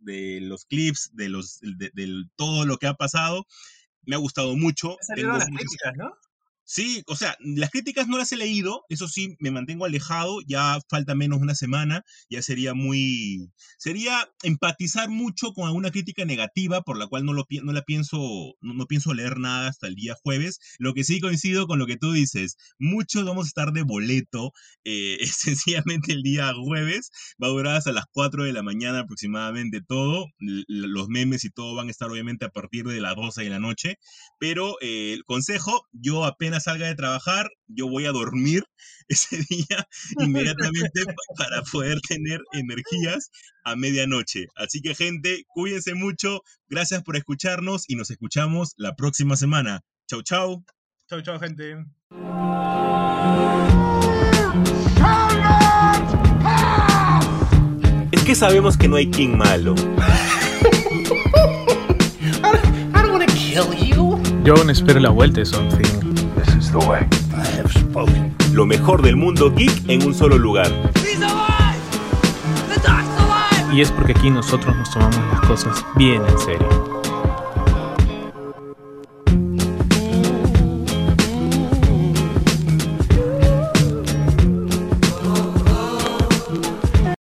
de 0.00 0.40
los 0.40 0.64
clips, 0.64 1.10
de, 1.14 1.28
los, 1.28 1.60
de, 1.60 2.24
todo 2.36 2.66
lo 2.66 2.78
que 2.78 2.86
ha 2.86 2.94
pasado. 2.94 3.46
Me 4.02 4.16
ha 4.16 4.18
gustado 4.18 4.56
mucho. 4.56 4.96
Tengo 5.14 5.32
las 5.32 5.46
críticas, 5.46 5.94
¿no? 5.96 6.12
Sí, 6.64 7.02
o 7.06 7.16
sea, 7.16 7.36
las 7.40 7.70
críticas 7.70 8.06
no 8.06 8.16
las 8.18 8.32
he 8.32 8.36
leído, 8.36 8.84
eso 8.88 9.08
sí, 9.08 9.36
me 9.40 9.50
mantengo 9.50 9.84
alejado, 9.84 10.38
ya 10.46 10.78
falta 10.88 11.14
menos 11.14 11.40
una 11.40 11.54
semana, 11.54 12.02
ya 12.30 12.40
sería 12.40 12.72
muy, 12.72 13.50
sería 13.78 14.28
empatizar 14.42 15.10
mucho 15.10 15.52
con 15.52 15.66
alguna 15.66 15.90
crítica 15.90 16.24
negativa 16.24 16.82
por 16.82 16.96
la 16.98 17.08
cual 17.08 17.24
no, 17.24 17.32
lo, 17.32 17.46
no 17.62 17.72
la 17.72 17.82
pienso, 17.82 18.54
no, 18.60 18.86
pienso 18.86 19.12
leer 19.12 19.38
nada 19.38 19.68
hasta 19.68 19.88
el 19.88 19.96
día 19.96 20.14
jueves. 20.22 20.60
Lo 20.78 20.94
que 20.94 21.04
sí 21.04 21.20
coincido 21.20 21.66
con 21.66 21.78
lo 21.78 21.86
que 21.86 21.96
tú 21.96 22.12
dices, 22.12 22.56
muchos 22.78 23.24
vamos 23.24 23.46
a 23.46 23.48
estar 23.48 23.72
de 23.72 23.82
boleto, 23.82 24.52
eh, 24.84 25.18
sencillamente 25.26 26.12
el 26.12 26.22
día 26.22 26.52
jueves, 26.54 27.10
va 27.42 27.48
a 27.48 27.50
durar 27.50 27.76
hasta 27.76 27.92
las 27.92 28.04
4 28.12 28.44
de 28.44 28.52
la 28.52 28.62
mañana 28.62 29.00
aproximadamente 29.00 29.80
todo, 29.86 30.26
los 30.38 31.08
memes 31.08 31.44
y 31.44 31.50
todo 31.50 31.74
van 31.74 31.88
a 31.88 31.90
estar 31.90 32.10
obviamente 32.10 32.44
a 32.44 32.50
partir 32.50 32.84
de 32.86 33.00
las 33.00 33.16
12 33.16 33.42
de 33.42 33.50
la 33.50 33.58
noche, 33.58 33.98
pero 34.38 34.76
eh, 34.80 35.12
el 35.12 35.24
consejo, 35.24 35.86
yo 35.92 36.24
apenas 36.24 36.51
salga 36.60 36.86
de 36.86 36.94
trabajar, 36.94 37.50
yo 37.66 37.88
voy 37.88 38.06
a 38.06 38.12
dormir 38.12 38.64
ese 39.08 39.38
día 39.48 39.86
inmediatamente 40.18 41.02
para 41.36 41.62
poder 41.62 42.00
tener 42.00 42.40
energías 42.52 43.30
a 43.64 43.76
medianoche. 43.76 44.46
Así 44.56 44.80
que 44.80 44.94
gente, 44.94 45.44
cuídense 45.48 45.94
mucho, 45.94 46.40
gracias 46.68 47.02
por 47.02 47.16
escucharnos 47.16 47.88
y 47.88 47.96
nos 47.96 48.10
escuchamos 48.10 48.72
la 48.76 48.94
próxima 48.94 49.36
semana. 49.36 49.80
Chau, 50.08 50.22
chau. 50.22 50.64
Chau, 51.08 51.22
chau, 51.22 51.38
gente. 51.38 51.76
Es 58.12 58.24
que 58.24 58.34
sabemos 58.34 58.76
que 58.76 58.88
no 58.88 58.96
hay 58.96 59.10
King 59.10 59.36
malo. 59.36 59.74
Yo 64.44 64.54
aún 64.56 64.70
espero 64.70 64.98
la 64.98 65.10
vuelta 65.10 65.40
de 65.40 65.46
Something. 65.46 66.11
Lo 68.52 68.66
mejor 68.66 69.02
del 69.02 69.16
mundo 69.16 69.52
geek 69.54 69.88
en 69.88 70.06
un 70.06 70.14
solo 70.14 70.38
lugar. 70.38 70.70
Y 73.72 73.80
es 73.80 73.90
porque 73.90 74.12
aquí 74.12 74.30
nosotros 74.30 74.76
nos 74.76 74.90
tomamos 74.90 75.16
las 75.32 75.40
cosas 75.40 75.84
bien 75.96 76.22
en 76.26 76.38
serio. 76.38 76.91